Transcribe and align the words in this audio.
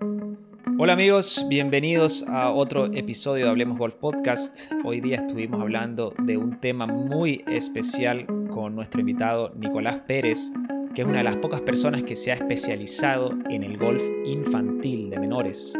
Hola 0.00 0.92
amigos, 0.92 1.44
bienvenidos 1.48 2.26
a 2.28 2.50
otro 2.50 2.86
episodio 2.86 3.46
de 3.46 3.50
Hablemos 3.50 3.78
Golf 3.78 3.96
Podcast. 3.96 4.70
Hoy 4.84 5.00
día 5.00 5.16
estuvimos 5.16 5.60
hablando 5.60 6.14
de 6.22 6.36
un 6.36 6.60
tema 6.60 6.86
muy 6.86 7.44
especial 7.48 8.26
con 8.48 8.76
nuestro 8.76 9.00
invitado 9.00 9.52
Nicolás 9.56 9.98
Pérez, 10.06 10.52
que 10.94 11.02
es 11.02 11.08
una 11.08 11.18
de 11.18 11.24
las 11.24 11.36
pocas 11.36 11.62
personas 11.62 12.04
que 12.04 12.14
se 12.14 12.30
ha 12.30 12.34
especializado 12.34 13.32
en 13.50 13.64
el 13.64 13.76
golf 13.76 14.02
infantil 14.24 15.10
de 15.10 15.18
menores, 15.18 15.76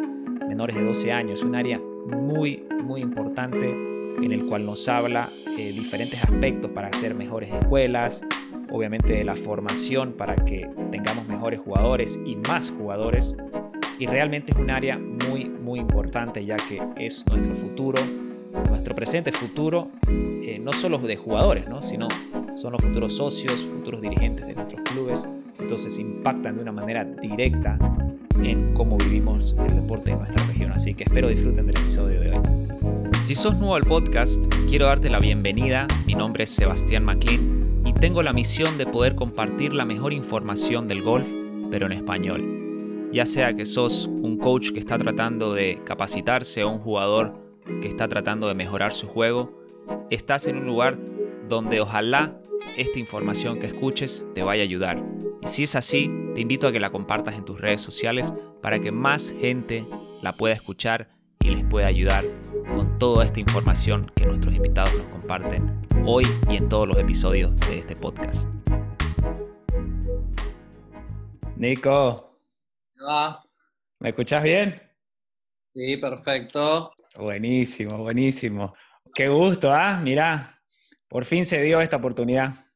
menores 0.49 0.75
de 0.75 0.83
12 0.83 1.13
años, 1.13 1.43
un 1.45 1.55
área 1.55 1.79
muy, 1.79 2.65
muy 2.83 3.01
importante 3.01 3.71
en 3.71 4.33
el 4.33 4.47
cual 4.47 4.67
nos 4.67 4.89
habla 4.89 5.29
de 5.57 5.71
diferentes 5.71 6.25
aspectos 6.25 6.73
para 6.73 6.89
hacer 6.89 7.15
mejores 7.15 7.53
escuelas, 7.53 8.25
obviamente 8.71 9.13
de 9.13 9.25
la 9.25 9.37
formación 9.37 10.13
para 10.13 10.35
que 10.35 10.69
tengamos 10.91 11.29
mejores 11.29 11.61
jugadores 11.61 12.19
y 12.27 12.35
más 12.35 12.71
jugadores 12.71 13.37
y 13.99 14.07
realmente 14.07 14.53
es 14.53 14.59
un 14.59 14.71
área 14.71 14.99
muy, 14.99 15.49
muy 15.49 15.81
importante 15.81 16.45
ya 16.45 16.57
que 16.57 16.81
es 16.97 17.27
nuestro 17.27 17.55
futuro, 17.55 18.01
nuestro 18.69 18.95
presente 18.95 19.33
futuro, 19.33 19.91
eh, 20.09 20.59
no 20.63 20.73
solo 20.73 20.99
de 20.99 21.17
jugadores, 21.17 21.69
¿no? 21.69 21.83
sino 21.83 22.09
son 22.55 22.73
los 22.73 22.83
futuros 22.83 23.17
socios, 23.17 23.65
futuros 23.65 24.01
dirigentes 24.01 24.47
de 24.47 24.55
nuestros 24.55 24.83
clubes, 24.83 25.29
entonces 25.59 25.99
impactan 25.99 26.57
de 26.57 26.63
una 26.63 26.73
manera 26.73 27.05
directa 27.05 27.79
en 28.43 28.73
cómo 28.75 28.97
vivimos 28.97 29.57
el 29.59 29.75
deporte 29.75 30.13
en 30.13 30.19
nuestra 30.19 30.45
región. 30.47 30.73
Así 30.73 30.95
que 30.95 31.05
espero 31.05 31.29
disfruten 31.29 31.67
del 31.67 31.79
episodio 31.79 32.21
de 32.21 32.31
hoy. 32.33 32.43
Si 33.21 33.35
sos 33.35 33.57
nuevo 33.57 33.75
al 33.75 33.83
podcast, 33.83 34.45
quiero 34.69 34.87
darte 34.87 35.11
la 35.11 35.19
bienvenida. 35.19 35.89
Mi 36.07 36.15
nombre 36.15 36.45
es 36.45 36.51
Sebastián 36.51 37.05
McLean 37.05 37.83
y 37.85 37.93
tengo 37.93 38.23
la 38.23 38.33
misión 38.33 38.79
de 38.79 38.87
poder 38.87 39.17
compartir 39.17 39.75
la 39.75 39.85
mejor 39.85 40.13
información 40.13 40.87
del 40.87 41.03
golf, 41.03 41.29
pero 41.71 41.87
en 41.87 41.93
español 41.93 42.58
ya 43.13 43.27
sea 43.27 43.55
que 43.55 43.65
sos 43.65 44.07
un 44.07 44.39
coach 44.39 44.71
que 44.71 44.79
está 44.79 44.99
tratando 44.99 45.53
de 45.53 45.81
capacitarse 45.85 46.65
o 46.65 46.71
un 46.71 46.79
jugador 46.79 47.35
que 47.81 47.89
está 47.89 48.09
tratando 48.09 48.49
de 48.49 48.55
mejorar 48.55 48.93
su 48.93 49.07
juego, 49.07 49.65
estás 50.11 50.47
en 50.47 50.57
un 50.57 50.67
lugar 50.67 50.99
donde 51.49 51.81
ojalá 51.81 52.41
esta 52.77 52.99
información 52.99 53.59
que 53.59 53.67
escuches 53.67 54.27
te 54.35 54.43
vaya 54.43 54.63
a 54.63 54.65
ayudar. 54.65 55.03
Y 55.43 55.47
si 55.47 55.65
es 55.65 55.75
así, 55.75 56.11
te 56.35 56.41
invito 56.41 56.69
a 56.69 56.73
que 56.73 56.81
la 56.81 56.91
compartas 56.91 57.35
en 57.35 57.45
tus 57.45 57.61
redes 57.61 57.81
sociales 57.81 58.33
para 58.63 58.79
que 58.79 58.93
más 58.93 59.33
gente 59.41 59.85
la 60.23 60.33
pueda 60.33 60.55
escuchar 60.55 61.09
y 61.41 61.51
les 61.51 61.65
pueda 61.65 61.87
ayudar 61.87 62.25
con 62.75 62.99
toda 62.99 63.25
esta 63.25 63.41
información 63.41 64.11
que 64.15 64.27
nuestros 64.27 64.55
invitados 64.55 64.95
nos 64.97 65.09
comparten 65.09 65.73
hoy 66.05 66.27
y 66.49 66.57
en 66.57 66.69
todos 66.69 66.87
los 66.87 66.99
episodios 66.99 67.55
de 67.57 67.79
este 67.79 67.97
podcast. 67.97 68.53
Nico, 71.57 72.28
¿Me 74.01 74.09
escuchas 74.09 74.43
bien? 74.43 74.81
Sí, 75.75 75.97
perfecto. 75.97 76.93
Buenísimo, 77.17 77.99
buenísimo. 77.99 78.75
Qué 79.15 79.29
gusto, 79.29 79.73
¿ah? 79.73 80.01
Mirá, 80.01 80.61
por 81.09 81.25
fin 81.25 81.45
se 81.45 81.63
dio 81.63 81.81
esta 81.81 81.97
oportunidad. 81.97 82.67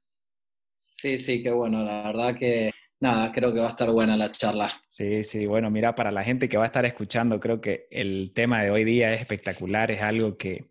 Sí, 0.91 1.19
sí, 1.19 1.43
qué 1.43 1.51
bueno. 1.51 1.83
La 1.83 2.05
verdad 2.05 2.37
que, 2.37 2.71
nada, 3.01 3.33
creo 3.33 3.53
que 3.53 3.61
va 3.61 3.67
a 3.67 3.71
estar 3.71 3.91
buena 3.91 4.17
la 4.17 4.31
charla. 4.31 4.71
Sí, 4.97 5.25
sí, 5.25 5.47
bueno, 5.47 5.71
mira, 5.71 5.95
para 5.95 6.13
la 6.13 6.23
gente 6.23 6.49
que 6.49 6.57
va 6.57 6.65
a 6.65 6.67
estar 6.67 6.87
escuchando, 6.87 7.41
creo 7.41 7.61
que 7.61 7.89
el 7.91 8.33
tema 8.33 8.63
de 8.63 8.71
hoy 8.71 8.85
día 8.85 9.13
es 9.13 9.21
espectacular, 9.21 9.91
es 9.91 10.03
algo 10.03 10.37
que 10.37 10.65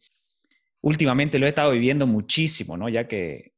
últimamente 0.82 1.40
lo 1.40 1.46
he 1.46 1.50
estado 1.50 1.72
viviendo 1.72 2.08
muchísimo, 2.08 2.78
¿no? 2.78 2.88
Ya 2.88 3.08
que 3.08 3.51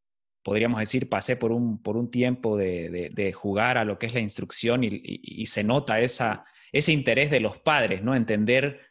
podríamos 0.44 0.80
decir, 0.80 1.10
pasé 1.10 1.36
por 1.38 1.52
un, 1.52 1.82
por 1.82 1.98
un 1.98 2.12
tiempo 2.12 2.58
de, 2.58 3.34
jugar 3.34 3.78
a 3.78 3.86
lo 3.86 3.98
que 3.98 4.06
es 4.06 4.14
la 4.14 4.20
instrucción 4.20 4.82
y, 4.84 5.46
se 5.46 5.64
nota 5.64 6.00
esa, 6.00 6.46
ese 6.72 6.92
interés 6.92 7.32
de 7.32 7.40
los 7.40 7.58
padres, 7.58 8.04
¿no? 8.04 8.16
Entender 8.16 8.82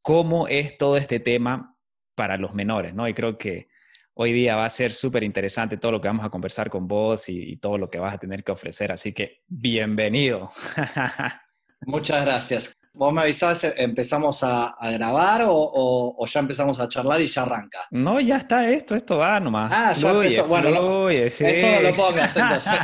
cómo 0.00 0.48
es 0.48 0.78
todo 0.78 0.96
este 0.96 1.20
tema 1.20 1.76
para 2.14 2.36
los 2.36 2.54
menores, 2.54 2.94
¿no? 2.94 3.08
Y 3.08 3.14
creo 3.14 3.36
que 3.36 3.68
hoy 4.14 4.32
día 4.32 4.56
va 4.56 4.64
a 4.64 4.70
ser 4.70 4.92
súper 4.92 5.24
interesante 5.24 5.76
todo 5.76 5.92
lo 5.92 6.00
que 6.00 6.08
vamos 6.08 6.24
a 6.24 6.30
conversar 6.30 6.70
con 6.70 6.86
vos 6.86 7.28
y, 7.28 7.56
todo 7.56 7.78
lo 7.78 7.90
que 7.90 7.98
vas 7.98 8.14
a 8.14 8.18
tener 8.18 8.44
que 8.44 8.52
ofrecer. 8.52 8.92
Así 8.92 9.12
que 9.12 9.42
bienvenido. 9.48 10.52
Muchas 11.86 12.24
gracias. 12.24 12.81
¿Vos 12.94 13.12
me 13.12 13.22
avisás, 13.22 13.64
empezamos 13.76 14.42
a, 14.42 14.76
grabar 14.92 15.42
o, 15.46 16.24
ya 16.26 16.40
empezamos 16.40 16.78
a 16.78 16.88
charlar 16.88 17.20
y 17.20 17.26
ya 17.26 17.42
arranca? 17.42 17.86
No, 17.90 18.20
ya 18.20 18.36
está 18.36 18.68
esto, 18.68 18.94
esto 18.94 19.18
va 19.18 19.40
nomás. 19.40 19.72
Ah, 19.74 19.92
ya 19.94 20.10
empezó. 20.10 20.46
Bueno, 20.46 21.08
eso 21.08 21.44
no 21.44 21.80
lo 21.80 21.94
pongas 21.94 22.36
entonces. 22.36 22.80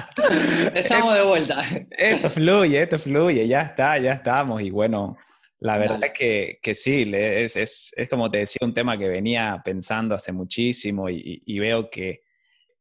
Empezamos 0.67 1.15
de 1.15 1.23
vuelta. 1.23 1.63
Esto 1.91 2.31
fluye, 2.31 2.83
esto 2.83 2.99
fluye, 2.99 3.47
ya 3.47 3.63
está, 3.63 3.99
ya 3.99 4.13
estamos. 4.13 4.63
Y 4.63 4.71
bueno, 4.71 5.19
la 5.61 5.77
verdad 5.77 6.03
es 6.05 6.13
que, 6.13 6.59
que, 6.63 6.75
sí, 6.75 7.11
es, 7.15 7.57
es, 7.57 7.93
es, 7.95 8.09
como 8.09 8.31
te 8.31 8.39
decía, 8.39 8.61
un 8.63 8.73
tema 8.73 8.97
que 8.97 9.09
venía 9.09 9.61
pensando 9.63 10.15
hace 10.15 10.33
muchísimo 10.33 11.11
y 11.11 11.59
veo 11.59 11.91
que 11.91 12.28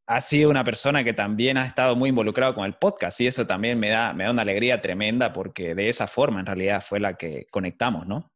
ha 0.07 0.21
sido 0.21 0.49
una 0.49 0.63
persona 0.63 1.03
que 1.03 1.13
también 1.13 1.57
ha 1.57 1.65
estado 1.65 1.95
muy 1.95 2.09
involucrado 2.09 2.55
con 2.55 2.65
el 2.65 2.75
podcast 2.75 3.19
y 3.19 3.27
eso 3.27 3.45
también 3.45 3.77
me 3.77 3.89
da, 3.89 4.13
me 4.13 4.23
da 4.23 4.31
una 4.31 4.41
alegría 4.41 4.81
tremenda 4.81 5.33
porque 5.33 5.75
de 5.75 5.89
esa 5.89 6.07
forma 6.07 6.39
en 6.39 6.45
realidad 6.45 6.81
fue 6.81 7.01
la 7.01 7.15
que 7.15 7.45
conectamos, 7.51 8.07
¿no? 8.07 8.31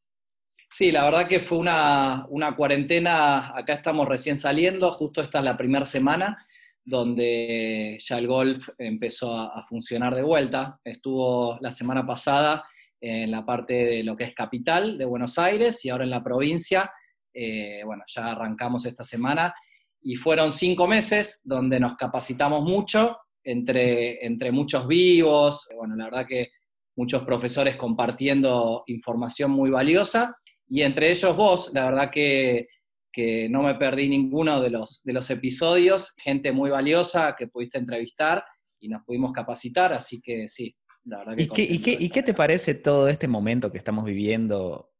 Sí, 0.69 0.91
la 0.91 1.05
verdad 1.05 1.27
que 1.27 1.39
fue 1.39 1.57
una, 1.57 2.27
cuarentena, 2.57 3.57
acá 3.57 3.73
estamos 3.73 4.07
recién 4.07 4.37
saliendo, 4.37 4.91
justo 4.91 5.21
esta 5.21 5.39
es 5.39 5.45
la 5.45 5.57
primera 5.57 5.85
semana 5.85 6.45
donde 6.83 7.97
ya 7.99 8.17
el 8.17 8.27
golf 8.27 8.69
empezó 8.77 9.35
a, 9.35 9.65
funcionar 9.67 10.15
de 10.15 10.23
vuelta. 10.23 10.79
Estuvo 10.83 11.57
la 11.61 11.71
semana 11.71 12.05
pasada 12.05 12.65
en 12.99 13.31
la 13.31 13.45
parte 13.45 13.73
de 13.73 14.03
lo 14.03 14.15
que 14.17 14.23
es 14.23 14.33
capital 14.33 14.97
de 14.97 15.05
Buenos 15.05 15.37
Aires 15.37 15.83
y 15.85 15.89
ahora 15.89 16.05
en 16.05 16.09
la 16.09 16.23
provincia. 16.23 16.91
Eh, 17.33 17.81
bueno, 17.85 18.03
ya 18.07 18.31
arrancamos 18.31 18.85
esta 18.85 19.03
semana 19.03 19.53
y 20.01 20.15
fueron 20.15 20.51
cinco 20.51 20.87
meses 20.87 21.41
donde 21.43 21.79
nos 21.79 21.95
capacitamos 21.95 22.63
mucho 22.63 23.17
entre, 23.43 24.25
entre 24.25 24.51
muchos 24.51 24.87
vivos, 24.87 25.67
bueno, 25.75 25.95
la 25.95 26.05
verdad 26.05 26.27
que 26.27 26.49
muchos 26.95 27.23
profesores 27.23 27.75
compartiendo 27.75 28.83
información 28.87 29.51
muy 29.51 29.69
valiosa 29.69 30.35
y 30.67 30.81
entre 30.81 31.11
ellos 31.11 31.35
vos, 31.35 31.71
la 31.73 31.85
verdad 31.85 32.11
que, 32.11 32.67
que 33.11 33.49
no 33.49 33.63
me 33.63 33.75
perdí 33.75 34.09
ninguno 34.09 34.61
de 34.61 34.69
los, 34.69 35.01
de 35.03 35.13
los 35.13 35.29
episodios, 35.29 36.13
gente 36.17 36.51
muy 36.51 36.69
valiosa 36.69 37.35
que 37.37 37.47
pudiste 37.47 37.77
entrevistar 37.77 38.43
y 38.79 38.87
nos 38.89 39.03
pudimos 39.03 39.31
capacitar, 39.31 39.93
así 39.93 40.21
que 40.21 40.47
sí, 40.47 40.75
la 41.05 41.19
verdad 41.19 41.35
que... 41.35 41.43
¿Y 41.43 41.47
qué, 41.47 41.63
y 41.63 41.79
qué, 41.79 41.97
¿y 41.99 42.09
qué 42.09 42.23
te 42.23 42.33
parece 42.33 42.75
todo 42.75 43.07
este 43.07 43.27
momento 43.27 43.71
que 43.71 43.77
estamos 43.77 44.05
viviendo 44.05 44.90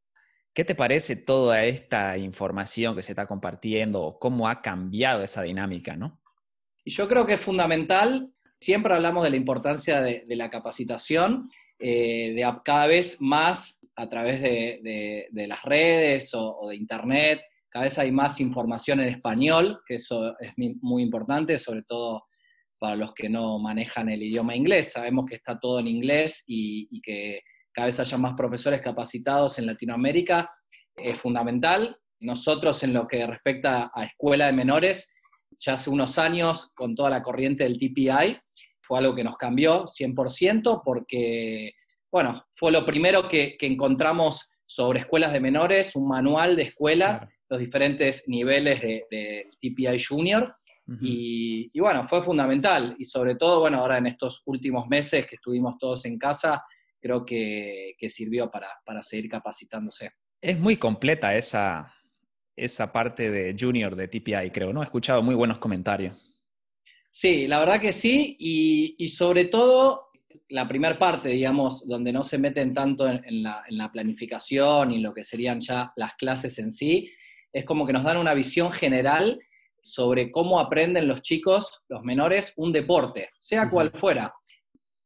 ¿Qué 0.53 0.65
te 0.65 0.75
parece 0.75 1.15
toda 1.15 1.63
esta 1.63 2.17
información 2.17 2.93
que 2.93 3.03
se 3.03 3.13
está 3.13 3.25
compartiendo 3.25 4.17
cómo 4.19 4.49
ha 4.49 4.61
cambiado 4.61 5.23
esa 5.23 5.43
dinámica, 5.43 5.95
no? 5.95 6.19
Yo 6.83 7.07
creo 7.07 7.25
que 7.25 7.35
es 7.35 7.39
fundamental, 7.39 8.33
siempre 8.59 8.93
hablamos 8.93 9.23
de 9.23 9.29
la 9.29 9.37
importancia 9.37 10.01
de, 10.01 10.25
la 10.27 10.49
capacitación, 10.49 11.49
eh, 11.79 12.33
de 12.35 12.53
cada 12.65 12.87
vez 12.87 13.21
más 13.21 13.79
a 13.95 14.09
través 14.09 14.41
de, 14.41 15.29
las 15.31 15.63
redes 15.63 16.31
o, 16.33 16.67
de 16.67 16.75
internet, 16.75 17.41
cada 17.69 17.85
vez 17.85 17.97
hay 17.97 18.11
más 18.11 18.41
información 18.41 18.99
en 18.99 19.07
español, 19.07 19.79
que 19.85 19.95
eso 19.95 20.37
es 20.39 20.51
muy 20.57 21.01
importante, 21.01 21.57
sobre 21.59 21.83
todo 21.83 22.25
para 22.77 22.97
los 22.97 23.13
que 23.13 23.29
no 23.29 23.57
manejan 23.59 24.09
el 24.09 24.21
idioma 24.21 24.55
inglés. 24.55 24.91
Sabemos 24.91 25.25
que 25.27 25.35
está 25.35 25.57
todo 25.57 25.79
en 25.79 25.87
inglés 25.87 26.43
y 26.45 26.99
que 27.01 27.41
cada 27.73 27.87
vez 27.87 27.99
haya 27.99 28.17
más 28.17 28.33
profesores 28.33 28.81
capacitados 28.81 29.59
en 29.59 29.65
Latinoamérica, 29.65 30.49
es 30.95 31.17
fundamental. 31.17 31.97
Nosotros 32.19 32.83
en 32.83 32.93
lo 32.93 33.07
que 33.07 33.25
respecta 33.25 33.91
a 33.93 34.03
escuela 34.03 34.47
de 34.47 34.53
menores, 34.53 35.13
ya 35.59 35.73
hace 35.73 35.89
unos 35.89 36.17
años 36.17 36.71
con 36.75 36.95
toda 36.95 37.09
la 37.09 37.23
corriente 37.23 37.63
del 37.63 37.77
TPI, 37.77 38.37
fue 38.81 38.99
algo 38.99 39.15
que 39.15 39.23
nos 39.23 39.37
cambió 39.37 39.85
100% 39.85 40.81
porque, 40.83 41.73
bueno, 42.11 42.45
fue 42.55 42.71
lo 42.71 42.85
primero 42.85 43.27
que, 43.27 43.57
encontramos 43.61 44.49
sobre 44.65 44.99
escuelas 44.99 45.33
de 45.33 45.39
menores, 45.39 45.95
un 45.95 46.07
manual 46.07 46.55
de 46.55 46.63
escuelas, 46.63 47.27
los 47.49 47.59
diferentes 47.59 48.23
niveles 48.27 48.81
de, 48.81 49.47
TPI 49.61 50.03
Junior. 50.03 50.55
y, 50.99 51.69
y, 51.73 51.79
bueno, 51.79 52.05
fue 52.05 52.21
fundamental. 52.23 52.95
Y 52.99 53.05
sobre 53.05 53.35
todo, 53.35 53.61
bueno, 53.61 53.79
ahora 53.79 53.97
en 53.97 54.07
estos 54.07 54.41
últimos 54.45 54.87
meses 54.87 55.25
que 55.25 55.35
estuvimos 55.35 55.77
todos 55.77 56.05
en 56.05 56.17
casa, 56.17 56.63
creo 57.01 57.25
que, 57.25 57.95
sirvió 58.07 58.49
para, 58.49 59.03
seguir 59.03 59.29
capacitándose. 59.29 60.11
Es 60.39 60.59
muy 60.59 60.77
completa 60.77 61.35
esa, 61.35 61.93
esa 62.55 62.91
parte 62.91 63.29
de 63.29 63.55
junior 63.59 63.95
de 63.95 64.07
TPI, 64.07 64.51
creo, 64.51 64.71
¿no? 64.71 64.81
He 64.81 64.85
escuchado 64.85 65.21
muy 65.21 65.35
buenos 65.35 65.57
comentarios. 65.57 66.15
Sí, 67.11 67.47
la 67.47 67.59
verdad 67.59 67.81
que 67.81 67.91
sí, 67.91 68.37
y, 68.39 69.07
sobre 69.09 69.45
todo 69.45 70.11
la 70.47 70.67
primera 70.67 70.97
parte, 70.97 71.29
digamos, 71.29 71.85
donde 71.87 72.11
no 72.11 72.23
se 72.23 72.37
meten 72.37 72.73
tanto 72.73 73.07
en, 73.07 73.43
la, 73.43 73.63
en, 73.67 73.77
la, 73.77 73.91
planificación 73.91 74.91
y 74.91 74.99
lo 74.99 75.13
que 75.13 75.23
serían 75.23 75.59
ya 75.59 75.91
las 75.95 76.15
clases 76.15 76.57
en 76.59 76.71
sí, 76.71 77.09
es 77.53 77.65
como 77.65 77.85
que 77.85 77.93
nos 77.93 78.03
dan 78.03 78.17
una 78.17 78.33
visión 78.33 78.71
general 78.71 79.39
sobre 79.81 80.31
cómo 80.31 80.59
aprenden 80.59 81.07
los 81.07 81.21
chicos, 81.21 81.83
los 81.89 82.03
menores, 82.03 82.53
un 82.55 82.71
deporte, 82.71 83.29
sea 83.39 83.69
cual 83.69 83.91
fuera. 83.91 84.33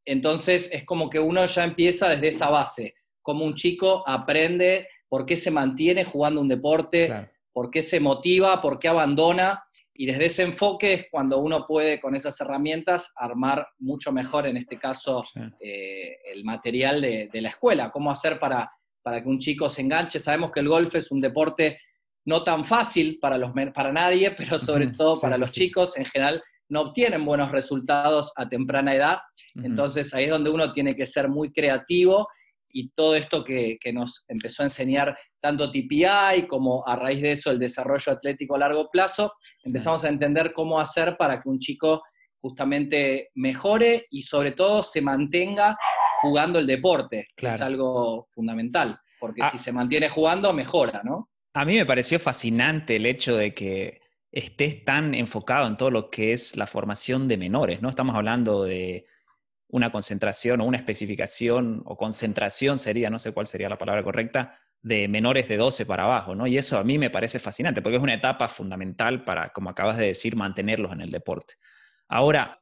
Entonces 0.05 0.69
es 0.71 0.85
como 0.85 1.09
que 1.09 1.19
uno 1.19 1.45
ya 1.45 1.63
empieza 1.63 2.09
desde 2.09 2.27
esa 2.29 2.49
base, 2.49 2.95
cómo 3.21 3.43
un 3.43 3.55
chico 3.55 4.03
aprende, 4.07 4.87
por 5.09 5.25
qué 5.25 5.35
se 5.35 5.51
mantiene 5.51 6.05
jugando 6.05 6.41
un 6.41 6.47
deporte, 6.47 7.29
por 7.51 7.71
qué 7.71 7.81
se 7.81 7.99
motiva, 7.99 8.61
por 8.61 8.79
qué 8.79 8.87
abandona. 8.87 9.63
Y 9.93 10.05
desde 10.05 10.25
ese 10.25 10.43
enfoque 10.43 10.93
es 10.93 11.05
cuando 11.09 11.39
uno 11.39 11.65
puede 11.65 12.01
con 12.01 12.15
esas 12.15 12.39
herramientas 12.41 13.13
armar 13.15 13.65
mucho 13.79 14.11
mejor, 14.11 14.45
en 14.45 14.57
este 14.57 14.77
caso, 14.77 15.23
eh, 15.59 16.17
el 16.25 16.43
material 16.43 17.01
de, 17.01 17.41
la 17.41 17.49
escuela, 17.49 17.91
cómo 17.91 18.11
hacer 18.11 18.39
para, 18.39 18.69
para 19.01 19.23
que 19.23 19.29
un 19.29 19.39
chico 19.39 19.69
se 19.69 19.81
enganche. 19.81 20.19
Sabemos 20.19 20.51
que 20.51 20.59
el 20.59 20.67
golf 20.67 20.93
es 20.95 21.11
un 21.11 21.21
deporte 21.21 21.79
no 22.25 22.43
tan 22.43 22.65
fácil 22.65 23.19
para, 23.21 23.37
los, 23.37 23.53
para 23.73 23.91
nadie, 23.91 24.31
pero 24.37 24.59
sobre 24.59 24.87
todo 24.87 25.19
para 25.19 25.37
los 25.37 25.53
chicos 25.53 25.97
en 25.97 26.05
general 26.05 26.43
no 26.69 26.81
obtienen 26.81 27.25
buenos 27.25 27.51
resultados 27.51 28.31
a 28.35 28.47
temprana 28.47 28.95
edad. 28.95 29.19
Entonces 29.56 30.13
ahí 30.13 30.25
es 30.25 30.29
donde 30.29 30.50
uno 30.50 30.71
tiene 30.71 30.95
que 30.95 31.06
ser 31.06 31.29
muy 31.29 31.51
creativo 31.51 32.27
y 32.69 32.89
todo 32.89 33.15
esto 33.15 33.44
que, 33.44 33.79
nos 33.94 34.25
empezó 34.27 34.62
a 34.62 34.65
enseñar 34.65 35.17
tanto 35.39 35.71
TPI 35.71 36.45
como 36.47 36.85
a 36.85 36.97
raíz 36.97 37.21
de 37.21 37.31
eso 37.31 37.50
el 37.50 37.59
desarrollo 37.59 38.12
atlético 38.12 38.56
a 38.56 38.59
largo 38.59 38.89
plazo, 38.91 39.31
empezamos 39.63 40.03
a 40.03 40.09
entender 40.09 40.51
cómo 40.51 40.79
hacer 40.79 41.15
para 41.15 41.41
que 41.41 41.47
un 41.47 41.59
chico 41.59 42.03
justamente 42.41 43.29
mejore 43.35 44.07
y 44.09 44.23
sobre 44.23 44.51
todo 44.51 44.83
se 44.83 45.01
mantenga 45.01 45.77
jugando 46.21 46.59
el 46.59 46.67
deporte, 46.67 47.27
que 47.35 47.47
es 47.47 47.62
algo 47.62 48.27
fundamental, 48.29 49.00
porque 49.19 49.41
ah. 49.44 49.50
si 49.51 49.57
se 49.57 49.71
mantiene 49.71 50.09
jugando, 50.09 50.51
mejora, 50.51 51.01
¿no? 51.03 51.29
A 51.53 51.63
mí 51.63 51.75
me 51.75 51.85
pareció 51.85 52.19
fascinante 52.19 52.97
el 52.97 53.06
hecho 53.06 53.38
de 53.38 53.53
que 53.53 54.01
estés 54.35 54.83
tan 54.83 55.15
enfocado 55.15 55.65
en 55.65 55.77
todo 55.77 55.89
lo 55.89 56.09
que 56.09 56.33
es 56.33 56.57
la 56.57 56.67
formación 56.67 57.27
de 57.27 57.37
menores, 57.37 57.81
¿no? 57.81 57.89
Estamos 57.89 58.15
hablando 58.15 58.65
de 58.65 59.07
una 59.69 59.91
concentración 59.91 60.59
o 60.59 60.65
una 60.65 60.77
especificación 60.77 61.81
o 61.85 61.95
concentración 61.95 62.77
sería, 62.77 63.09
no 63.09 63.17
sé 63.17 63.33
cuál 63.33 63.47
sería 63.47 63.69
la 63.69 63.77
palabra 63.77 64.03
correcta, 64.03 64.59
de 64.81 65.07
menores 65.07 65.47
de 65.47 65.55
12 65.55 65.85
para 65.85 66.03
abajo, 66.03 66.35
¿no? 66.35 66.47
Y 66.47 66.57
eso 66.57 66.77
a 66.77 66.83
mí 66.83 66.97
me 66.97 67.09
parece 67.09 67.39
fascinante 67.39 67.81
porque 67.81 67.95
es 67.95 68.03
una 68.03 68.13
etapa 68.13 68.49
fundamental 68.49 69.23
para, 69.23 69.49
como 69.53 69.69
acabas 69.69 69.97
de 69.97 70.07
decir, 70.07 70.35
mantenerlos 70.35 70.91
en 70.91 71.01
el 71.01 71.11
deporte. 71.11 71.55
Ahora, 72.09 72.59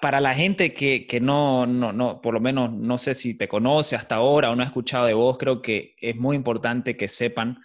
para 0.00 0.20
la 0.20 0.34
gente 0.34 0.72
que, 0.72 1.18
no, 1.20 1.66
no, 1.66 1.92
no, 1.92 2.22
por 2.22 2.32
lo 2.32 2.40
menos 2.40 2.72
no 2.72 2.96
sé 2.96 3.14
si 3.14 3.36
te 3.36 3.48
conoce 3.48 3.96
hasta 3.96 4.16
ahora 4.16 4.50
o 4.50 4.56
no 4.56 4.62
ha 4.62 4.66
escuchado 4.66 5.06
de 5.06 5.14
vos, 5.14 5.36
creo 5.36 5.60
que 5.60 5.94
es 6.00 6.16
muy 6.16 6.36
importante 6.36 6.96
que 6.96 7.06
sepan 7.06 7.58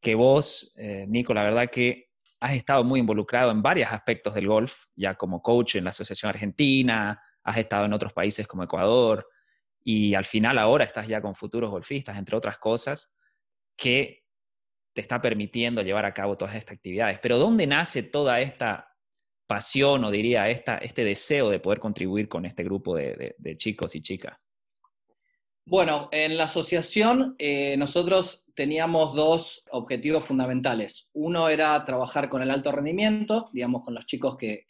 que 0.00 0.14
vos, 0.14 0.74
eh, 0.78 1.04
Nico, 1.08 1.34
la 1.34 1.42
verdad 1.42 1.68
que 1.68 2.05
has 2.40 2.52
estado 2.52 2.84
muy 2.84 3.00
involucrado 3.00 3.50
en 3.50 3.62
varios 3.62 3.90
aspectos 3.92 4.34
del 4.34 4.46
golf, 4.46 4.84
ya 4.94 5.14
como 5.14 5.42
coach 5.42 5.76
en 5.76 5.84
la 5.84 5.90
Asociación 5.90 6.30
Argentina, 6.30 7.20
has 7.42 7.56
estado 7.58 7.86
en 7.86 7.92
otros 7.92 8.12
países 8.12 8.46
como 8.46 8.64
Ecuador, 8.64 9.26
y 9.82 10.14
al 10.14 10.24
final 10.24 10.58
ahora 10.58 10.84
estás 10.84 11.06
ya 11.06 11.20
con 11.20 11.34
futuros 11.34 11.70
golfistas, 11.70 12.16
entre 12.18 12.36
otras 12.36 12.58
cosas, 12.58 13.14
que 13.76 14.24
te 14.94 15.00
está 15.00 15.20
permitiendo 15.20 15.82
llevar 15.82 16.04
a 16.04 16.14
cabo 16.14 16.36
todas 16.36 16.54
estas 16.54 16.76
actividades. 16.76 17.18
Pero 17.20 17.38
¿dónde 17.38 17.66
nace 17.66 18.02
toda 18.02 18.40
esta 18.40 18.92
pasión 19.46 20.04
o 20.04 20.10
diría 20.10 20.48
esta, 20.48 20.78
este 20.78 21.04
deseo 21.04 21.50
de 21.50 21.60
poder 21.60 21.78
contribuir 21.78 22.28
con 22.28 22.46
este 22.46 22.64
grupo 22.64 22.96
de 22.96 23.54
chicos 23.56 23.94
y 23.94 24.00
chicas? 24.00 24.36
Bueno, 25.68 26.08
en 26.12 26.36
la 26.36 26.44
asociación 26.44 27.34
eh, 27.40 27.76
nosotros 27.76 28.44
teníamos 28.54 29.16
dos 29.16 29.64
objetivos 29.72 30.24
fundamentales. 30.24 31.08
Uno 31.12 31.48
era 31.48 31.84
trabajar 31.84 32.28
con 32.28 32.40
el 32.40 32.52
alto 32.52 32.70
rendimiento, 32.70 33.50
digamos, 33.52 33.82
con 33.82 33.92
los 33.94 34.06
chicos 34.06 34.36
que, 34.36 34.64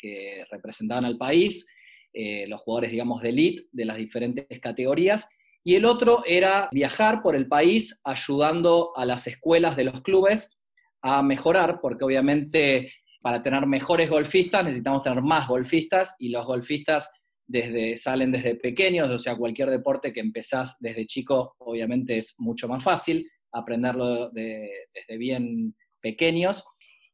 representaban 0.51 1.05
al 1.05 1.19
país, 1.19 1.67
eh, 2.15 2.47
los 2.49 2.63
jugadores, 2.63 2.93
digamos, 2.93 3.21
de 3.21 3.29
elite 3.29 3.65
de 3.73 3.85
las 3.85 3.99
diferentes 3.99 4.47
categorías. 4.59 5.29
Y 5.63 5.75
el 5.75 5.85
otro 5.85 6.23
era 6.25 6.71
viajar 6.73 7.21
por 7.21 7.37
el 7.37 7.47
país 7.47 8.01
ayudando 8.03 8.97
a 8.97 9.05
las 9.05 9.27
escuelas 9.27 9.77
de 9.77 9.85
los 9.85 10.01
clubes 10.01 10.57
a 11.03 11.23
mejorar, 11.23 11.79
porque 11.83 12.07
obviamente 12.07 12.91
para 13.21 13.43
tener 13.43 13.67
mejores 13.67 14.09
golfistas 14.09 14.65
necesitamos 14.65 15.03
tener 15.03 15.21
más 15.21 15.47
golfistas 15.47 16.17
y 16.19 16.31
los 16.31 16.47
golfistas 16.47 17.11
desde, 17.47 17.97
salen 17.97 18.33
desde 18.33 18.57
pequeños, 18.57 19.11
o 19.11 19.19
sea, 19.19 19.37
cualquier 19.37 19.71
deporte 19.71 20.13
que 20.13 20.21
empezás 20.21 20.77
desde 20.81 21.07
chico, 21.07 21.55
obviamente 21.59 22.19
es 22.19 22.35
mucho 22.39 22.69
más 22.69 22.83
fácil 22.83 23.29
aprenderlo 23.53 24.31
desde 24.31 25.17
bien 25.19 25.75
pequeños. 26.01 26.65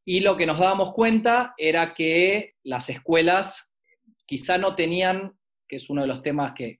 Y 0.05 0.21
lo 0.21 0.37
que 0.37 0.47
nos 0.47 0.59
dábamos 0.59 0.93
cuenta 0.93 1.55
era 1.57 1.95
que 1.95 2.55
las 2.65 2.89
escuelas 2.89 3.73
quizá 4.27 4.59
no 4.59 4.75
tenían, 4.75 5.33
que 5.69 5.77
es 5.77 5.89
uno 5.89 6.03
de 6.03 6.09
los 6.09 6.23
temas 6.23 6.55
que, 6.55 6.79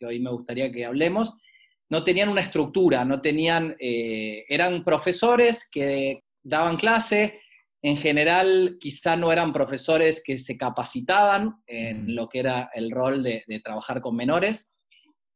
hoy 0.00 0.20
me 0.20 0.30
gustaría 0.30 0.72
que 0.72 0.84
hablemos, 0.84 1.34
no 1.88 2.02
tenían 2.02 2.28
una 2.28 2.40
estructura, 2.40 3.04
no 3.04 3.20
tenían, 3.20 3.76
eh, 3.78 4.44
eran 4.48 4.82
profesores 4.82 5.68
que 5.70 6.24
daban 6.42 6.76
clase, 6.76 7.40
en 7.86 7.98
general 7.98 8.78
quizá 8.80 9.14
no 9.14 9.30
eran 9.30 9.52
profesores 9.52 10.20
que 10.24 10.38
se 10.38 10.56
capacitaban 10.56 11.62
en 11.68 12.16
lo 12.16 12.28
que 12.28 12.40
era 12.40 12.68
el 12.74 12.90
rol 12.90 13.22
de, 13.22 13.44
trabajar 13.62 14.00
con 14.00 14.16
menores. 14.16 14.72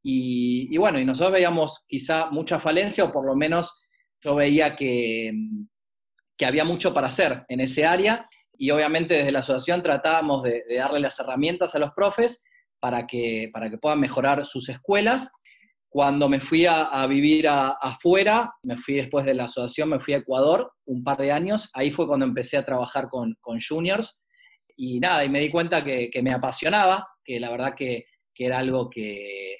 Y, 0.02 0.76
bueno, 0.76 0.98
y 0.98 1.04
nosotros 1.04 1.34
veíamos 1.34 1.84
quizá 1.86 2.28
mucha 2.32 2.58
falencia, 2.58 3.04
o 3.04 3.12
por 3.12 3.24
lo 3.24 3.36
menos 3.36 3.80
yo 4.20 4.34
veía 4.34 4.74
que, 4.74 5.32
que 6.36 6.44
había 6.44 6.64
mucho 6.64 6.92
para 6.92 7.06
hacer 7.06 7.44
en 7.48 7.60
ese 7.60 7.86
área, 7.86 8.28
y 8.58 8.72
obviamente 8.72 9.14
desde 9.14 9.30
la 9.30 9.38
asociación 9.38 9.80
tratábamos 9.80 10.42
de, 10.42 10.64
de 10.68 10.74
darle 10.74 10.98
las 10.98 11.20
herramientas 11.20 11.76
a 11.76 11.78
los 11.78 11.92
profes 11.92 12.42
para 12.80 13.06
que, 13.06 13.48
para 13.52 13.70
que 13.70 13.78
puedan 13.78 14.00
mejorar 14.00 14.44
sus 14.44 14.68
escuelas 14.68 15.30
cuando 15.90 16.28
me 16.28 16.38
fui 16.38 16.66
a, 16.66 17.04
vivir 17.08 17.48
afuera, 17.48 18.54
me 18.62 18.76
fui 18.76 18.94
después 18.94 19.26
de 19.26 19.34
la 19.34 19.44
asociación, 19.44 19.88
me 19.88 19.98
fui 19.98 20.14
a 20.14 20.18
Ecuador 20.18 20.72
un 20.86 21.02
par 21.02 21.18
de 21.18 21.32
años, 21.32 21.68
ahí 21.74 21.90
fue 21.90 22.06
cuando 22.06 22.24
empecé 22.24 22.56
a 22.56 22.64
trabajar 22.64 23.08
con, 23.08 23.36
juniors. 23.68 24.16
Y 24.76 25.00
nada, 25.00 25.24
y 25.24 25.28
me 25.28 25.40
di 25.40 25.50
cuenta 25.50 25.82
que, 25.82 26.08
me 26.22 26.32
apasionaba, 26.32 27.08
que 27.24 27.40
la 27.40 27.50
verdad 27.50 27.74
que, 27.76 28.06
era 28.36 28.60
algo 28.60 28.88
que, 28.88 29.56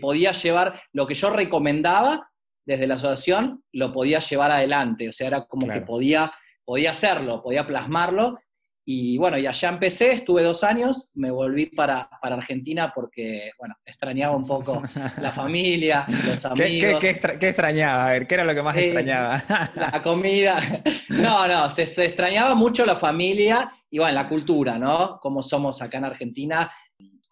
podía 0.00 0.30
llevar, 0.30 0.80
lo 0.92 1.06
que 1.06 1.14
yo 1.14 1.30
recomendaba 1.30 2.30
desde 2.64 2.86
la 2.86 2.94
asociación, 2.94 3.64
lo 3.72 3.92
podía 3.92 4.20
llevar 4.20 4.52
adelante, 4.52 5.08
o 5.08 5.12
sea, 5.12 5.26
era 5.26 5.44
como 5.46 5.66
que 5.66 5.80
podía, 5.80 6.32
podía 6.64 6.92
hacerlo, 6.92 7.42
podía 7.42 7.66
plasmarlo 7.66 8.38
y 8.84 9.16
bueno, 9.16 9.38
y 9.38 9.46
allá 9.46 9.68
empecé, 9.68 10.12
estuve 10.12 10.42
dos 10.42 10.64
años, 10.64 11.08
me 11.14 11.30
volví 11.30 11.66
para, 11.66 12.08
Argentina 12.20 12.92
porque, 12.92 13.52
bueno, 13.56 13.76
extrañaba 13.84 14.36
un 14.36 14.44
poco 14.46 14.82
la 15.20 15.30
familia, 15.32 16.04
los 16.26 16.44
amigos. 16.44 16.98
¿Qué, 17.00 17.48
extrañaba? 17.48 18.06
A 18.06 18.12
ver, 18.12 18.26
¿qué 18.26 18.34
era 18.34 18.44
lo 18.44 18.54
que 18.54 18.62
más 18.62 18.76
extrañaba? 18.76 19.42
la 19.76 20.02
comida. 20.02 20.60
No, 21.08 21.46
no, 21.46 21.68
se, 21.68 21.82
extrañaba 21.82 22.54
mucho 22.54 22.86
la 22.86 22.96
familia 22.96 23.70
y, 23.90 23.98
bueno, 23.98 24.14
la 24.14 24.28
cultura, 24.28 24.78
¿no? 24.78 25.18
Como 25.20 25.42
somos 25.42 25.80
acá 25.82 25.98
en 25.98 26.06
Argentina, 26.06 26.72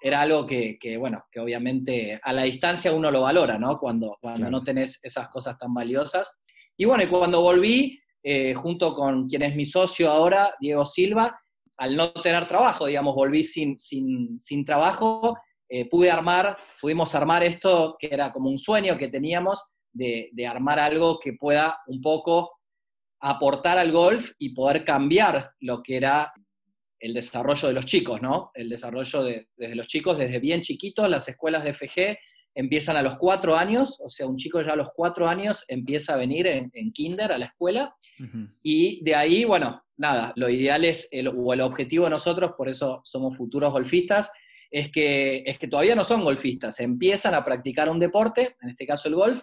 era 0.02 0.20
algo 0.20 0.46
que, 0.46 0.78
bueno, 0.98 1.24
que 1.32 1.40
obviamente 1.40 2.20
a 2.22 2.32
la 2.32 2.42
distancia 2.42 2.92
uno 2.92 3.10
lo 3.10 3.22
valora, 3.22 3.58
¿no? 3.58 3.78
Cuando, 3.78 4.18
cuando 4.20 4.50
no 4.50 4.62
tenés 4.62 5.00
esas 5.02 5.28
cosas 5.28 5.58
tan 5.58 5.72
valiosas. 5.72 6.38
Y 6.76 6.84
bueno, 6.84 7.04
y 7.04 7.06
cuando 7.06 7.40
volví, 7.40 7.98
eh, 8.22 8.52
junto 8.54 8.94
con 8.94 9.26
quien 9.26 9.42
es 9.42 9.56
mi 9.56 9.64
socio 9.64 10.10
ahora, 10.10 10.54
Diego 10.60 10.84
Silva, 10.84 11.39
al 11.80 11.96
no 11.96 12.12
tener 12.12 12.46
trabajo, 12.46 12.86
digamos, 12.86 13.14
volví 13.14 13.42
sin, 13.42 13.78
sin, 13.78 14.64
trabajo, 14.66 15.38
eh, 15.66 15.88
pude 15.88 16.10
armar, 16.10 16.58
pudimos 16.78 17.14
armar 17.14 17.42
esto 17.42 17.96
que 17.98 18.08
era 18.12 18.30
como 18.32 18.50
un 18.50 18.58
sueño 18.58 18.98
que 18.98 19.08
teníamos 19.08 19.64
de, 19.90 20.30
armar 20.46 20.78
algo 20.78 21.18
que 21.18 21.32
pueda 21.32 21.78
un 21.86 22.02
poco 22.02 22.52
aportar 23.20 23.78
al 23.78 23.92
golf 23.92 24.32
y 24.38 24.54
poder 24.54 24.84
cambiar 24.84 25.52
lo 25.60 25.82
que 25.82 25.96
era 25.96 26.34
el 26.98 27.14
desarrollo 27.14 27.68
de 27.68 27.74
los 27.74 27.86
chicos, 27.86 28.20
¿no? 28.20 28.50
El 28.52 28.68
desarrollo 28.68 29.24
de, 29.24 29.48
desde 29.56 29.74
los 29.74 29.86
chicos, 29.86 30.18
desde 30.18 30.38
bien 30.38 30.60
chiquitos, 30.60 31.08
las 31.08 31.26
escuelas 31.28 31.64
de 31.64 31.72
FG 31.72 32.18
empiezan 32.54 32.96
a 32.96 33.02
los 33.02 33.16
cuatro 33.16 33.56
años, 33.56 34.00
o 34.00 34.10
sea, 34.10 34.26
un 34.26 34.36
chico 34.36 34.60
ya 34.60 34.72
a 34.72 34.76
los 34.76 34.88
cuatro 34.94 35.28
años 35.28 35.64
empieza 35.68 36.14
a 36.14 36.16
venir 36.16 36.46
en, 36.46 36.70
kinder 36.92 37.32
a 37.32 37.38
la 37.38 37.46
escuela, 37.46 37.96
y 38.62 39.02
de 39.02 39.14
ahí, 39.14 39.44
bueno, 39.44 39.82
nada, 39.96 40.32
lo 40.36 40.48
ideal 40.48 40.84
es, 40.84 41.08
el, 41.10 41.28
o 41.28 41.52
el 41.52 41.60
objetivo 41.60 42.04
de 42.04 42.10
nosotros, 42.10 42.52
por 42.56 42.68
eso 42.68 43.00
somos 43.04 43.36
futuros 43.36 43.72
golfistas, 43.72 44.30
es 44.70 44.90
que, 44.90 45.42
es 45.46 45.58
que 45.58 45.68
todavía 45.68 45.94
no 45.94 46.04
son 46.04 46.22
golfistas, 46.22 46.80
empiezan 46.80 47.34
a 47.34 47.44
practicar 47.44 47.88
un 47.90 47.98
deporte, 47.98 48.56
en 48.60 48.70
este 48.70 48.86
caso 48.86 49.08
el 49.08 49.14
golf, 49.14 49.42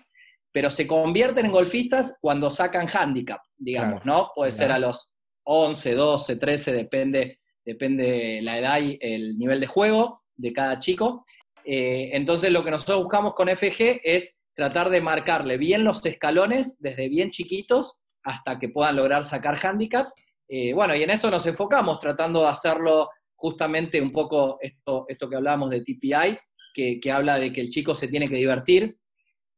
pero 0.51 0.71
se 0.71 0.87
convierten 0.87 1.45
en 1.45 1.51
golfistas 1.51 2.17
cuando 2.21 2.49
sacan 2.49 2.87
handicap, 2.87 3.41
digamos, 3.57 4.05
¿no? 4.05 4.31
Puede 4.33 4.51
ser 4.51 4.71
a 4.71 4.79
los 4.79 5.11
11, 5.43 5.93
12, 5.93 6.35
13, 6.37 6.73
depende, 6.73 7.39
depende 7.63 8.39
la 8.41 8.57
edad 8.57 8.81
y 8.81 8.97
el 9.01 9.37
nivel 9.37 9.59
de 9.59 9.67
juego 9.67 10.23
de 10.35 10.53
cada 10.53 10.79
chico. 10.79 11.25
Eh, 11.69 12.11
entonces 12.13 12.49
lo 12.49 12.63
que 12.63 12.71
nosotros 12.71 13.03
buscamos 13.03 13.33
con 13.33 13.49
FG 13.49 13.99
es 14.01 14.39
tratar 14.55 14.89
de 14.89 15.01
marcarle 15.01 15.57
bien 15.57 15.83
los 15.83 16.03
escalones 16.05 16.79
desde 16.79 17.09
bien 17.09 17.29
chiquitos 17.29 17.99
hasta 18.23 18.57
que 18.57 18.69
puedan 18.69 18.95
lograr 18.95 19.25
sacar 19.25 19.57
handicap. 19.61 20.07
Eh, 20.47 20.73
bueno, 20.73 20.95
y 20.95 21.03
en 21.03 21.09
eso 21.09 21.29
nos 21.29 21.45
enfocamos, 21.45 21.99
tratando 21.99 22.41
de 22.41 22.47
hacerlo 22.47 23.09
justamente 23.35 24.01
un 24.01 24.11
poco 24.11 24.57
esto, 24.61 25.05
que 25.07 25.35
hablábamos 25.35 25.69
de 25.69 25.81
TPI, 25.81 26.37
que, 26.73 27.11
habla 27.11 27.37
de 27.37 27.51
que 27.51 27.61
el 27.61 27.69
chico 27.69 27.93
se 27.93 28.07
tiene 28.07 28.29
que 28.29 28.35
divertir. 28.35 28.97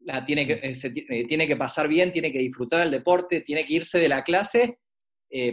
la 0.01 0.25
tiene 0.25 0.47
que, 0.47 0.53
eh, 0.53 0.73
eh, 0.83 1.27
tiene 1.27 1.47
que 1.47 1.57
pasar 1.57 1.87
bien, 1.87 2.11
tiene 2.11 2.31
que 2.31 2.39
disfrutar 2.39 2.81
el 2.81 2.91
deporte, 2.91 3.41
tiene 3.41 3.65
que 3.65 3.73
irse 3.73 3.99
de 3.99 4.09
la 4.09 4.23
clase 4.23 4.79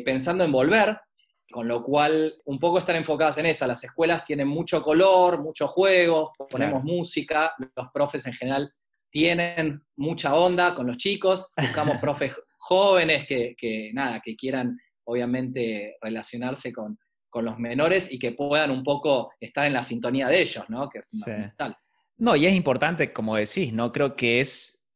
pensando 0.06 0.42
en 0.42 0.52
volver, 0.52 0.96
con 1.50 1.68
lo 1.68 1.82
cual 1.82 2.34
un 2.44 2.58
poco 2.58 2.78
están 2.78 2.96
enfocadas 2.96 3.38
en 3.38 3.46
esa. 3.46 3.66
Las 3.66 3.82
escuelas 3.84 4.24
tienen 4.24 4.48
mucho 4.48 4.82
color, 4.82 5.42
mucho 5.42 5.68
juego, 5.68 6.32
ponemos 6.50 6.84
música, 6.84 7.54
los 7.74 7.88
profes 7.92 8.26
en 8.26 8.34
general 8.34 8.72
tienen 9.10 9.82
mucha 9.96 10.34
onda 10.34 10.74
con 10.74 10.86
los 10.86 10.98
chicos, 10.98 11.50
buscamos 11.56 11.98
profes 12.00 12.34
jóvenes 12.58 13.26
que, 13.26 13.90
nada, 13.92 14.20
que 14.20 14.36
quieran 14.36 14.78
obviamente 15.04 15.96
relacionarse 16.00 16.72
con, 16.72 16.98
los 17.38 17.58
menores 17.58 18.10
y 18.10 18.18
que 18.18 18.32
puedan 18.32 18.70
un 18.70 18.82
poco 18.82 19.30
estar 19.38 19.66
en 19.66 19.74
la 19.74 19.82
sintonía 19.82 20.26
de 20.28 20.40
ellos, 20.40 20.64
¿no? 20.70 20.88
Que 20.88 21.00
es 21.00 21.10
fundamental. 21.10 21.76
No, 22.16 22.34
y 22.34 22.46
es 22.46 22.54
importante, 22.54 23.12
como 23.12 23.36
decís, 23.36 23.74
¿no? 23.74 23.92
Creo 23.92 24.16
que 24.16 24.40
es 24.40 24.88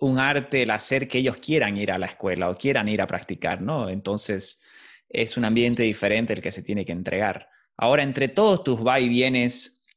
un 0.00 0.18
arte 0.18 0.64
el 0.64 0.72
hacer 0.72 1.06
que 1.06 1.18
ellos 1.18 1.36
quieran 1.36 1.76
ir 1.76 1.92
a 1.92 1.98
la 1.98 2.06
escuela 2.06 2.50
o 2.50 2.56
quieran 2.56 2.88
ir 2.88 3.00
a 3.00 3.06
practicar, 3.06 3.62
¿no? 3.62 3.88
Entonces, 3.88 4.64
es 5.12 5.36
un 5.36 5.44
ambiente 5.44 5.82
diferente 5.82 6.32
el 6.32 6.40
que 6.40 6.50
se 6.50 6.62
tiene 6.62 6.84
que 6.84 6.92
entregar. 6.92 7.48
Ahora, 7.76 8.02
entre 8.02 8.28
todos 8.28 8.64
tus 8.64 8.84
va 8.84 8.98
y 8.98 9.08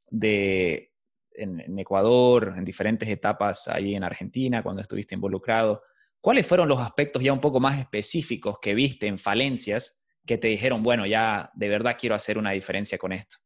de, 0.10 0.92
en, 1.32 1.80
Ecuador, 1.80 2.54
en 2.58 2.66
diferentes 2.66 3.08
etapas 3.08 3.68
ahí 3.68 3.96
en 3.96 4.04
Argentina, 4.04 4.62
cuando 4.62 4.82
estuviste 4.82 5.16
involucrado, 5.16 5.84
¿cuáles 6.20 6.46
fueron 6.46 6.68
los 6.68 6.80
aspectos 6.80 7.24
ya 7.24 7.32
un 7.32 7.40
poco 7.40 7.60
más 7.60 7.80
específicos 7.80 8.58
que 8.62 8.74
viste 8.74 9.08
en 9.08 9.18
falencias 9.18 10.02
que 10.26 10.38
te 10.38 10.48
dijeron, 10.48 10.84
bueno, 10.84 11.06
ya 11.06 11.50
de 11.54 11.70
verdad 11.70 11.98
quiero 12.00 12.16
hacer 12.16 12.38
una 12.38 12.52
diferencia 12.52 12.98
con 12.98 13.14
esto? 13.14 13.38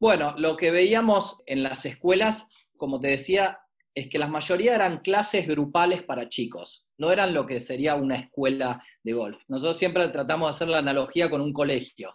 Bueno, 0.00 0.34
lo 0.36 0.56
que 0.56 0.70
veíamos 0.70 1.42
en 1.46 1.62
las 1.62 1.84
escuelas, 1.86 2.48
como 2.76 3.00
te 3.00 3.08
decía, 3.08 3.60
es 3.94 4.08
que 4.08 4.18
la 4.18 4.28
mayoría 4.28 4.74
eran 4.74 4.98
clases 4.98 5.46
grupales 5.48 6.02
para 6.02 6.28
chicos, 6.28 6.87
no 6.98 7.12
eran 7.12 7.32
lo 7.32 7.46
que 7.46 7.60
sería 7.60 7.94
una 7.94 8.16
escuela 8.16 8.84
de 9.02 9.12
golf. 9.12 9.40
Nosotros 9.48 9.78
siempre 9.78 10.06
tratamos 10.08 10.48
de 10.48 10.50
hacer 10.50 10.68
la 10.68 10.78
analogía 10.78 11.30
con 11.30 11.40
un 11.40 11.52
colegio. 11.52 12.14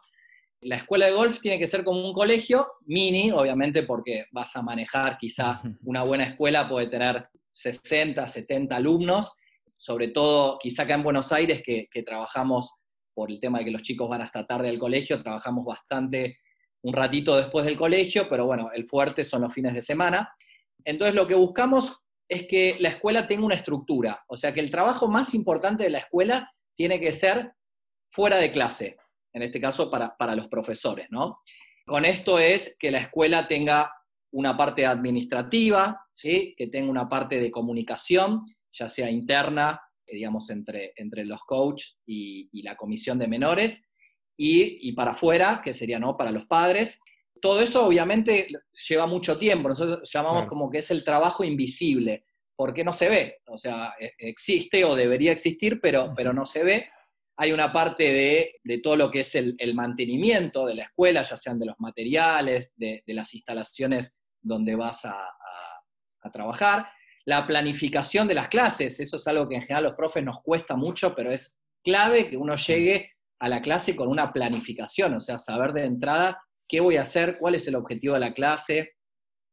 La 0.62 0.78
escuela 0.78 1.08
de 1.08 1.14
golf 1.14 1.40
tiene 1.42 1.58
que 1.58 1.68
ser 1.68 1.84
como 1.84 2.06
un 2.06 2.14
colegio 2.14 2.68
mini, 2.86 3.32
obviamente 3.32 3.84
porque 3.84 4.26
vas 4.32 4.56
a 4.56 4.62
manejar 4.62 5.18
quizá 5.18 5.62
una 5.84 6.04
buena 6.04 6.26
escuela, 6.26 6.70
puede 6.70 6.88
tener 6.88 7.28
60, 7.54 8.28
70 8.28 8.76
alumnos, 8.76 9.34
sobre 9.76 10.10
todo 10.10 10.60
quizá 10.60 10.84
acá 10.84 10.96
en 10.96 11.04
Buenos 11.04 11.32
Aires 11.32 11.62
que, 11.64 11.88
trabajamos 12.06 12.74
por 13.14 13.32
el 13.32 13.40
tema 13.40 13.60
de 13.60 13.66
que 13.66 13.72
los 13.72 13.84
chicos 13.84 14.10
van 14.10 14.22
hasta 14.22 14.46
tarde 14.46 14.70
al 14.70 14.80
colegio, 14.80 15.22
trabajamos 15.22 15.66
bastante 15.66 16.40
un 16.82 16.94
ratito 16.94 17.38
después 17.38 17.66
del 17.66 17.78
colegio, 17.78 18.28
pero 18.28 18.46
bueno, 18.46 18.72
el 18.74 18.88
fuerte 18.88 19.24
son 19.24 19.44
los 19.44 19.54
fines 19.54 19.74
de 19.74 19.82
semana. 19.82 20.34
Entonces 20.84 21.16
lo 21.16 21.28
que 21.28 21.36
buscamos 21.36 22.03
es 22.28 22.48
que 22.48 22.78
la 22.80 22.90
escuela 22.90 23.28
tenga 23.28 23.46
una 23.46 23.56
estructura, 23.56 24.24
o 24.28 24.38
sea 24.38 24.54
que 24.54 24.60
el 24.60 24.72
trabajo 24.72 25.08
más 25.08 25.34
importante 25.34 25.84
de 25.84 25.90
la 25.90 26.00
escuela 26.00 26.52
tiene 26.76 27.00
que 27.00 27.14
ser 27.14 27.54
fuera 28.10 28.38
de 28.38 28.52
clase, 28.52 28.98
en 29.34 29.42
este 29.42 29.60
caso 29.60 29.90
para, 29.90 30.36
los 30.36 30.48
profesores, 30.48 31.08
¿no? 31.10 31.40
Con 31.86 32.06
esto 32.06 32.40
es 32.40 32.76
que 32.80 32.92
la 32.92 33.00
escuela 33.00 33.48
tenga 33.48 33.92
una 34.32 34.56
parte 34.56 34.86
administrativa, 34.86 36.06
¿sí? 36.14 36.56
que 36.58 36.68
tenga 36.68 36.90
una 36.90 37.10
parte 37.10 37.40
de 37.40 37.52
comunicación, 37.52 38.46
ya 38.72 38.90
sea 38.90 39.10
interna, 39.10 39.82
digamos, 40.06 40.50
entre, 40.50 40.94
entre 40.96 41.26
los 41.26 41.44
coaches 41.44 41.98
y, 42.06 42.62
la 42.64 42.76
comisión 42.76 43.20
de 43.20 43.28
menores, 43.28 43.84
y, 44.38 44.92
para 44.94 45.12
afuera, 45.12 45.62
que 45.64 45.74
sería 45.74 46.00
¿no? 46.00 46.18
para 46.18 46.32
los 46.32 46.46
padres. 46.46 47.00
Todo 47.44 47.60
eso 47.60 47.86
obviamente 47.86 48.48
lleva 48.88 49.06
mucho 49.06 49.36
tiempo, 49.36 49.68
nosotros 49.68 50.10
llamamos 50.10 50.46
como 50.48 50.70
que 50.70 50.78
es 50.78 50.90
el 50.92 51.04
trabajo 51.04 51.44
invisible, 51.44 52.24
porque 52.56 52.86
no 52.86 52.94
se 52.94 53.10
ve, 53.10 53.42
o 53.48 53.58
sea, 53.58 53.96
e, 54.00 54.14
existe 54.18 54.86
o 54.86 54.96
debería 54.96 55.34
existir, 55.34 55.82
pero, 55.82 56.14
pero 56.16 56.32
no 56.32 56.46
se 56.46 56.64
ve. 56.64 56.90
Hay 57.36 57.52
una 57.52 57.74
parte 57.74 58.14
de, 58.64 58.78
todo 58.82 58.96
lo 58.96 59.12
que 59.12 59.20
es 59.20 59.36
el, 59.36 59.58
mantenimiento 59.76 60.66
de 60.66 60.76
la 60.76 60.84
escuela, 60.84 61.24
ya 61.24 61.36
sean 61.36 61.60
de 61.60 61.66
los 61.66 61.76
materiales, 61.80 62.72
de, 62.78 63.04
las 63.08 63.34
instalaciones 63.34 64.16
donde 64.42 64.78
vas 64.78 65.04
a, 65.04 65.30
trabajar, 66.32 66.88
la 67.26 67.46
planificación 67.46 68.26
de 68.26 68.36
las 68.36 68.48
clases, 68.48 69.02
eso 69.02 69.18
es 69.18 69.28
algo 69.28 69.50
que 69.50 69.56
en 69.56 69.64
general 69.64 69.84
a 69.84 69.90
los 69.90 69.98
profes 69.98 70.24
nos 70.24 70.42
cuesta 70.42 70.78
mucho, 70.78 71.14
pero 71.14 71.30
es 71.30 71.60
clave 71.84 72.30
que 72.30 72.38
uno 72.38 72.56
llegue 72.56 73.12
a 73.40 73.50
la 73.50 73.62
clase 73.62 73.98
con 73.98 74.08
una 74.08 74.32
planificación, 74.32 75.16
o 75.16 75.20
sea, 75.20 75.38
saber 75.38 75.74
de 75.74 75.84
entrada 75.84 76.42
qué 76.68 76.80
voy 76.80 76.98
a 76.98 77.02
hacer, 77.02 77.38
cuál 77.40 77.56
es 77.56 77.68
el 77.68 77.76
objetivo 77.76 78.14
de 78.14 78.20
la 78.20 78.34
clase, 78.34 78.94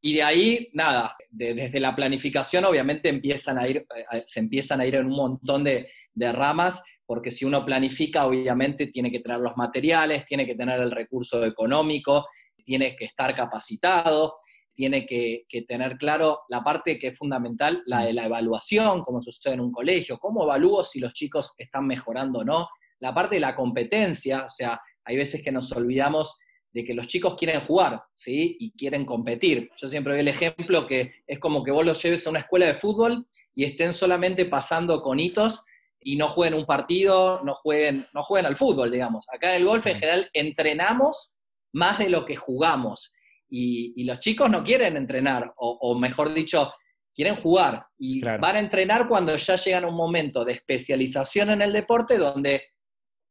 y 0.02 0.14
de 0.14 0.22
ahí, 0.22 0.68
nada, 0.72 1.14
desde 1.28 1.78
la 1.78 1.94
planificación 1.94 2.64
obviamente 2.64 3.10
eh, 3.10 3.84
se 4.26 4.40
empiezan 4.40 4.80
a 4.80 4.86
ir 4.86 4.94
en 4.94 5.06
un 5.06 5.16
montón 5.16 5.62
de, 5.62 5.90
de 6.14 6.32
ramas 6.32 6.82
porque 7.10 7.32
si 7.32 7.44
uno 7.44 7.66
planifica, 7.66 8.24
obviamente 8.24 8.86
tiene 8.86 9.10
que 9.10 9.18
tener 9.18 9.40
los 9.40 9.56
materiales, 9.56 10.24
tiene 10.26 10.46
que 10.46 10.54
tener 10.54 10.78
el 10.78 10.92
recurso 10.92 11.44
económico, 11.44 12.24
tiene 12.64 12.94
que 12.94 13.06
estar 13.06 13.34
capacitado, 13.34 14.36
tiene 14.72 15.04
que, 15.06 15.44
tener 15.66 15.98
claro 15.98 16.42
la 16.48 16.62
parte 16.62 17.00
que 17.00 17.08
es 17.08 17.18
fundamental, 17.18 17.82
la 17.86 18.04
de 18.04 18.12
la 18.12 18.26
evaluación, 18.26 19.02
como 19.02 19.20
sucede 19.20 19.54
en 19.54 19.60
un 19.60 19.72
colegio, 19.72 20.18
cómo 20.18 20.44
evalúo 20.44 20.84
si 20.84 21.00
los 21.00 21.12
chicos 21.12 21.52
están 21.58 21.84
mejorando 21.88 22.38
o 22.38 22.44
no, 22.44 22.68
la 23.00 23.12
parte 23.12 23.34
de 23.34 23.40
la 23.40 23.56
competencia, 23.56 24.44
o 24.44 24.48
sea, 24.48 24.80
hay 25.04 25.16
veces 25.16 25.42
que 25.42 25.50
nos 25.50 25.72
olvidamos 25.72 26.38
de 26.72 26.84
que 26.84 26.94
los 26.94 27.06
chicos 27.06 27.34
quieren 27.36 27.60
jugar, 27.62 28.02
¿sí? 28.14 28.56
Y 28.60 28.72
quieren 28.72 29.04
competir. 29.04 29.70
Yo 29.76 29.88
siempre 29.88 30.12
doy 30.12 30.20
el 30.20 30.28
ejemplo 30.28 30.86
que 30.86 31.14
es 31.26 31.38
como 31.38 31.64
que 31.64 31.72
vos 31.72 31.84
los 31.84 32.02
lleves 32.02 32.26
a 32.26 32.30
una 32.30 32.40
escuela 32.40 32.66
de 32.66 32.74
fútbol 32.74 33.26
y 33.54 33.64
estén 33.64 33.92
solamente 33.92 34.44
pasando 34.44 35.02
con 35.02 35.18
hitos 35.18 35.64
y 36.00 36.16
no 36.16 36.28
jueguen 36.28 36.58
un 36.58 36.66
partido, 36.66 37.42
no 37.44 37.54
jueguen, 37.54 38.06
no 38.14 38.22
jueguen 38.22 38.46
al 38.46 38.56
fútbol, 38.56 38.90
digamos. 38.90 39.26
Acá 39.32 39.50
en 39.50 39.62
el 39.62 39.66
golf 39.66 39.86
en 39.86 39.96
general 39.96 40.30
entrenamos 40.32 41.34
más 41.72 41.98
de 41.98 42.08
lo 42.08 42.24
que 42.24 42.36
jugamos. 42.36 43.12
Y, 43.48 44.04
los 44.04 44.20
chicos 44.20 44.48
no 44.48 44.62
quieren 44.62 44.96
entrenar, 44.96 45.52
o, 45.56 45.98
mejor 45.98 46.32
dicho, 46.32 46.72
quieren 47.12 47.36
jugar. 47.36 47.84
Y 47.98 48.20
van 48.22 48.56
a 48.56 48.60
entrenar 48.60 49.08
cuando 49.08 49.36
ya 49.36 49.56
llegan 49.56 49.84
a 49.84 49.88
un 49.88 49.96
momento 49.96 50.44
de 50.44 50.52
especialización 50.52 51.50
en 51.50 51.62
el 51.62 51.72
deporte 51.72 52.16
donde 52.16 52.62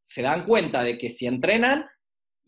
se 0.02 0.22
dan 0.22 0.46
cuenta 0.46 0.84
de 0.84 0.98
que 0.98 1.10
si 1.10 1.26
entrenan, 1.26 1.88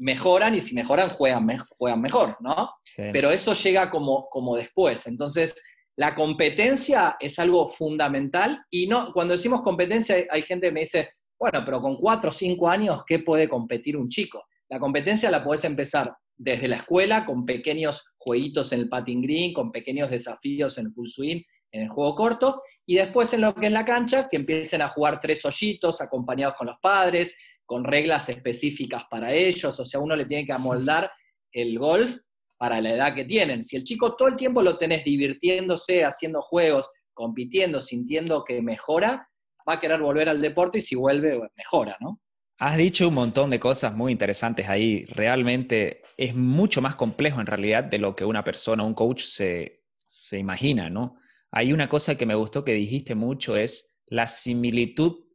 mejoran 0.01 0.55
y 0.55 0.62
si 0.62 0.74
mejoran, 0.74 1.10
juegan, 1.10 1.48
juegan 1.77 2.01
mejor, 2.01 2.36
¿no? 2.39 2.72
Pero 2.96 3.29
eso 3.29 3.53
llega 3.53 3.91
como, 3.91 4.27
como 4.29 4.55
después. 4.55 5.05
Entonces, 5.05 5.55
la 5.96 6.15
competencia 6.15 7.17
es 7.20 7.38
algo 7.38 7.67
fundamental 7.67 8.65
y 8.72 8.88
no, 8.88 9.13
cuando 9.13 9.34
decimos 9.34 9.62
competencia 9.62 10.15
hay 10.31 10.41
gente 10.41 10.67
que 10.67 10.74
me 10.74 10.79
dice, 10.81 11.12
bueno, 11.39 11.62
pero 11.63 11.81
con 11.81 11.98
cuatro 11.98 12.31
o 12.31 12.34
cinco 12.34 12.67
años, 12.67 13.03
¿qué 13.05 13.20
puede 13.20 13.48
competir 13.48 13.96
un 13.96 14.10
chico? 14.10 14.43
La 14.70 14.79
competencia 14.79 15.29
la 15.29 15.43
puedes 15.43 15.63
empezar 15.65 16.12
desde 16.36 16.67
la 16.67 16.77
escuela 16.77 17.24
con 17.24 17.46
pequeños 17.46 18.03
jueguitos 18.17 18.72
en 18.74 18.79
el 18.79 18.89
patin 18.89 19.22
green, 19.22 19.53
con 19.53 19.72
pequeños 19.72 20.10
desafíos 20.10 20.79
en 20.79 20.88
el 20.88 20.93
full 20.93 21.08
swing, 21.08 21.43
en 21.72 21.84
el 21.84 21.89
juego 21.89 22.15
corto, 22.15 22.63
y 22.88 22.96
después 22.96 23.31
en 23.34 23.41
lo 23.41 23.53
que 23.53 23.67
es 23.67 23.72
la 23.72 23.86
cancha, 23.86 24.27
que 24.27 24.38
empiecen 24.38 24.81
a 24.81 24.89
jugar 24.89 25.20
tres 25.20 25.46
hoyitos 25.46 26.01
acompañados 26.01 26.55
con 26.55 26.67
los 26.67 26.77
padres, 26.81 27.36
con 27.72 27.86
reglas 27.86 28.28
específicas 28.28 29.06
para 29.10 29.32
ellos, 29.32 29.80
o 29.80 29.86
sea, 29.86 30.01
uno 30.01 30.13
le 30.13 30.25
tiene 30.25 30.46
que 30.46 30.51
amoldar 30.51 31.10
el 31.54 31.80
golf 31.80 32.18
para 32.58 32.82
la 32.82 32.96
edad 32.96 33.16
que 33.16 33.24
tienen. 33.24 33.63
Si 33.63 33.78
el 33.78 33.86
chico 33.86 34.18
todo 34.18 34.28
el 34.28 34.36
tiempo 34.36 34.62
lo 34.62 34.78
tenés 34.78 35.06
divirtiéndose, 35.06 36.04
haciendo 36.04 36.42
juegos, 36.42 36.90
compitiendo, 37.13 37.80
sintiendo 37.80 38.44
que 38.44 38.62
mejora, 38.62 39.25
va 39.66 39.75
a 39.75 39.80
querer 39.80 40.01
volver 40.01 40.28
al 40.28 40.42
deporte 40.42 40.80
y 40.80 40.82
si 40.82 40.96
vuelve, 40.96 41.40
mejora, 41.56 41.96
¿no? 42.01 42.20
Has 42.58 42.75
dicho 42.75 43.08
un 43.08 43.13
montón 43.13 43.50
de 43.50 43.62
cosas 43.62 43.96
muy 43.96 44.12
interesantes 44.12 44.68
ahí. 44.68 45.06
Realmente 45.06 46.01
es 46.18 46.36
mucho 46.36 46.82
más 46.82 46.98
complejo 46.98 47.40
en 47.40 47.48
realidad 47.48 47.86
de 47.86 48.00
lo 48.00 48.18
que 48.18 48.25
una 48.25 48.44
persona, 48.44 48.84
un 48.84 48.94
coach 48.94 49.24
se, 49.24 49.86
se 50.08 50.38
imagina, 50.38 50.90
¿no? 50.90 51.16
Hay 51.51 51.72
una 51.72 51.88
cosa 51.88 52.18
que 52.18 52.25
me 52.25 52.36
gustó 52.36 52.66
que 52.66 52.74
dijiste 52.74 53.16
mucho, 53.16 53.56
es 53.56 53.98
la 54.08 54.28
similitud 54.28 55.31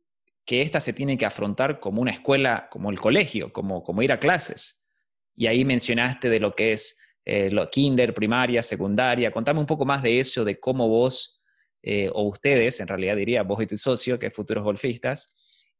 que 0.46 0.62
ésta 0.62 0.80
se 0.80 0.92
tiene 0.92 1.18
que 1.18 1.26
afrontar 1.26 1.80
como 1.80 2.00
una 2.00 2.12
escuela, 2.12 2.68
como 2.70 2.90
el 2.90 3.00
colegio, 3.00 3.52
como, 3.52 3.82
como 3.82 4.02
ir 4.02 4.12
a 4.12 4.20
clases. 4.20 4.86
Y 5.34 5.48
ahí 5.48 5.64
mencionaste 5.64 6.30
de 6.30 6.40
lo 6.40 6.54
que 6.54 6.72
es 6.72 6.98
eh, 7.24 7.50
kinder, 7.70 8.14
primaria, 8.14 8.62
secundaria. 8.62 9.32
Contame 9.32 9.58
un 9.58 9.66
poco 9.66 9.84
más 9.84 10.02
de 10.02 10.20
eso, 10.20 10.44
de 10.44 10.60
cómo 10.60 10.88
vos, 10.88 11.42
eh, 11.82 12.08
o 12.12 12.22
ustedes, 12.22 12.80
en 12.80 12.86
realidad 12.86 13.16
diría 13.16 13.42
vos 13.42 13.60
y 13.60 13.66
tu 13.66 13.76
socio, 13.76 14.18
que 14.18 14.30
futuros 14.30 14.62
golfistas, 14.62 15.34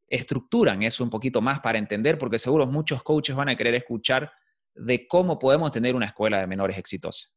estructuran 0.09 0.83
eso 0.83 1.05
un 1.05 1.11
poquito 1.11 1.41
más 1.41 1.61
para 1.61 1.79
entender, 1.79 2.19
porque 2.19 2.39
seguro 2.39 2.67
muchos 2.67 3.03
coaches 3.03 3.37
van 3.37 3.49
a 3.49 3.57
querer 3.57 3.77
escuchar 3.77 4.33
de 4.75 5.07
cómo 5.07 5.39
podemos 5.39 5.71
tener 5.73 5.95
una 5.95 6.07
escuela 6.07 6.41
de 6.41 6.47
menores 6.47 6.77
exitosa. 6.77 7.29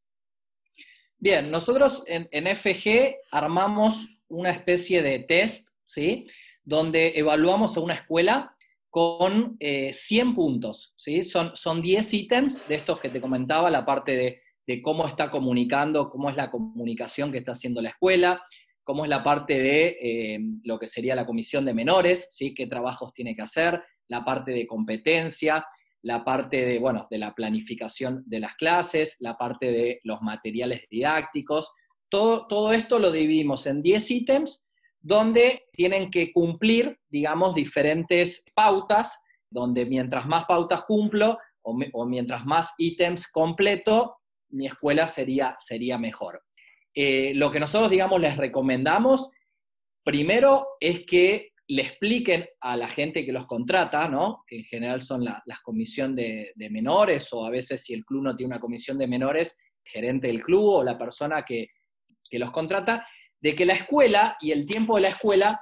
Bien, 1.16 1.50
nosotros 1.50 2.02
en, 2.06 2.56
FG 2.56 3.16
armamos 3.30 4.20
una 4.28 4.50
especie 4.50 5.02
de 5.02 5.20
test, 5.20 5.68
¿sí? 5.84 6.26
Donde 6.70 7.18
evaluamos 7.18 7.76
a 7.76 7.80
una 7.80 7.94
escuela 7.94 8.56
con 8.90 9.56
100 9.58 9.58
eh, 9.60 10.32
puntos, 10.34 10.94
¿sí? 10.96 11.24
Son, 11.24 11.50
son 11.56 11.82
10 11.82 12.14
ítems 12.14 12.68
de 12.68 12.76
estos 12.76 13.00
que 13.00 13.08
te 13.08 13.20
comentaba, 13.20 13.70
la 13.70 13.84
parte 13.84 14.14
de, 14.16 14.40
de 14.68 14.80
cómo 14.80 15.08
está 15.08 15.32
comunicando, 15.32 16.08
cómo 16.08 16.30
es 16.30 16.36
la 16.36 16.48
comunicación 16.48 17.32
que 17.32 17.38
está 17.38 17.52
haciendo 17.52 17.82
la 17.82 17.88
escuela, 17.88 18.40
cómo 18.84 19.02
es 19.02 19.10
la 19.10 19.24
parte 19.24 19.60
de 19.60 19.98
eh, 20.00 20.38
lo 20.62 20.78
que 20.78 20.86
sería 20.86 21.16
la 21.16 21.26
comisión 21.26 21.64
de 21.64 21.74
menores, 21.74 22.28
¿sí? 22.30 22.54
qué 22.54 22.68
trabajos 22.68 23.12
tiene 23.12 23.34
que 23.34 23.42
hacer, 23.42 23.82
la 24.06 24.24
parte 24.24 24.52
de 24.52 24.68
competencia, 24.68 25.66
la 26.02 26.24
parte 26.24 26.64
de, 26.64 26.78
bueno, 26.78 27.08
de 27.10 27.18
la 27.18 27.34
planificación 27.34 28.22
de 28.26 28.38
las 28.38 28.54
clases, 28.54 29.16
la 29.18 29.36
parte 29.36 29.72
de 29.72 30.00
los 30.04 30.22
materiales 30.22 30.86
didácticos. 30.88 31.72
Todo, 32.08 32.46
todo 32.46 32.72
esto 32.72 33.00
lo 33.00 33.10
dividimos 33.10 33.66
en 33.66 33.82
10 33.82 34.10
ítems 34.12 34.64
donde 35.00 35.68
tienen 35.72 36.10
que 36.10 36.32
cumplir, 36.32 36.98
digamos, 37.08 37.54
diferentes 37.54 38.44
pautas, 38.54 39.22
donde 39.50 39.86
mientras 39.86 40.26
más 40.26 40.44
pautas 40.44 40.82
cumplo 40.84 41.38
o, 41.62 42.06
mientras 42.06 42.44
más 42.46 42.72
ítems 42.78 43.26
completo, 43.28 44.18
mi 44.50 44.66
escuela 44.66 45.08
sería, 45.08 45.56
sería 45.58 45.98
mejor. 45.98 46.42
Eh, 46.94 47.32
lo 47.34 47.50
que 47.50 47.60
nosotros, 47.60 47.90
digamos, 47.90 48.20
les 48.20 48.36
recomendamos, 48.36 49.30
primero 50.04 50.66
es 50.80 51.04
que 51.06 51.50
le 51.68 51.82
expliquen 51.82 52.48
a 52.60 52.76
la 52.76 52.88
gente 52.88 53.24
que 53.24 53.32
los 53.32 53.46
contrata, 53.46 54.08
¿no? 54.08 54.42
que 54.46 54.56
en 54.58 54.64
general 54.64 55.02
son 55.02 55.24
las 55.24 55.40
la 55.46 55.58
comisión 55.62 56.16
de, 56.16 56.52
menores, 56.56 57.32
o 57.32 57.44
a 57.46 57.50
veces 57.50 57.82
si 57.82 57.94
el 57.94 58.04
club 58.04 58.24
no 58.24 58.34
tiene 58.34 58.54
una 58.54 58.60
comisión 58.60 58.98
de 58.98 59.06
menores, 59.06 59.56
gerente 59.84 60.26
del 60.26 60.42
club 60.42 60.64
o 60.64 60.84
la 60.84 60.98
persona 60.98 61.44
que, 61.44 61.68
que 62.28 62.40
los 62.40 62.50
contrata, 62.50 63.06
de 63.40 63.54
que 63.54 63.64
la 63.64 63.74
escuela 63.74 64.36
y 64.40 64.52
el 64.52 64.66
tiempo 64.66 64.96
de 64.96 65.02
la 65.02 65.08
escuela 65.08 65.60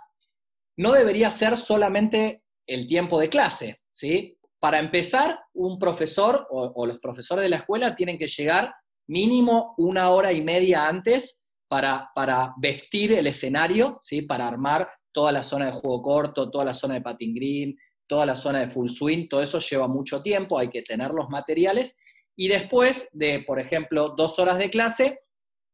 no 0.76 0.92
debería 0.92 1.30
ser 1.30 1.56
solamente 1.56 2.42
el 2.66 2.86
tiempo 2.86 3.18
de 3.18 3.28
clase, 3.28 3.80
¿sí? 3.92 4.38
Para 4.60 4.78
empezar, 4.78 5.40
un 5.54 5.78
profesor 5.78 6.46
o, 6.50 6.84
los 6.84 6.98
profesores 6.98 7.44
de 7.44 7.48
la 7.48 7.58
escuela 7.58 7.94
tienen 7.94 8.18
que 8.18 8.26
llegar 8.26 8.74
mínimo 9.08 9.74
una 9.78 10.10
hora 10.10 10.32
y 10.32 10.42
media 10.42 10.88
antes 10.88 11.40
para, 11.68 12.10
para 12.14 12.54
vestir 12.58 13.12
el 13.12 13.28
escenario, 13.28 13.98
¿sí? 14.00 14.22
para 14.22 14.48
armar 14.48 14.88
toda 15.12 15.30
la 15.30 15.42
zona 15.42 15.66
de 15.66 15.72
juego 15.72 16.02
corto, 16.02 16.50
toda 16.50 16.64
la 16.64 16.74
zona 16.74 16.94
de 16.94 17.02
patin 17.02 17.34
green, 17.34 17.76
toda 18.08 18.26
la 18.26 18.34
zona 18.34 18.60
de 18.60 18.70
full 18.70 18.88
swing, 18.88 19.28
todo 19.28 19.42
eso 19.42 19.60
lleva 19.60 19.86
mucho 19.86 20.22
tiempo, 20.22 20.58
hay 20.58 20.70
que 20.70 20.82
tener 20.82 21.12
los 21.12 21.28
materiales. 21.28 21.96
Y 22.36 22.48
después 22.48 23.08
de, 23.12 23.44
por 23.46 23.60
ejemplo, 23.60 24.14
dos 24.16 24.38
horas 24.38 24.58
de 24.58 24.70
clase, 24.70 25.20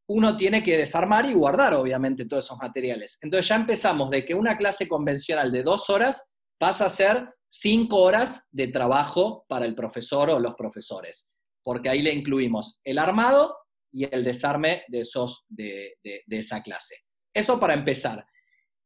uno 0.06 0.36
tiene 0.36 0.62
que 0.62 0.76
desarmar 0.76 1.26
y 1.26 1.34
guardar, 1.34 1.74
obviamente, 1.74 2.26
todos 2.26 2.44
esos 2.44 2.58
materiales. 2.58 3.18
Entonces 3.22 3.48
ya 3.48 3.56
empezamos 3.56 4.10
de 4.10 4.24
que 4.24 4.34
una 4.34 4.56
clase 4.56 4.86
convencional 4.86 5.50
de 5.50 5.62
dos 5.62 5.88
horas 5.90 6.28
pasa 6.58 6.86
a 6.86 6.90
ser 6.90 7.28
cinco 7.48 7.98
horas 7.98 8.46
de 8.50 8.68
trabajo 8.68 9.44
para 9.48 9.64
el 9.64 9.74
profesor 9.74 10.30
o 10.30 10.38
los 10.38 10.54
profesores, 10.54 11.32
porque 11.62 11.88
ahí 11.88 12.02
le 12.02 12.12
incluimos 12.12 12.80
el 12.84 12.98
armado 12.98 13.56
y 13.92 14.04
el 14.12 14.24
desarme 14.24 14.82
de, 14.88 15.00
esos, 15.00 15.44
de 15.48 15.96
esa 16.28 16.62
clase. 16.62 16.96
Eso 17.32 17.58
para 17.58 17.74
empezar. 17.74 18.26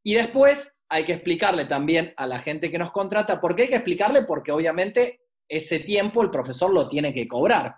Y 0.05 0.15
después 0.15 0.73
hay 0.89 1.05
que 1.05 1.13
explicarle 1.13 1.67
también 1.67 2.15
a 2.17 2.27
la 2.27 2.39
gente 2.39 2.71
que 2.71 2.79
nos 2.79 2.93
contrata, 2.93 3.41
¿por 3.41 3.55
qué 3.55 3.65
hay 3.65 3.69
que 3.69 3.77
explicarle? 3.77 4.23
Porque 4.23 4.53
obviamente 4.53 5.21
ese 5.49 5.81
tiempo 5.81 6.23
el 6.23 6.31
profesor 6.31 6.73
lo 6.73 6.89
tiene 6.89 7.13
que 7.13 7.29
cobrar. 7.29 7.77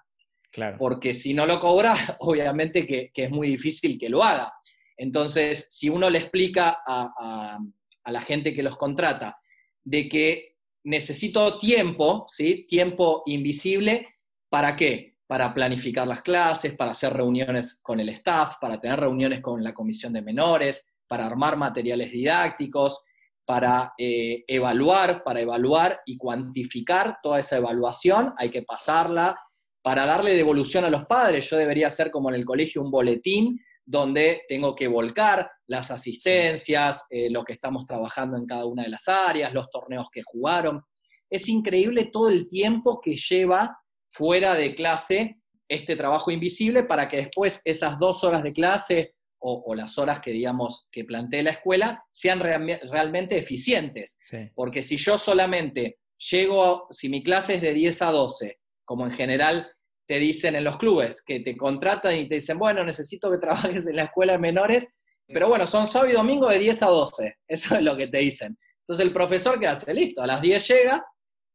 Claro. 0.51 0.77
Porque 0.79 1.15
si 1.15 1.33
no 1.33 1.47
lo 1.47 1.61
cobra, 1.61 1.95
obviamente 2.21 2.87
que, 2.87 3.11
es 3.15 3.31
muy 3.31 3.49
difícil 3.49 3.99
que 3.99 4.09
lo 4.09 4.23
haga. 4.23 4.53
Entonces, 4.97 5.67
si 5.71 5.89
uno 5.89 6.11
le 6.11 6.19
explica 6.19 6.79
a, 6.87 7.59
la 8.07 8.21
gente 8.23 8.53
que 8.53 8.63
los 8.63 8.77
contrata 8.77 9.39
de 9.85 10.09
que 10.09 10.57
necesito 10.85 11.57
tiempo, 11.59 12.25
¿sí? 12.27 12.67
Tiempo 12.67 13.23
invisible, 13.27 14.17
¿para 14.49 14.75
qué? 14.75 15.17
Para 15.27 15.55
planificar 15.55 16.09
las 16.09 16.23
clases, 16.23 16.75
para 16.75 16.91
hacer 16.91 17.13
reuniones 17.13 17.79
con 17.81 18.01
el 18.01 18.09
staff, 18.09 18.57
para 18.61 18.81
tener 18.81 18.99
reuniones 18.99 19.41
con 19.41 19.63
la 19.63 19.73
comisión 19.73 20.13
de 20.13 20.23
menores, 20.23 20.87
para 21.07 21.27
armar 21.27 21.57
materiales 21.57 22.11
didácticos, 22.11 23.03
para 23.45 23.95
eh, 23.97 24.45
evaluar, 24.47 25.23
para 25.23 25.41
evaluar 25.41 26.01
y 26.07 26.17
cuantificar 26.17 27.19
toda 27.23 27.39
esa 27.39 27.57
evaluación, 27.57 28.33
hay 28.37 28.51
que 28.51 28.63
pasarla, 28.63 29.37
para 29.83 30.07
darle 30.07 30.35
devolución 30.35 30.85
a 30.85 30.91
los 30.91 31.07
padres, 31.07 31.49
yo 31.49 31.57
debería 31.57 31.89
hacer 31.89 32.11
como 32.11 32.29
en 32.29 32.35
el 32.37 32.45
colegio 32.45 32.83
un 32.83 32.91
boletín 32.91 33.61
donde 33.85 34.43
tengo 34.49 34.75
que 34.75 34.89
volcar 34.89 35.51
las 35.67 35.91
asistencias, 35.91 37.07
eh, 37.11 37.31
lo 37.31 37.45
que 37.45 37.55
estamos 37.55 37.87
trabajando 37.87 38.37
en 38.37 38.47
cada 38.47 38.67
una 38.67 38.85
de 38.85 38.91
las 38.91 39.09
áreas, 39.09 39.53
los 39.53 39.71
torneos 39.71 40.09
que 40.13 40.23
jugaron. 40.23 40.83
Es 41.29 41.49
increíble 41.49 42.11
todo 42.13 42.29
el 42.29 42.49
tiempo 42.49 43.01
que 43.01 43.17
lleva 43.17 43.79
fuera 44.09 44.55
de 44.55 44.75
clase 44.75 45.41
este 45.69 45.97
trabajo 45.97 46.31
invisible 46.31 46.83
para 46.83 47.09
que 47.09 47.19
después 47.19 47.61
esas 47.65 47.99
dos 47.99 48.23
horas 48.25 48.43
de 48.43 48.53
clase 48.53 49.15
o, 49.43 49.75
las 49.75 49.97
horas 49.97 50.21
que, 50.21 50.33
digamos, 50.33 50.87
que 50.93 51.05
plantee 51.05 51.43
la 51.43 51.53
escuela 51.53 52.05
sean 52.13 52.41
realmente 52.41 53.39
eficientes. 53.39 54.19
Porque 54.55 54.83
si 54.83 54.99
yo 54.99 55.17
solamente 55.17 55.99
llego, 56.31 56.87
si 56.91 57.09
mi 57.09 57.23
clase 57.23 57.55
es 57.55 57.63
de 57.63 57.73
10 57.73 58.03
a 58.03 58.11
12, 58.11 58.60
como 58.91 59.07
en 59.07 59.13
general 59.13 59.71
te 60.09 60.19
dicen 60.19 60.57
en 60.57 60.65
los 60.65 60.77
clubes, 60.77 61.23
que 61.25 61.39
te 61.39 61.57
contratan 61.57 62.17
y 62.17 62.29
te 62.29 62.35
dicen, 62.35 62.59
bueno, 62.59 62.83
necesito 62.83 63.31
que 63.31 63.39
trabajes 63.39 63.87
en 63.87 63.95
la 63.95 64.07
escuela 64.07 64.33
de 64.33 64.41
menores, 64.41 64.93
pero 65.29 65.49
bueno, 65.49 65.65
son 65.69 65.87
sábado 65.87 66.11
y 66.11 66.17
domingo 66.17 66.49
de 66.49 66.59
10 66.59 66.83
a 66.83 66.87
12, 66.87 67.37
eso 67.47 67.77
es 67.77 67.83
lo 67.85 67.97
que 67.97 68.09
te 68.09 68.19
dicen. 68.19 68.59
Entonces 68.81 69.07
el 69.07 69.13
profesor 69.13 69.61
que 69.61 69.69
hace, 69.69 69.95
listo, 69.95 70.23
a 70.23 70.27
las 70.27 70.43
10 70.43 70.67
llega, 70.67 71.07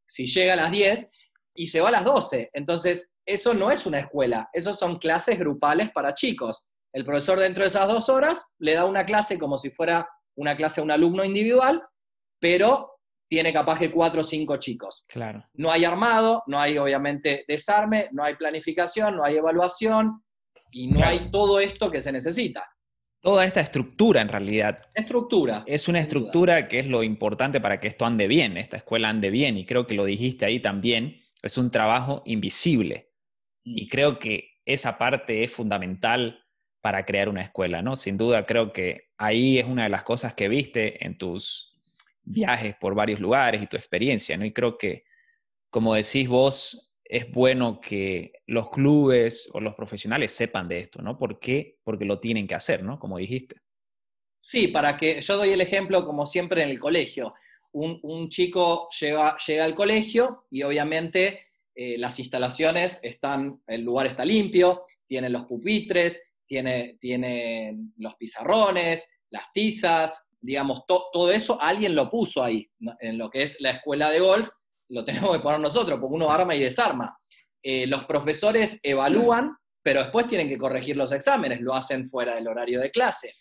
si 0.08 0.28
llega 0.28 0.54
a 0.54 0.56
las 0.56 0.72
10, 0.72 1.10
y 1.56 1.68
se 1.68 1.82
va 1.82 1.90
a 1.90 1.92
las 1.92 2.06
12. 2.06 2.52
Entonces, 2.54 3.12
eso 3.26 3.54
no 3.54 3.70
es 3.70 3.86
una 3.86 4.00
escuela, 4.00 4.50
eso 4.54 4.74
son 4.74 4.98
clases 4.98 5.38
grupales 5.38 5.92
para 5.92 6.14
chicos. 6.14 6.66
El 6.94 7.04
profesor 7.04 7.38
dentro 7.38 7.64
de 7.64 7.68
esas 7.68 7.86
dos 7.86 8.08
horas 8.08 8.46
le 8.60 8.76
da 8.76 8.86
una 8.86 9.06
clase 9.06 9.38
como 9.38 9.58
si 9.58 9.72
fuera 9.72 10.08
una 10.38 10.56
clase 10.56 10.80
a 10.80 10.86
un 10.86 10.92
alumno 10.92 11.26
individual, 11.26 11.84
pero 12.40 12.95
tiene 13.28 13.52
capaz 13.52 13.80
que 13.80 13.92
cuatro 13.92 14.22
o 14.22 14.24
cinco 14.24 14.58
chicos. 14.58 15.06
Claro. 15.08 15.44
No 15.54 15.72
hay 15.72 15.86
armado, 15.86 16.44
no 16.48 16.60
hay 16.60 16.78
obviamente 16.78 17.44
desarme, 17.48 18.10
no 18.12 18.24
hay 18.24 18.36
planificación, 18.36 19.18
no 19.18 19.24
hay 19.24 19.38
evaluación 19.38 20.24
y 20.72 20.88
no 20.88 21.06
hay 21.06 21.32
todo 21.32 21.60
esto 21.60 21.90
que 21.90 22.02
se 22.02 22.12
necesita. 22.12 22.68
Toda 23.22 23.46
esta 23.46 23.62
estructura 23.62 24.22
en 24.22 24.28
realidad. 24.28 24.82
Estructura. 24.94 25.64
Es 25.66 25.88
una 25.88 26.00
estructura 26.00 26.68
que 26.68 26.80
es 26.80 26.88
lo 26.88 27.02
importante 27.02 27.60
para 27.60 27.80
que 27.80 27.88
esto 27.88 28.06
ande 28.06 28.28
bien, 28.28 28.56
esta 28.58 28.78
escuela 28.78 29.10
ande 29.10 29.32
bien, 29.32 29.58
y 29.58 29.66
creo 29.66 29.88
que 29.88 29.96
lo 29.96 30.06
dijiste 30.06 30.46
ahí 30.46 30.60
también, 30.60 31.22
es 31.42 31.58
un 31.58 31.72
trabajo 31.72 32.22
invisible. 32.26 33.14
Y 33.64 33.86
mm. 33.86 33.90
creo 33.90 34.20
que 34.20 34.60
esa 34.66 35.00
parte 35.00 35.44
es 35.44 35.52
fundamental 35.52 36.46
para 36.82 37.04
crear 37.04 37.30
una 37.30 37.42
escuela, 37.42 37.82
¿no? 37.82 37.96
Sin 37.96 38.16
duda 38.16 38.46
creo 38.46 38.72
que 38.72 39.10
ahí 39.18 39.58
es 39.58 39.66
una 39.66 39.86
de 39.86 39.90
las 39.90 40.04
cosas 40.04 40.36
que 40.36 40.48
viste 40.48 41.04
en 41.04 41.18
tus 41.18 41.75
viajes 42.26 42.76
por 42.76 42.96
varios 42.96 43.20
lugares 43.20 43.62
y 43.62 43.68
tu 43.68 43.78
experiencia, 43.78 44.38
¿no? 44.38 44.46
Y 44.46 44.52
creo 44.52 44.78
que, 44.78 45.06
como 45.70 45.94
decís 45.94 46.28
vos, 46.28 46.96
es 47.04 47.32
bueno 47.32 47.80
que 47.80 48.34
los 48.48 48.70
clubes 48.70 49.50
o 49.54 49.60
los 49.60 49.76
profesionales 49.76 50.32
sepan 50.32 50.68
de 50.68 50.80
esto, 50.80 51.02
¿no? 51.02 51.18
¿Por 51.18 51.40
qué? 51.40 51.78
Porque 51.84 52.06
lo 52.06 52.20
tienen 52.20 52.48
que 52.48 52.56
hacer, 52.56 52.84
¿no? 52.84 53.00
Como 53.00 53.18
dijiste. 53.18 53.58
Sí, 54.42 54.68
para 54.68 54.98
que 54.98 55.22
yo 55.22 55.38
doy 55.38 55.50
el 55.50 55.62
ejemplo 55.62 56.06
como 56.06 56.26
siempre 56.26 56.64
en 56.64 56.70
el 56.70 56.80
colegio. 56.80 57.34
Un, 57.72 58.30
chico 58.30 58.88
llega, 59.00 59.38
llega, 59.46 59.66
al 59.66 59.76
colegio 59.76 60.46
y 60.50 60.64
obviamente 60.64 61.48
eh, 61.76 61.98
las 61.98 62.18
instalaciones 62.20 63.02
están, 63.04 63.62
el 63.68 63.82
lugar 63.82 64.08
está 64.08 64.24
limpio, 64.24 64.86
tienen 65.06 65.34
los 65.34 65.46
pupitres, 65.46 66.22
tiene, 66.48 66.98
los 67.98 68.16
pizarrones, 68.16 69.08
las 69.30 69.52
tizas, 69.52 70.25
digamos, 70.46 70.84
todo 70.88 71.32
eso 71.32 71.62
alguien 71.62 71.96
lo 71.96 72.10
puso 72.10 72.44
ahí, 72.44 72.70
en 73.00 73.18
lo 73.18 73.30
que 73.30 73.44
es 73.44 73.60
la 73.60 73.72
escuela 73.72 74.10
de 74.10 74.20
golf, 74.20 74.50
lo 74.90 75.04
tenemos 75.04 75.32
que 75.32 75.40
poner 75.40 75.60
nosotros, 75.60 76.00
porque 76.00 76.16
uno 76.16 76.32
arma 76.32 76.56
y 76.56 76.60
desarma. 76.60 77.18
Eh, 77.64 77.88
los 77.88 78.06
profesores 78.06 78.80
evalúan, 78.84 79.56
pero 79.84 80.02
después 80.02 80.28
tienen 80.28 80.48
que 80.48 80.58
corregir 80.58 80.96
los 80.96 81.12
exámenes, 81.12 81.62
lo 81.62 81.74
hacen 81.74 82.08
fuera 82.08 82.36
del 82.36 82.48
horario 82.48 82.80
de 82.80 82.92
clase. 82.92 83.34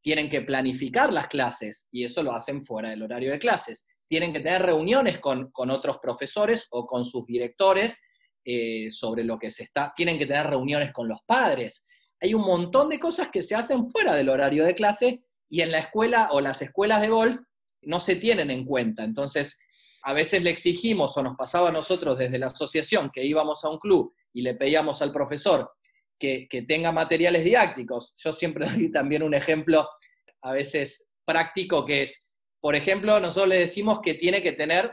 Tienen 0.00 0.30
que 0.30 0.42
planificar 0.42 1.12
las 1.12 1.28
clases 1.28 1.88
y 1.90 2.04
eso 2.04 2.22
lo 2.22 2.32
hacen 2.32 2.64
fuera 2.64 2.90
del 2.90 3.02
horario 3.02 3.32
de 3.32 3.38
clases. 3.38 3.86
Tienen 4.08 4.32
que 4.32 4.40
tener 4.40 4.62
reuniones 4.62 5.18
con, 5.18 5.50
otros 5.70 5.98
profesores 6.00 6.66
o 6.70 6.86
con 6.86 7.04
sus 7.04 7.26
directores 7.26 8.00
eh, 8.44 8.90
sobre 8.90 9.24
lo 9.24 9.38
que 9.38 9.50
se 9.50 9.64
está. 9.64 9.92
Tienen 9.96 10.18
que 10.18 10.26
tener 10.26 10.46
reuniones 10.46 10.92
con 10.92 11.08
los 11.08 11.20
padres 11.26 11.86
hay 12.22 12.34
un 12.34 12.42
montón 12.42 12.88
de 12.88 13.00
cosas 13.00 13.28
que 13.32 13.42
se 13.42 13.56
hacen 13.56 13.90
fuera 13.90 14.14
del 14.14 14.28
horario 14.28 14.64
de 14.64 14.74
clase 14.74 15.24
y 15.52 15.60
en 15.60 15.70
la 15.70 15.80
escuela 15.80 16.30
o 16.32 16.40
las 16.40 16.62
escuelas 16.62 17.02
de 17.02 17.08
golf 17.08 17.38
no 17.82 18.00
se 18.00 18.16
tienen 18.16 18.50
en 18.50 18.64
cuenta. 18.64 19.04
Entonces, 19.04 19.58
a 20.02 20.14
veces 20.14 20.42
le 20.42 20.48
exigimos 20.48 21.14
o 21.18 21.22
nos 21.22 21.36
pasaba 21.36 21.68
a 21.68 21.72
nosotros 21.72 22.16
desde 22.16 22.38
la 22.38 22.46
asociación 22.46 23.10
que 23.12 23.22
íbamos 23.22 23.62
a 23.62 23.68
un 23.68 23.78
club 23.78 24.14
y 24.32 24.40
le 24.40 24.54
pedíamos 24.54 25.02
al 25.02 25.12
profesor 25.12 25.70
que, 26.18 26.48
tenga 26.66 26.90
materiales 26.90 27.44
didácticos. 27.44 28.14
Yo 28.16 28.32
siempre 28.32 28.66
doy 28.70 28.90
también 28.90 29.22
un 29.22 29.34
ejemplo 29.34 29.86
a 30.40 30.52
veces 30.52 31.06
práctico 31.22 31.84
que 31.84 32.02
es, 32.02 32.24
por 32.58 32.74
ejemplo, 32.74 33.20
nosotros 33.20 33.50
le 33.50 33.58
decimos 33.58 34.00
que 34.00 34.14
tiene 34.14 34.42
que 34.42 34.52
tener 34.52 34.90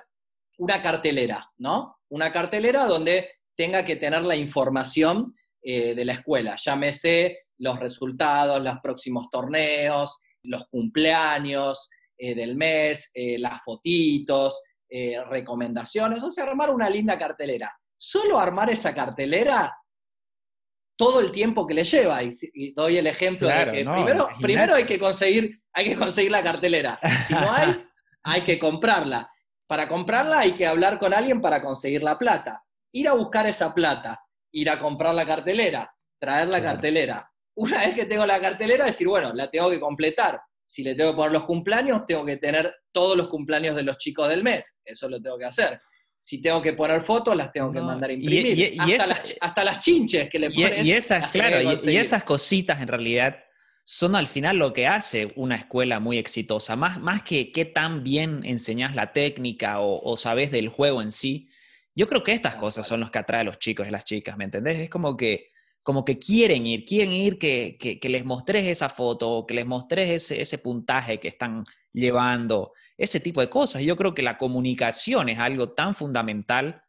una 0.57 0.81
cartelera, 0.81 1.49
¿no? 1.57 1.99
Una 2.09 2.33
cartelera 2.33 2.83
donde 2.83 3.29
tenga 3.55 3.85
que 3.85 3.95
tener 3.95 4.23
la 4.23 4.35
información 4.35 5.33
eh, 5.61 5.95
de 5.95 6.03
la 6.03 6.13
escuela. 6.15 6.57
Llámese 6.57 7.45
los 7.59 7.79
resultados, 7.79 8.61
los 8.61 8.77
próximos 8.81 9.29
torneos, 9.29 10.17
los 10.43 10.67
cumpleaños 10.69 11.89
eh, 12.17 12.35
del 12.35 12.55
mes, 12.55 13.09
eh, 13.13 13.37
las 13.39 13.61
fotitos, 13.63 14.61
recomendaciones, 15.29 16.23
o 16.23 16.31
sea, 16.31 16.45
armar 16.45 16.71
una 16.71 16.89
linda 16.89 17.15
cartelera. 17.15 17.71
Solo 17.95 18.39
armar 18.39 18.71
esa 18.71 18.91
cartelera 18.91 19.71
todo 20.99 21.21
el 21.21 21.31
tiempo 21.31 21.65
que 21.65 21.73
le 21.73 21.85
lleva. 21.85 22.21
Y, 22.21 22.73
doy 22.73 22.97
el 22.97 23.07
ejemplo 23.07 23.47
de 23.47 23.71
que 23.71 23.85
primero, 23.85 24.29
primero 24.41 24.75
hay, 24.75 24.83
que 24.83 24.99
conseguir, 24.99 25.61
hay 25.71 25.85
que 25.85 25.95
conseguir 25.95 26.29
la 26.29 26.43
cartelera. 26.43 26.99
Si 27.25 27.33
no 27.33 27.49
hay, 27.49 27.85
hay 28.23 28.41
que 28.41 28.59
comprarla. 28.59 29.31
Para 29.65 29.87
comprarla 29.87 30.39
hay 30.39 30.53
que 30.53 30.67
hablar 30.67 30.99
con 30.99 31.13
alguien 31.13 31.39
para 31.39 31.61
conseguir 31.61 32.03
la 32.03 32.19
plata. 32.19 32.65
Ir 32.91 33.07
a 33.07 33.13
buscar 33.13 33.47
esa 33.47 33.73
plata, 33.73 34.21
ir 34.51 34.69
a 34.69 34.77
comprar 34.77 35.15
la 35.15 35.25
cartelera, 35.25 35.95
traer 36.19 36.49
la 36.49 36.61
cartelera. 36.61 37.31
Una 37.59 37.79
vez 37.79 37.93
que 37.93 38.05
tengo 38.05 38.25
la 38.25 38.39
cartelera, 38.39 38.85
decir, 38.85 39.07
bueno, 39.07 39.33
la 39.33 39.49
tengo 39.49 39.69
que 39.69 39.79
completar. 39.79 40.39
Si 40.65 40.83
le 40.83 40.95
tengo 40.95 41.11
que 41.11 41.17
poner 41.17 41.31
los 41.31 41.43
cumpleaños, 41.43 42.05
tengo 42.07 42.25
que 42.25 42.37
tener 42.37 42.73
todos 42.91 43.17
los 43.17 43.27
cumpleaños 43.27 43.75
de 43.75 43.83
los 43.83 43.97
chicos 43.97 44.29
del 44.29 44.43
mes. 44.43 44.77
Eso 44.85 45.09
lo 45.09 45.21
tengo 45.21 45.37
que 45.37 45.45
hacer. 45.45 45.81
Si 46.21 46.41
tengo 46.41 46.61
que 46.61 46.73
poner 46.73 47.01
fotos, 47.01 47.35
las 47.35 47.51
tengo 47.51 47.71
que 47.71 47.81
mandar 47.81 48.11
a 48.11 48.13
imprimir. 48.13 48.77
hasta, 49.41 49.63
las, 49.63 49.79
chinches 49.79 50.29
que 50.29 50.39
le 50.39 50.51
ponen. 50.51 50.85
Y, 50.85 50.93
esas, 50.93 51.31
claro, 51.31 51.79
y 51.83 51.97
esas 51.97 52.23
cositas 52.23 52.81
en 52.81 52.87
realidad 52.87 53.37
son 53.83 54.15
al 54.15 54.27
final 54.27 54.57
lo 54.57 54.71
que 54.71 54.85
hace 54.85 55.33
una 55.35 55.55
escuela 55.55 55.99
muy 55.99 56.17
exitosa. 56.17 56.75
Más, 56.75 56.99
más 56.99 57.23
que 57.23 57.51
qué 57.51 57.65
tan 57.65 58.03
bien 58.03 58.41
enseñas 58.43 58.95
la 58.95 59.11
técnica 59.11 59.79
o, 59.79 60.15
sabes 60.15 60.51
del 60.51 60.69
juego 60.69 61.01
en 61.01 61.11
sí, 61.11 61.49
yo 61.95 62.07
creo 62.07 62.23
que 62.23 62.33
estas 62.33 62.55
cosas 62.55 62.87
son 62.87 62.99
los 62.99 63.09
que 63.09 63.19
atraen 63.19 63.47
a 63.47 63.49
los 63.49 63.59
chicos 63.59 63.87
y 63.87 63.91
las 63.91 64.05
chicas, 64.05 64.37
¿me 64.37 64.43
entendés? 64.45 64.79
Es 64.79 64.89
como 64.89 65.17
que, 65.17 65.47
como 65.83 66.05
que 66.05 66.19
quieren 66.19 66.67
ir, 66.67 66.85
quieren 66.85 67.13
ir 67.13 67.37
que, 67.37 67.77
que, 67.79 68.09
les 68.09 68.25
mostres 68.25 68.67
esa 68.67 68.89
foto, 68.89 69.45
que 69.47 69.53
les 69.53 69.65
mostres 69.65 70.09
ese, 70.09 70.41
ese 70.41 70.59
puntaje 70.59 71.19
que 71.19 71.29
están 71.29 71.63
llevando, 71.93 72.73
ese 72.97 73.19
tipo 73.19 73.41
de 73.41 73.49
cosas. 73.49 73.81
Yo 73.81 73.95
creo 73.95 74.13
que 74.13 74.21
la 74.21 74.37
comunicación 74.37 75.29
es 75.29 75.39
algo 75.39 75.71
tan 75.71 75.95
fundamental 75.95 76.83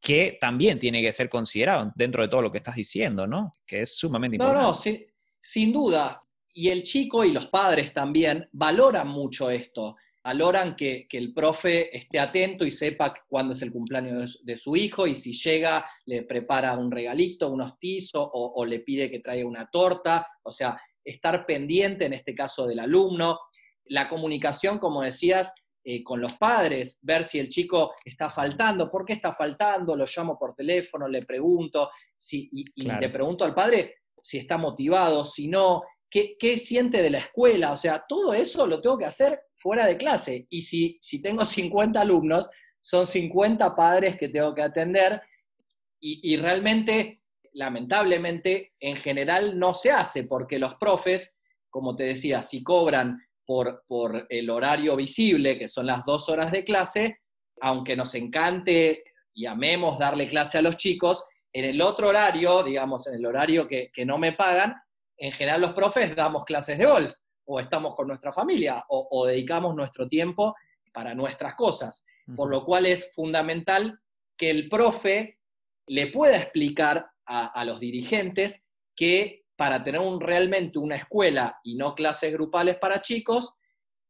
que 0.00 0.38
también 0.40 0.78
tiene 0.78 1.02
que 1.02 1.12
ser 1.12 1.28
considerado 1.28 1.92
dentro 1.94 2.22
de 2.22 2.28
todo 2.28 2.42
lo 2.42 2.52
que 2.52 2.58
estás 2.58 2.76
diciendo, 2.76 3.26
¿no? 3.26 3.52
Que 3.66 3.82
es 3.82 3.96
sumamente 3.96 4.36
importante. 4.36 4.62
No, 4.62 4.68
no, 4.68 4.74
sí, 4.74 5.06
sin 5.40 5.72
duda 5.72 6.22
y 6.56 6.70
el 6.70 6.84
chico 6.84 7.22
y 7.22 7.32
los 7.32 7.48
padres 7.48 7.92
también 7.92 8.48
valoran 8.50 9.08
mucho 9.08 9.50
esto, 9.50 9.96
valoran 10.26 10.74
que, 10.74 11.06
el 11.08 11.32
profe 11.32 11.96
esté 11.96 12.18
atento 12.18 12.64
y 12.64 12.72
sepa 12.72 13.14
cuándo 13.28 13.52
es 13.52 13.62
el 13.62 13.70
cumpleaños 13.70 14.44
de, 14.44 14.56
su 14.56 14.74
hijo 14.74 15.06
y 15.06 15.14
si 15.14 15.32
llega 15.32 15.88
le 16.04 16.24
prepara 16.24 16.76
un 16.76 16.90
regalito, 16.90 17.48
un 17.48 17.60
hostizo 17.60 18.28
o, 18.32 18.64
le 18.64 18.80
pide 18.80 19.08
que 19.08 19.20
traiga 19.20 19.46
una 19.46 19.70
torta, 19.70 20.26
o 20.42 20.50
sea, 20.50 20.80
estar 21.04 21.46
pendiente 21.46 22.06
en 22.06 22.12
este 22.12 22.34
caso 22.34 22.66
del 22.66 22.80
alumno, 22.80 23.38
la 23.84 24.08
comunicación, 24.08 24.80
como 24.80 25.02
decías, 25.02 25.54
eh, 25.84 26.02
con 26.02 26.20
los 26.20 26.32
padres, 26.32 26.98
ver 27.02 27.22
si 27.22 27.38
el 27.38 27.48
chico 27.48 27.94
está 28.04 28.28
faltando, 28.28 28.90
por 28.90 29.04
qué 29.04 29.12
está 29.12 29.32
faltando, 29.32 29.94
lo 29.94 30.06
llamo 30.06 30.36
por 30.36 30.56
teléfono, 30.56 31.06
le 31.06 31.24
pregunto, 31.24 31.90
si, 32.18 32.50
y, 32.50 32.82
le 32.82 33.10
pregunto 33.10 33.44
al 33.44 33.54
padre 33.54 33.98
si 34.20 34.38
está 34.38 34.58
motivado, 34.58 35.24
si 35.24 35.46
no, 35.46 35.84
qué, 36.10 36.58
siente 36.58 37.02
de 37.02 37.10
la 37.10 37.18
escuela, 37.18 37.72
o 37.72 37.76
sea, 37.76 38.04
todo 38.08 38.34
eso 38.34 38.66
lo 38.66 38.80
tengo 38.80 38.98
que 38.98 39.04
hacer 39.04 39.40
fuera 39.56 39.86
de 39.86 39.96
clase. 39.96 40.46
Y 40.50 40.62
si, 40.62 40.98
si 41.00 41.20
tengo 41.20 41.44
50 41.44 42.00
alumnos, 42.00 42.48
son 42.80 43.06
50 43.06 43.74
padres 43.74 44.16
que 44.16 44.28
tengo 44.28 44.54
que 44.54 44.62
atender 44.62 45.20
y, 45.98 46.36
realmente, 46.36 47.22
lamentablemente, 47.54 48.74
en 48.78 48.96
general 48.96 49.58
no 49.58 49.74
se 49.74 49.90
hace 49.90 50.22
porque 50.24 50.58
los 50.58 50.74
profes, 50.76 51.36
como 51.68 51.96
te 51.96 52.04
decía, 52.04 52.42
si 52.42 52.62
cobran 52.62 53.20
por, 53.44 53.84
por 53.88 54.26
el 54.28 54.50
horario 54.50 54.94
visible, 54.94 55.58
que 55.58 55.66
son 55.66 55.86
las 55.86 56.04
dos 56.04 56.28
horas 56.28 56.52
de 56.52 56.62
clase, 56.62 57.20
aunque 57.60 57.96
nos 57.96 58.14
encante 58.14 59.02
y 59.34 59.46
amemos 59.46 59.98
darle 59.98 60.28
clase 60.28 60.58
a 60.58 60.62
los 60.62 60.76
chicos, 60.76 61.24
en 61.52 61.64
el 61.64 61.80
otro 61.80 62.08
horario, 62.08 62.62
digamos, 62.62 63.06
en 63.08 63.14
el 63.14 63.26
horario 63.26 63.66
que, 63.66 63.90
que 63.92 64.04
no 64.04 64.18
me 64.18 64.32
pagan, 64.32 64.74
en 65.16 65.32
general 65.32 65.60
los 65.60 65.72
profes 65.72 66.14
damos 66.14 66.44
clases 66.44 66.78
de 66.78 66.86
golf, 66.86 67.12
o 67.46 67.60
estamos 67.60 67.94
con 67.94 68.08
nuestra 68.08 68.32
familia, 68.32 68.84
o, 68.88 69.26
dedicamos 69.26 69.74
nuestro 69.74 70.08
tiempo 70.08 70.54
para 70.92 71.14
nuestras 71.14 71.54
cosas. 71.54 72.04
Por 72.34 72.50
lo 72.50 72.64
cual 72.64 72.86
es 72.86 73.12
fundamental 73.14 74.00
que 74.36 74.50
el 74.50 74.68
profe 74.68 75.38
le 75.86 76.08
pueda 76.08 76.36
explicar 76.36 77.08
a, 77.24 77.64
los 77.64 77.78
dirigentes 77.78 78.64
que 78.96 79.44
para 79.56 79.84
tener 79.84 80.00
un, 80.00 80.20
realmente 80.20 80.78
una 80.78 80.96
escuela 80.96 81.60
y 81.62 81.76
no 81.76 81.94
clases 81.94 82.32
grupales 82.32 82.76
para 82.76 83.00
chicos, 83.00 83.54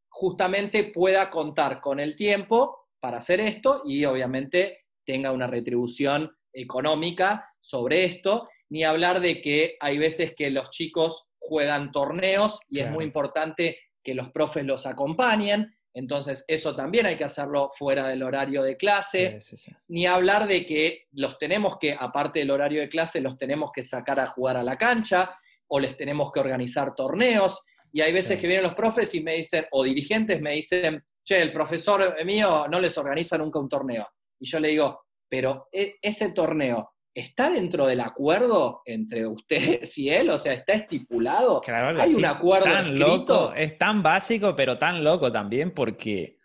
justamente 0.08 0.84
pueda 0.84 1.30
contar 1.30 1.80
con 1.80 2.00
el 2.00 2.16
tiempo 2.16 2.88
para 3.00 3.18
hacer 3.18 3.40
esto 3.40 3.82
y 3.84 4.04
obviamente 4.06 4.86
tenga 5.04 5.30
una 5.30 5.46
retribución 5.46 6.34
económica 6.52 7.54
sobre 7.60 8.04
esto 8.04 8.48
ni 8.68 8.84
hablar 8.84 9.20
de 9.20 9.40
que 9.40 9.76
hay 9.80 9.98
veces 9.98 10.34
que 10.34 10.50
los 10.50 10.70
chicos 10.70 11.26
juegan 11.38 11.92
torneos 11.92 12.60
y 12.68 12.80
es 12.80 12.90
muy 12.90 13.04
importante 13.04 13.78
que 14.02 14.14
los 14.14 14.30
profes 14.30 14.64
los 14.64 14.86
acompañen, 14.86 15.76
entonces 15.96 16.44
eso 16.46 16.76
también 16.76 17.06
hay 17.06 17.16
que 17.16 17.24
hacerlo 17.24 17.70
fuera 17.74 18.06
del 18.08 18.22
horario 18.22 18.62
de 18.62 18.76
clase, 18.76 19.38
ni 19.88 20.04
hablar 20.04 20.46
de 20.46 20.66
que 20.66 21.06
los 21.12 21.38
tenemos 21.38 21.78
que, 21.78 21.96
aparte 21.98 22.40
del 22.40 22.50
horario 22.50 22.82
de 22.82 22.90
clase, 22.90 23.18
los 23.22 23.38
tenemos 23.38 23.70
que 23.72 23.82
sacar 23.82 24.20
a 24.20 24.26
jugar 24.26 24.58
a 24.58 24.62
la 24.62 24.76
cancha 24.76 25.34
o 25.68 25.80
les 25.80 25.96
tenemos 25.96 26.30
que 26.30 26.40
organizar 26.40 26.94
torneos. 26.94 27.62
Y 27.92 28.02
hay 28.02 28.12
veces 28.12 28.38
que 28.38 28.46
vienen 28.46 28.64
los 28.64 28.74
profes 28.74 29.14
y 29.14 29.22
me 29.22 29.36
dicen, 29.36 29.64
o 29.70 29.82
dirigentes 29.82 30.42
me 30.42 30.52
dicen, 30.52 31.02
che, 31.24 31.40
el 31.40 31.50
profesor 31.50 32.22
mío 32.26 32.66
no 32.68 32.78
les 32.78 32.98
organiza 32.98 33.38
nunca 33.38 33.58
un 33.58 33.70
torneo. 33.70 34.06
Y 34.38 34.46
yo 34.46 34.60
le 34.60 34.68
digo, 34.68 35.06
pero 35.30 35.68
e, 35.72 35.96
ese 36.02 36.30
torneo 36.32 36.95
¿Está 37.16 37.48
dentro 37.48 37.86
del 37.86 38.00
acuerdo 38.00 38.82
entre 38.84 39.26
ustedes 39.26 39.96
y 39.96 40.10
él? 40.10 40.28
O 40.28 40.36
sea, 40.36 40.52
¿está 40.52 40.74
estipulado? 40.74 41.62
¿Hay 41.66 42.14
un 42.14 42.26
acuerdo 42.26 42.66
tan 42.66 42.98
Loco, 42.98 43.54
es 43.54 43.78
tan 43.78 44.02
básico, 44.02 44.54
pero 44.54 44.76
tan 44.76 45.02
loco 45.02 45.32
también 45.32 45.70
porque 45.70 46.36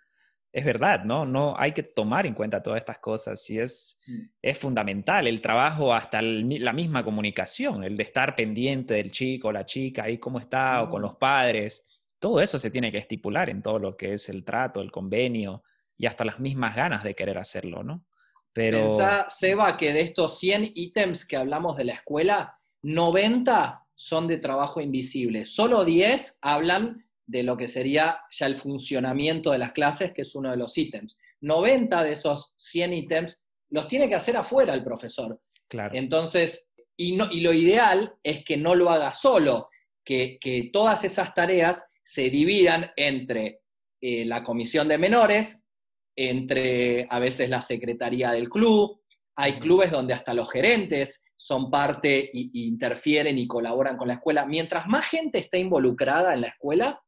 es 0.50 0.64
verdad, 0.64 1.04
¿no? 1.04 1.26
No 1.26 1.56
hay 1.60 1.74
que 1.74 1.84
tomar 1.84 2.26
en 2.26 2.34
cuenta 2.34 2.64
todas 2.64 2.80
estas 2.80 3.00
cosas 3.00 3.50
y 3.50 3.60
es, 3.60 4.00
mm. 4.08 4.22
es 4.42 4.58
fundamental 4.58 5.28
el 5.28 5.42
trabajo 5.42 5.94
hasta 5.94 6.22
la 6.22 6.72
misma 6.72 7.04
comunicación, 7.04 7.84
el 7.84 7.98
de 7.98 8.04
estar 8.04 8.34
pendiente 8.34 8.94
del 8.94 9.12
chico, 9.12 9.52
la 9.52 9.66
chica, 9.66 10.04
ahí 10.06 10.20
cómo 10.20 10.40
está, 10.40 10.84
o 10.84 10.90
con 10.90 11.02
mm. 11.02 11.04
los 11.04 11.16
padres. 11.18 11.86
Todo 12.18 12.40
eso 12.40 12.60
se 12.60 12.72
tiene 12.72 12.94
que 12.94 12.98
estipular 13.00 13.50
en 13.50 13.62
todo 13.62 13.78
lo 13.78 13.98
que 13.98 14.14
es 14.14 14.30
el 14.30 14.46
trato, 14.46 14.80
el 14.80 14.90
convenio 14.90 15.64
y 15.98 16.06
hasta 16.06 16.24
las 16.24 16.40
mismas 16.40 16.78
ganas 16.78 17.04
de 17.04 17.14
querer 17.14 17.38
hacerlo, 17.38 17.84
¿no? 17.84 18.06
Pero... 18.54 18.88
Pensá, 18.88 19.28
Seba, 19.30 19.78
que 19.78 19.94
de 19.94 20.02
estos 20.02 20.40
100 20.40 20.72
ítems 20.76 21.26
que 21.26 21.38
hablamos 21.38 21.78
de 21.78 21.86
la 21.86 21.94
escuela, 21.94 22.60
90 22.84 23.86
son 23.96 24.28
de 24.28 24.38
trabajo 24.38 24.82
invisible. 24.82 25.46
Solo 25.46 25.86
10 25.86 26.40
hablan 26.42 27.06
de 27.26 27.44
lo 27.44 27.56
que 27.56 27.68
sería 27.68 28.22
ya 28.32 28.46
el 28.48 28.60
funcionamiento 28.60 29.52
de 29.52 29.60
las 29.60 29.72
clases, 29.72 30.12
que 30.12 30.24
es 30.24 30.36
uno 30.36 30.52
de 30.52 30.58
los 30.58 30.78
ítems. 30.78 31.18
90 31.42 32.04
de 32.04 32.12
esos 32.12 32.54
100 32.58 32.94
ítems 32.94 33.40
los 33.70 33.88
tiene 33.88 34.10
que 34.10 34.16
hacer 34.16 34.36
afuera 34.36 34.74
el 34.74 34.84
profesor. 34.84 35.40
Claro. 35.68 35.96
Entonces, 35.96 36.68
y, 36.98 37.16
no, 37.16 37.32
y 37.32 37.42
lo 37.42 37.54
ideal 37.54 38.16
es 38.22 38.44
que 38.44 38.58
no 38.58 38.76
lo 38.76 38.90
haga 38.90 39.14
solo, 39.14 39.70
que, 40.04 40.70
todas 40.74 41.04
esas 41.04 41.34
tareas 41.34 41.86
se 42.04 42.30
dividan 42.30 42.92
entre 42.96 43.62
eh, 44.02 44.26
la 44.26 44.44
comisión 44.44 44.88
de 44.88 44.98
menores, 44.98 45.61
entre 46.30 47.08
a 47.10 47.20
veces 47.20 47.50
la 47.50 47.62
secretaría 47.62 48.32
del 48.32 48.50
club, 48.50 49.02
hay 49.36 49.60
clubes 49.60 49.92
donde 49.92 50.14
hasta 50.14 50.34
los 50.34 50.52
gerentes 50.52 51.24
son 51.36 51.72
parte 51.72 52.26
e 52.26 52.50
interfieren 52.54 53.38
y 53.38 53.48
colaboran 53.48 53.98
con 53.98 54.08
la 54.08 54.16
escuela. 54.16 54.46
Mientras 54.46 54.88
más 54.88 55.08
gente 55.08 55.40
esté 55.40 55.58
involucrada 55.60 56.34
en 56.34 56.42
la 56.42 56.48
escuela, 56.48 57.02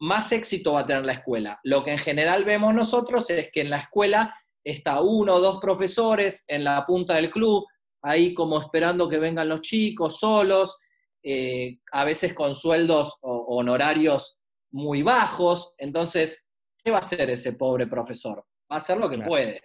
más 0.00 0.32
éxito 0.32 0.72
va 0.72 0.80
a 0.80 0.86
tener 0.86 1.04
la 1.04 1.12
escuela. 1.12 1.60
Lo 1.62 1.84
que 1.84 1.92
en 1.92 1.98
general 1.98 2.44
vemos 2.44 2.74
nosotros 2.74 3.28
es 3.30 3.50
que 3.52 3.60
en 3.60 3.70
la 3.70 3.78
escuela 3.78 4.34
está 4.64 5.00
uno 5.02 5.34
o 5.34 5.40
dos 5.40 5.60
profesores 5.60 6.44
en 6.48 6.64
la 6.64 6.84
punta 6.86 7.14
del 7.16 7.30
club, 7.30 7.66
ahí 8.02 8.34
como 8.34 8.58
esperando 8.58 9.08
que 9.08 9.18
vengan 9.18 9.48
los 9.48 9.60
chicos 9.60 10.18
solos, 10.18 10.78
eh, 11.22 11.78
a 11.92 12.04
veces 12.04 12.34
con 12.34 12.54
sueldos 12.54 13.16
o 13.20 13.56
honorarios 13.56 14.38
muy 14.72 15.02
bajos. 15.02 15.74
Entonces, 15.78 16.41
¿qué 16.82 16.90
va 16.90 16.98
a 16.98 17.00
hacer 17.00 17.28
ese 17.30 17.52
pobre 17.52 17.86
profesor? 17.86 18.38
Va 18.70 18.76
a 18.76 18.78
hacer 18.78 18.96
lo 18.98 19.08
que 19.08 19.18
puede. 19.18 19.62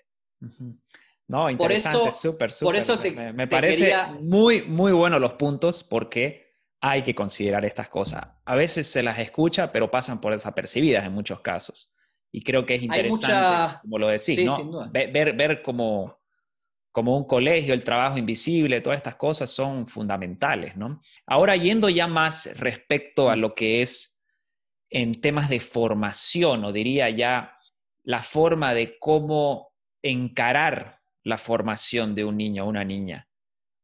No, 1.28 1.50
interesante, 1.50 2.12
súper, 2.12 2.52
súper. 2.52 2.74
Por 2.74 2.76
eso 2.76 3.00
te, 3.00 3.12
me, 3.12 3.48
parece 3.48 3.94
muy, 4.22 4.62
muy 4.62 4.94
bueno 4.94 5.20
los 5.20 5.34
puntos 5.34 5.84
porque 5.84 6.56
hay 6.80 7.02
que 7.02 7.14
considerar 7.14 7.66
estas 7.66 7.90
cosas. 7.90 8.26
A 8.46 8.56
veces 8.56 8.88
se 8.88 9.04
las 9.04 9.20
escucha, 9.20 9.72
pero 9.72 9.92
pasan 9.92 10.22
por 10.22 10.32
desapercibidas 10.32 11.06
en 11.06 11.14
muchos 11.14 11.42
casos. 11.42 11.96
Y 12.32 12.44
creo 12.44 12.66
que 12.66 12.76
es 12.76 12.84
interesante, 12.84 13.80
como 13.82 14.00
lo 14.00 14.08
decís, 14.08 14.46
¿no? 14.46 14.90
Ver, 14.92 15.34
ver 15.34 15.62
cómo, 15.62 16.20
como 16.92 17.18
un 17.18 17.26
colegio, 17.26 17.74
el 17.74 17.84
trabajo 17.84 18.18
invisible, 18.18 18.82
todas 18.82 18.98
estas 18.98 19.16
cosas 19.16 19.50
son 19.50 19.88
fundamentales, 19.88 20.78
¿no? 20.78 21.02
Ahora, 21.26 21.56
yendo 21.56 21.90
ya 21.90 22.08
más 22.08 22.58
respecto 22.60 23.30
a 23.30 23.36
lo 23.36 23.54
que 23.56 23.82
es 23.82 24.17
en 24.89 25.19
temas 25.19 25.50
de 25.50 25.60
formación, 25.60 26.63
o 26.65 26.71
diría 26.71 27.10
ya 27.10 27.58
la 28.04 28.23
forma 28.23 28.73
de 28.73 28.97
cómo 29.00 29.73
encarar 30.02 31.00
la 31.23 31.38
formación 31.38 32.15
de 32.15 32.23
un 32.23 32.38
niño 32.38 32.65
o 32.65 32.69
una 32.69 32.84
niña. 32.84 33.28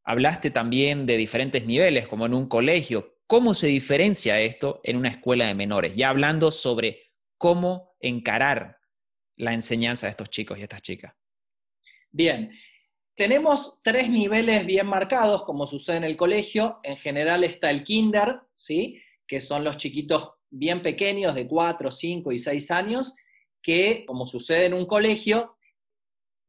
Hablaste 0.05 0.49
también 0.49 1.05
de 1.05 1.17
diferentes 1.17 1.65
niveles, 1.65 2.07
como 2.07 2.25
en 2.25 2.33
un 2.33 2.47
colegio. 2.47 3.17
¿Cómo 3.27 3.53
se 3.53 3.67
diferencia 3.67 4.39
esto 4.39 4.81
en 4.83 4.97
una 4.97 5.09
escuela 5.09 5.47
de 5.47 5.55
menores? 5.55 5.95
Ya 5.95 6.09
hablando 6.09 6.51
sobre 6.51 7.11
cómo 7.37 7.95
encarar 7.99 8.77
la 9.37 9.53
enseñanza 9.53 10.07
de 10.07 10.11
estos 10.11 10.29
chicos 10.29 10.57
y 10.57 10.63
estas 10.63 10.81
chicas. 10.81 11.13
Bien, 12.11 12.51
tenemos 13.15 13.79
tres 13.83 14.09
niveles 14.09 14.65
bien 14.65 14.87
marcados, 14.87 15.43
como 15.43 15.67
sucede 15.67 15.97
en 15.97 16.03
el 16.03 16.17
colegio. 16.17 16.79
En 16.83 16.97
general 16.97 17.43
está 17.43 17.69
el 17.71 17.83
kinder, 17.83 18.39
¿sí? 18.55 19.01
que 19.27 19.41
son 19.41 19.63
los 19.63 19.77
chiquitos 19.77 20.31
bien 20.53 20.83
pequeños 20.83 21.33
de 21.33 21.47
4, 21.47 21.91
5 21.91 22.31
y 22.31 22.39
6 22.39 22.71
años, 22.71 23.15
que, 23.61 24.05
como 24.05 24.27
sucede 24.27 24.67
en 24.67 24.73
un 24.73 24.85
colegio, 24.85 25.57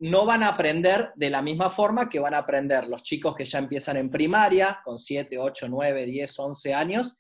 no 0.01 0.27
van 0.27 0.43
a 0.43 0.49
aprender 0.49 1.13
de 1.15 1.31
la 1.31 1.41
misma 1.41 1.71
forma 1.71 2.11
que 2.11 2.19
van 2.19 2.35
a 2.35 2.39
aprender 2.39 2.87
los 2.87 3.03
chicos 3.03 3.35
que 3.35 3.47
ya 3.47 3.59
empiezan 3.59 3.97
en 3.97 4.11
primaria, 4.11 4.81
con 4.85 4.99
7, 4.99 5.39
8, 5.39 5.69
9, 5.69 6.05
10, 6.05 6.39
11 6.39 6.75
años, 6.75 7.17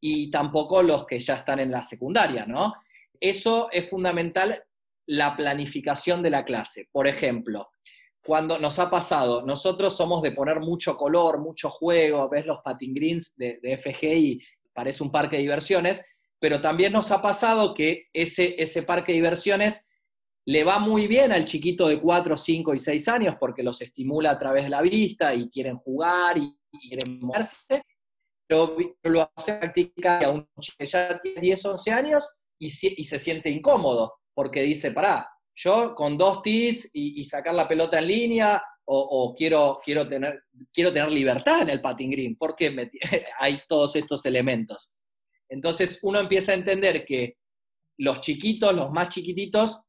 y 0.00 0.30
tampoco 0.30 0.82
los 0.82 1.06
que 1.06 1.18
ya 1.18 1.34
están 1.34 1.58
en 1.58 1.72
la 1.72 1.82
secundaria, 1.82 2.46
¿no? 2.46 2.74
Eso 3.18 3.68
es 3.72 3.88
fundamental, 3.90 4.62
la 5.06 5.36
planificación 5.36 6.22
de 6.22 6.30
la 6.30 6.44
clase. 6.44 6.88
Por 6.92 7.08
ejemplo, 7.08 7.70
cuando 8.22 8.60
nos 8.60 8.78
ha 8.78 8.88
pasado, 8.88 9.44
nosotros 9.44 9.96
somos 9.96 10.22
de 10.22 10.32
poner 10.32 10.60
mucho 10.60 10.96
color, 10.96 11.40
mucho 11.40 11.68
juego, 11.70 12.28
ves 12.28 12.46
los 12.46 12.60
patin 12.62 12.94
greens 12.94 13.34
de, 13.36 13.58
de 13.60 13.78
FGI, 13.78 14.40
parece 14.72 15.02
un 15.02 15.10
parque 15.10 15.36
de 15.36 15.42
diversiones, 15.42 16.04
pero 16.40 16.60
también 16.60 16.92
nos 16.92 17.10
ha 17.10 17.20
pasado 17.20 17.74
que 17.74 18.08
ese, 18.12 18.54
ese 18.58 18.82
parque 18.82 19.12
de 19.12 19.16
diversiones 19.16 19.84
le 20.48 20.64
va 20.64 20.78
muy 20.78 21.06
bien 21.06 21.30
al 21.30 21.44
chiquito 21.44 21.88
de 21.88 22.00
4, 22.00 22.34
5 22.34 22.74
y 22.74 22.78
6 22.78 23.08
años 23.08 23.36
porque 23.38 23.62
los 23.62 23.82
estimula 23.82 24.30
a 24.30 24.38
través 24.38 24.64
de 24.64 24.70
la 24.70 24.80
vista 24.80 25.34
y 25.34 25.50
quieren 25.50 25.76
jugar 25.76 26.38
y, 26.38 26.56
quieren 26.88 27.20
moverse, 27.20 27.82
pero 28.46 28.74
lo 29.02 29.30
hace 29.36 29.54
practicar 29.54 30.24
a 30.24 30.30
un 30.30 30.48
chico 30.58 30.76
que 30.78 30.86
ya 30.86 31.20
tiene 31.20 31.40
10, 31.40 31.64
11 31.66 31.90
años 31.90 32.28
y, 32.58 32.70
se 32.70 33.18
siente 33.18 33.50
incómodo 33.50 34.20
porque 34.34 34.62
dice, 34.62 34.90
pará, 34.92 35.28
yo 35.54 35.94
con 35.94 36.16
dos 36.16 36.42
tis 36.42 36.88
y, 36.94 37.22
sacar 37.24 37.54
la 37.54 37.68
pelota 37.68 37.98
en 37.98 38.06
línea 38.06 38.62
o, 38.86 39.34
quiero, 39.36 39.80
quiero, 39.84 40.08
tener, 40.08 40.44
quiero 40.72 40.92
tener 40.94 41.12
libertad 41.12 41.60
en 41.60 41.68
el 41.68 41.82
patin 41.82 42.10
green, 42.10 42.36
porque 42.38 42.90
hay 43.38 43.60
todos 43.68 43.96
estos 43.96 44.24
elementos. 44.24 44.90
Entonces 45.48 45.98
uno 46.02 46.20
empieza 46.20 46.52
a 46.52 46.56
entender 46.56 47.04
que 47.04 47.36
los 47.98 48.20
chiquitos, 48.20 48.74
los 48.74 48.90
más 48.90 49.08
chiquititos, 49.08 49.80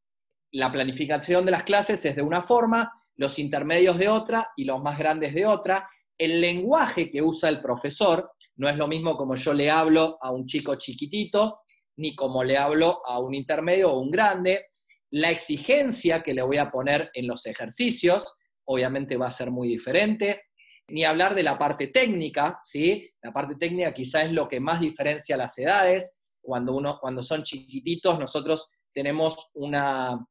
la 0.52 0.72
planificación 0.72 1.46
de 1.46 1.52
las 1.52 1.64
clases 1.64 2.04
es 2.06 2.16
de 2.16 2.22
una 2.22 2.44
forma, 2.44 2.92
los 3.18 3.38
intermedios 3.38 3.98
de 3.98 4.10
otra 4.10 4.52
y 4.56 4.66
los 4.66 4.82
más 4.82 4.98
grandes 4.98 5.34
de 5.34 5.46
otra. 5.46 5.90
El 6.18 6.42
lenguaje 6.42 7.12
que 7.12 7.22
usa 7.22 7.50
el 7.50 7.62
profesor 7.62 8.32
no 8.56 8.68
es 8.68 8.78
lo 8.78 8.88
mismo 8.88 9.16
como 9.16 9.36
yo 9.36 9.54
le 9.54 9.70
hablo 9.70 10.18
a 10.22 10.32
un 10.32 10.46
chico 10.46 10.76
chiquitito, 10.76 11.60
ni 11.98 12.16
como 12.16 12.44
le 12.44 12.58
hablo 12.58 13.02
a 13.06 13.20
un 13.20 13.36
intermedio 13.36 13.92
o 13.92 14.00
un 14.00 14.10
grande. 14.10 14.68
La 15.12 15.30
exigencia 15.32 16.24
que 16.24 16.34
le 16.34 16.42
voy 16.42 16.58
a 16.58 16.72
poner 16.72 17.12
en 17.14 17.28
los 17.28 17.46
ejercicios, 17.46 18.34
obviamente 18.66 19.18
va 19.18 19.28
a 19.28 19.32
ser 19.32 19.52
muy 19.52 19.68
diferente 19.68 20.49
ni 20.92 21.04
hablar 21.04 21.36
de 21.36 21.44
la 21.44 21.58
parte 21.58 21.88
técnica, 21.88 22.60
¿sí? 22.64 23.10
La 23.22 23.32
parte 23.32 23.56
técnica 23.56 23.94
quizá 23.94 24.24
es 24.24 24.32
lo 24.32 24.48
que 24.48 24.60
más 24.60 24.80
diferencia 24.80 25.38
las 25.38 25.58
edades. 25.58 26.16
Cuando, 26.42 26.76
uno, 26.76 26.98
cuando 27.00 27.24
son 27.24 27.44
chiquititos, 27.44 28.20
nosotros 28.20 28.70
tenemos 28.94 29.50
una, 29.54 30.26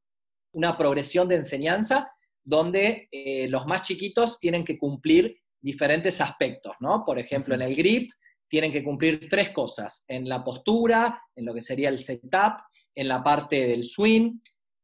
progresión 0.77 1.27
de 1.27 1.35
enseñanza 1.35 2.11
donde 2.43 3.07
eh, 3.11 3.47
los 3.47 3.65
más 3.67 3.83
chiquitos 3.83 4.39
tienen 4.39 4.65
que 4.65 4.77
cumplir 4.77 5.39
diferentes 5.61 6.19
aspectos, 6.21 6.73
¿no? 6.79 7.03
Por 7.05 7.19
ejemplo, 7.19 7.53
en 7.55 7.61
el 7.61 7.75
grip 7.75 8.11
tienen 8.47 8.71
que 8.71 8.83
cumplir 8.83 9.27
tres 9.29 9.51
cosas, 9.51 10.03
en 10.07 10.27
la 10.27 10.43
postura, 10.43 11.21
en 11.35 11.45
lo 11.45 11.53
que 11.53 11.61
sería 11.61 11.89
el 11.89 11.99
setup, 11.99 12.63
en 12.95 13.07
la 13.07 13.23
parte 13.23 13.67
del 13.67 13.83
swing. 13.83 14.39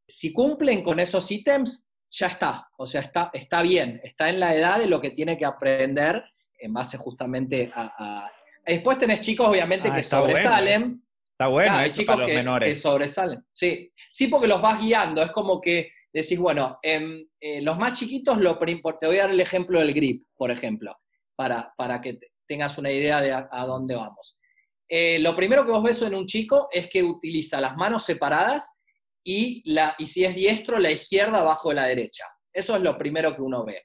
Si 0.06 0.32
cumplen 0.32 0.82
con 0.82 1.00
esos 1.00 1.30
ítems, 1.30 1.85
ya 2.10 2.26
está, 2.28 2.68
o 2.78 2.86
sea, 2.86 3.00
está, 3.00 3.30
está 3.32 3.62
bien, 3.62 4.00
está 4.02 4.28
en 4.28 4.40
la 4.40 4.54
edad 4.54 4.78
de 4.78 4.86
lo 4.86 5.00
que 5.00 5.10
tiene 5.10 5.36
que 5.36 5.44
aprender 5.44 6.24
en 6.58 6.72
base 6.72 6.96
justamente 6.96 7.70
a... 7.74 8.30
Después 8.64 8.98
tenés 8.98 9.20
chicos, 9.20 9.46
obviamente, 9.46 9.88
ah, 9.90 9.94
que 9.94 10.02
sobresalen. 10.02 11.02
está 11.24 11.46
bueno, 11.46 11.72
hay 11.72 11.90
chicos 11.90 12.16
para 12.16 12.22
los 12.22 12.30
que, 12.30 12.36
menores. 12.36 12.68
que, 12.68 12.74
sobresalen, 12.74 13.44
sí. 13.52 13.92
Sí, 14.12 14.26
porque 14.26 14.48
los 14.48 14.60
vas 14.60 14.80
guiando, 14.80 15.22
es 15.22 15.30
como 15.30 15.60
que 15.60 15.92
decís, 16.12 16.38
bueno, 16.38 16.78
en, 16.82 17.28
eh, 17.40 17.60
los 17.60 17.78
más 17.78 17.98
chiquitos, 17.98 18.38
lo, 18.38 18.58
te 18.58 19.06
voy 19.06 19.18
a 19.18 19.22
dar 19.22 19.30
el 19.30 19.40
ejemplo 19.40 19.78
del 19.78 19.92
grip, 19.92 20.26
por 20.34 20.50
ejemplo, 20.50 20.96
para, 21.36 21.72
para 21.76 22.00
que 22.00 22.18
tengas 22.48 22.78
una 22.78 22.90
idea 22.90 23.20
de 23.20 23.32
a, 23.32 23.66
dónde 23.66 23.94
vamos. 23.94 24.38
Eh, 24.88 25.18
lo 25.18 25.36
primero 25.36 25.64
que 25.64 25.72
vos 25.72 25.82
ves 25.82 26.00
en 26.02 26.14
un 26.14 26.26
chico 26.26 26.68
es 26.72 26.88
que 26.88 27.02
utiliza 27.02 27.60
las 27.60 27.76
manos 27.76 28.04
separadas 28.04 28.72
y, 29.28 29.60
la, 29.72 29.96
y 29.98 30.06
si 30.06 30.24
es 30.24 30.36
diestro, 30.36 30.78
la 30.78 30.92
izquierda 30.92 31.40
abajo 31.40 31.70
de 31.70 31.74
la 31.74 31.86
derecha. 31.86 32.24
Eso 32.52 32.76
es 32.76 32.82
lo 32.82 32.96
primero 32.96 33.34
que 33.34 33.42
uno 33.42 33.64
ve. 33.64 33.82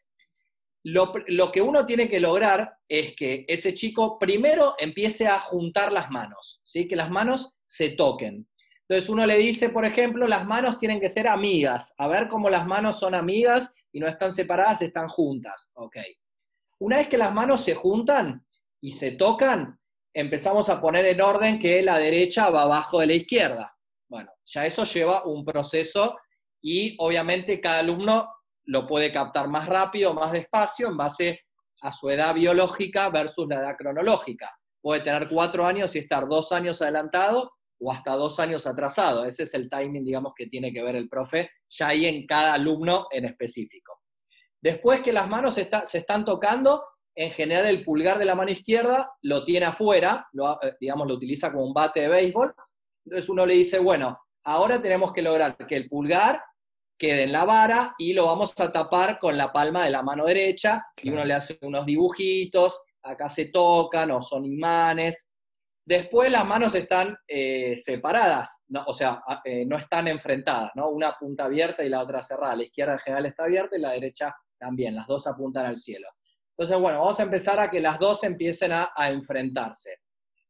Lo, 0.84 1.12
lo, 1.30 1.52
que 1.52 1.64
uno 1.64 1.84
tiene 1.84 2.08
que 2.08 2.20
lograr 2.20 2.78
es 2.88 3.16
que 3.16 3.44
ese 3.48 3.74
chico 3.74 4.20
primero 4.20 4.76
empiece 4.78 5.28
a 5.28 5.40
juntar 5.40 5.92
las 5.92 6.12
manos, 6.12 6.62
¿sí? 6.64 6.88
que 6.88 6.96
las 6.96 7.10
manos 7.10 7.56
se 7.66 7.90
toquen. 7.90 8.48
Entonces 8.88 9.10
uno 9.10 9.26
le 9.26 9.38
dice, 9.38 9.70
por 9.70 9.84
ejemplo, 9.84 10.28
las 10.28 10.46
manos 10.46 10.78
tienen 10.78 11.00
que 11.00 11.10
ser 11.10 11.28
amigas, 11.28 11.96
a 11.98 12.08
ver 12.08 12.28
cómo 12.28 12.48
las 12.50 12.68
manos 12.68 13.00
son 13.00 13.16
amigas 13.16 13.74
y 13.92 14.00
no 14.00 14.08
están 14.08 14.34
separadas, 14.34 14.84
están 14.84 15.08
juntas. 15.08 15.72
Ok. 15.74 15.98
Una 16.80 16.98
vez 16.98 17.10
que 17.10 17.18
las 17.18 17.34
manos 17.34 17.62
se 17.64 17.74
juntan 17.74 18.46
y 18.80 18.92
se 18.92 19.12
tocan, 19.12 19.80
empezamos 20.14 20.70
a 20.70 20.80
poner 20.80 21.06
en 21.06 21.22
orden 21.22 21.60
que 21.60 21.82
la 21.82 21.98
derecha 21.98 22.50
va 22.52 22.64
abajo 22.64 23.00
de 23.00 23.08
la 23.08 23.14
izquierda. 23.14 23.76
Ya 24.54 24.66
eso 24.66 24.84
lleva 24.84 25.26
un 25.26 25.46
proceso 25.46 26.18
y 26.62 26.96
obviamente 27.00 27.62
cada 27.62 27.80
alumno 27.80 28.30
lo 28.66 28.86
puede 28.86 29.12
captar 29.12 29.48
más 29.48 29.68
rápido, 29.68 30.14
más 30.14 30.32
despacio, 30.34 30.90
en 30.90 30.98
base 30.98 31.42
a 31.82 31.92
su 31.92 32.10
edad 32.10 32.36
biológica 32.36 33.10
versus 33.10 33.48
la 33.48 33.56
edad 33.56 33.76
cronológica. 33.78 34.52
Puede 34.82 35.02
tener 35.02 35.30
cuatro 35.30 35.66
años 35.66 35.96
y 35.96 36.00
estar 36.00 36.28
dos 36.28 36.52
años 36.52 36.82
adelantado 36.82 37.54
o 37.80 37.92
hasta 37.92 38.16
dos 38.16 38.40
años 38.40 38.68
atrasado. 38.68 39.26
Ese 39.26 39.44
es 39.44 39.54
el 39.54 39.70
timing, 39.70 40.04
digamos, 40.04 40.34
que 40.36 40.48
tiene 40.48 40.74
que 40.74 40.84
ver 40.84 40.96
el 40.96 41.08
profe, 41.08 41.50
ya 41.70 41.88
ahí 41.88 42.06
en 42.06 42.28
cada 42.28 42.54
alumno 42.54 43.08
en 43.10 43.26
específico. 43.26 44.02
Después 44.62 45.02
que 45.02 45.14
las 45.14 45.28
manos 45.28 45.56
se 45.56 45.98
están 45.98 46.26
tocando, 46.26 46.84
en 47.16 47.32
general 47.32 47.68
el 47.68 47.84
pulgar 47.84 48.20
de 48.20 48.26
la 48.26 48.36
mano 48.36 48.52
izquierda 48.52 49.12
lo 49.24 49.44
tiene 49.44 49.66
afuera, 49.66 50.28
eh, 50.34 50.74
digamos, 50.80 51.08
lo 51.08 51.16
utiliza 51.16 51.52
como 51.52 51.66
un 51.66 51.74
bate 51.74 52.02
de 52.02 52.08
béisbol, 52.10 52.54
entonces 53.06 53.30
uno 53.30 53.46
le 53.46 53.56
dice, 53.56 53.80
bueno, 53.80 54.20
ahora 54.44 54.82
tenemos 54.82 55.14
que 55.14 55.22
lograr 55.22 55.56
que 55.58 55.76
el 55.76 55.88
pulgar 55.88 56.44
quede 56.98 57.24
en 57.24 57.32
la 57.32 57.46
vara 57.46 57.96
y 57.98 58.14
lo 58.14 58.28
vamos 58.28 58.54
a 58.60 58.72
tapar 58.72 59.18
con 59.20 59.36
la 59.38 59.52
palma 59.52 59.86
de 59.86 59.90
la 59.90 60.04
mano 60.04 60.26
derecha 60.26 60.86
y 61.02 61.10
uno 61.10 61.26
le 61.26 61.34
hace 61.34 61.58
unos 61.62 61.86
dibujitos, 61.86 62.82
acá 63.02 63.30
se 63.30 63.46
tocan 63.46 64.12
o 64.12 64.22
son 64.22 64.46
imanes. 64.46 65.28
Después 65.84 66.32
las 66.32 66.46
manos 66.46 66.76
están 66.76 67.18
eh, 67.28 67.76
separadas, 67.76 68.62
o 68.86 68.94
sea, 68.94 69.24
eh, 69.44 69.66
no 69.66 69.78
están 69.78 70.08
enfrentadas, 70.08 70.72
¿no? 70.76 70.90
Una 70.90 71.14
punta 71.14 71.46
abierta 71.46 71.84
y 71.84 71.90
la 71.90 72.02
otra 72.02 72.22
cerrada. 72.22 72.56
La 72.56 72.64
izquierda 72.64 72.94
en 72.94 73.00
general 73.00 73.26
está 73.26 73.46
abierta 73.46 73.76
y 73.76 73.82
la 73.82 73.92
derecha 73.92 74.36
también, 74.60 74.96
las 74.96 75.08
dos 75.08 75.26
apuntan 75.26 75.66
al 75.66 75.80
cielo. 75.80 76.08
Entonces, 76.56 76.80
bueno, 76.80 77.00
vamos 77.00 77.20
a 77.20 77.24
empezar 77.24 77.60
a 77.60 77.72
que 77.72 77.80
las 77.80 77.98
dos 77.98 78.24
empiecen 78.24 78.74
a 78.74 78.92
enfrentarse. 79.10 79.98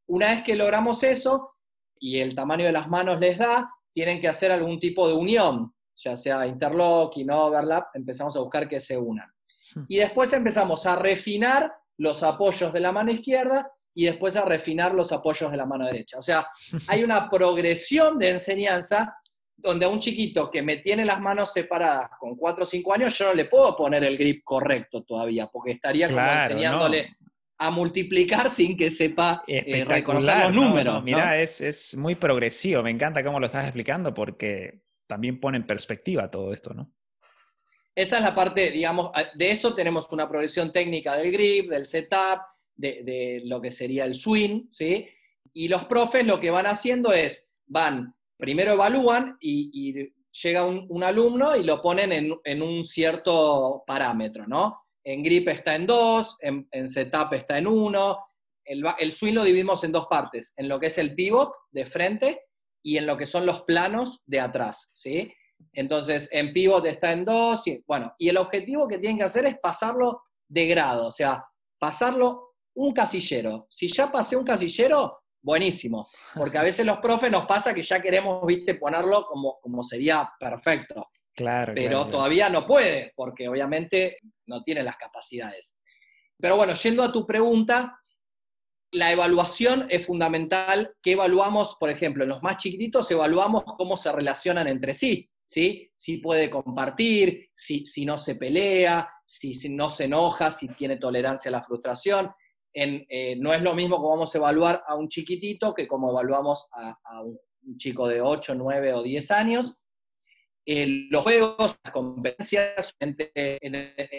Una 0.08 0.32
vez 0.32 0.44
que 0.44 0.56
logramos 0.56 1.02
eso, 1.04 1.54
y 2.02 2.20
el 2.20 2.36
tamaño 2.36 2.66
de 2.66 2.72
las 2.72 2.90
manos 2.90 3.20
les 3.20 3.38
da, 3.38 3.72
tienen 3.94 4.20
que 4.20 4.28
hacer 4.28 4.52
algún 4.52 4.80
tipo 4.80 5.08
de 5.08 5.14
unión, 5.14 5.74
ya 5.96 6.18
sea 6.18 6.46
interlocking, 6.48 7.30
overlap, 7.30 7.88
empezamos 7.94 8.36
a 8.36 8.40
buscar 8.40 8.68
que 8.68 8.80
se 8.80 8.98
unan. 8.98 9.30
Hmm. 9.76 9.86
Y 9.88 9.98
después 9.98 10.32
empezamos 10.34 10.86
a 10.86 10.96
refinar 10.96 11.74
los 11.98 12.24
apoyos 12.24 12.74
de 12.74 12.80
la 12.80 12.92
mano 12.92 13.12
izquierda 13.12 13.72
y 13.94 14.06
después 14.06 14.36
a 14.36 14.46
refinar 14.46 14.94
los 14.94 15.12
apoyos 15.12 15.52
de 15.52 15.58
la 15.58 15.66
mano 15.66 15.86
derecha. 15.86 16.18
O 16.18 16.24
sea, 16.24 16.48
hay 16.88 17.04
una 17.04 17.30
progresión 17.30 18.18
de 18.18 18.32
enseñanza 18.32 19.16
donde 19.56 19.86
a 19.86 19.90
un 19.90 20.00
chiquito 20.00 20.50
que 20.50 20.64
me 20.64 20.78
tiene 20.78 21.06
las 21.06 21.22
manos 21.22 21.54
separadas 21.54 22.10
con 22.20 22.36
4 22.36 22.64
o 22.64 22.66
5 22.66 22.94
años, 22.94 23.18
yo 23.18 23.28
no 23.28 23.34
le 23.34 23.46
puedo 23.46 23.76
poner 23.76 24.04
el 24.04 24.18
grip 24.18 24.44
correcto 24.44 25.04
todavía, 25.04 25.48
porque 25.48 25.74
estaría 25.74 26.08
como 26.08 26.20
enseñándole 26.20 27.16
a 27.62 27.72
multiplicar 27.72 28.50
sin 28.52 28.76
que 28.76 28.90
sepa 28.90 29.44
eh, 29.48 29.86
reconocer 29.86 30.38
los 30.46 30.54
números. 30.54 31.04
mira, 31.04 31.42
es, 31.42 31.62
es, 31.62 31.96
muy 31.96 32.16
progresivo. 32.16 32.84
Me 32.84 32.92
encanta 32.92 33.24
cómo 33.24 33.40
lo 33.40 33.46
estás 33.46 33.66
explicando 33.66 34.14
porque 34.14 34.82
también 35.08 35.40
pone 35.40 35.58
en 35.58 35.66
perspectiva 35.66 36.30
todo 36.30 36.54
esto, 36.54 36.74
¿no? 36.74 36.92
esa 37.96 38.18
es 38.18 38.24
la 38.24 38.34
parte, 38.34 38.72
digamos, 38.72 39.12
de 39.36 39.52
eso 39.52 39.76
tenemos 39.76 40.08
una 40.12 40.28
progresión 40.28 40.72
técnica 40.72 41.16
del 41.16 41.32
grip, 41.32 41.70
del 41.70 41.86
setup, 41.86 42.40
de, 42.76 43.42
lo 43.46 43.62
que 43.62 43.72
sería 43.72 44.06
el 44.06 44.16
swing, 44.16 44.68
¿sí? 44.72 45.08
Y 45.54 45.68
los 45.68 45.86
profes 45.86 46.26
lo 46.26 46.40
que 46.40 46.50
van 46.50 46.66
haciendo 46.66 47.12
es, 47.14 47.48
van, 47.68 48.16
primero 48.38 48.74
evalúan 48.74 49.38
y, 49.40 50.10
llega 50.44 50.66
un, 50.66 51.04
alumno 51.04 51.58
y 51.58 51.64
lo 51.64 51.82
ponen 51.82 52.40
en, 52.44 52.62
un 52.62 52.86
cierto 52.86 53.84
parámetro, 53.86 54.48
¿no? 54.48 54.81
En 55.04 55.24
grip 55.24 55.48
está 55.48 55.76
en 55.76 55.88
2, 55.88 56.38
en, 56.42 56.90
setup 56.90 57.34
está 57.34 57.58
en 57.58 57.68
1. 57.68 58.18
El, 58.66 58.86
el 59.00 59.14
swing 59.14 59.34
lo 59.34 59.44
dividimos 59.44 59.84
en 59.84 59.92
dos 59.92 60.08
partes, 60.08 60.54
en 60.58 60.70
lo 60.70 60.80
que 60.80 60.88
es 60.88 60.98
el 60.98 61.16
pivot 61.16 61.52
de 61.72 61.86
frente 61.86 62.42
y 62.84 62.98
en 62.98 63.08
lo 63.08 63.18
que 63.18 63.28
son 63.28 63.46
los 63.46 63.62
planos 63.64 64.22
de 64.26 64.40
atrás, 64.40 64.90
¿sí? 64.94 65.32
Entonces, 65.74 66.28
en 66.32 66.54
pivot 66.54 66.86
está 66.86 67.12
en 67.12 67.26
2, 67.26 67.68
y, 67.68 67.84
bueno, 67.88 68.14
y 68.18 68.30
el 68.30 68.38
objetivo 68.38 68.88
que 68.88 68.98
tienen 68.98 69.18
que 69.18 69.26
hacer 69.26 69.46
es 69.46 69.60
pasarlo 69.60 70.24
de 70.48 70.68
grado, 70.68 71.08
o 71.08 71.12
sea, 71.12 71.44
pasarlo 71.80 72.54
un 72.76 72.94
casillero. 72.94 73.68
Si 73.70 73.88
ya 73.88 74.12
pasé 74.12 74.36
un 74.36 74.46
casillero, 74.46 75.21
buenísimo, 75.42 76.10
porque 76.36 76.58
a 76.58 76.64
veces 76.64 76.86
los 76.86 77.00
profes 77.00 77.32
nos 77.32 77.46
pasa 77.46 77.74
que 77.74 77.84
ya 77.84 78.02
queremos, 78.02 78.46
viste, 78.46 78.76
ponerlo 78.76 79.26
como, 79.26 79.60
como 79.62 79.84
sería 79.84 80.30
perfecto. 80.40 81.08
Claro. 81.34 81.74
Pero 81.76 82.08
todavía 82.08 82.50
no 82.50 82.68
puede, 82.68 83.14
porque 83.16 83.48
obviamente 83.48 84.18
no 84.46 84.62
tiene 84.64 84.84
las 84.84 84.98
capacidades. 84.98 85.76
Pero 86.40 86.58
bueno, 86.58 86.74
yendo 86.74 87.04
a 87.04 87.12
tu 87.12 87.26
pregunta, 87.26 88.00
la 88.92 89.12
evaluación 89.12 89.88
es 89.90 90.06
fundamental. 90.06 90.96
¿Qué 91.02 91.14
evaluamos? 91.14 91.78
Por 91.80 91.90
ejemplo, 91.90 92.24
en 92.24 92.30
los 92.30 92.44
más 92.44 92.58
chiquititos 92.58 93.10
evaluamos 93.12 93.64
cómo 93.64 93.96
se 93.96 94.12
relacionan 94.12 94.68
entre 94.68 94.94
sí, 94.94 95.30
¿sí? 95.46 95.90
Si 95.96 96.18
puede 96.18 96.50
compartir, 96.50 97.50
si, 97.56 97.86
si 97.86 98.06
no 98.06 98.20
se 98.20 98.36
pelea, 98.36 99.10
si, 99.26 99.54
si, 99.54 99.70
no 99.70 99.90
se 99.90 100.06
enoja, 100.06 100.52
si 100.52 100.68
tiene 100.70 100.98
tolerancia 100.98 101.50
a 101.50 101.54
la 101.54 101.64
frustración. 101.64 102.32
Eh, 102.74 103.36
no 103.38 103.54
es 103.54 103.62
lo 103.62 103.76
mismo 103.76 103.98
como 103.98 104.12
vamos 104.12 104.34
a 104.34 104.38
evaluar 104.38 104.84
a 104.88 104.96
un 104.96 105.10
chiquitito 105.10 105.74
que 105.74 105.88
como 105.88 106.10
evaluamos 106.10 106.70
a, 106.74 107.22
un 107.24 107.78
chico 107.78 108.08
de 108.08 108.22
8, 108.22 108.56
9 108.56 108.94
o 108.94 109.04
10 109.04 109.32
años. 109.32 109.76
los 110.66 111.24
juegos, 111.24 111.78
las 111.84 111.94
competencias, 111.94 112.96
en, 113.00 113.18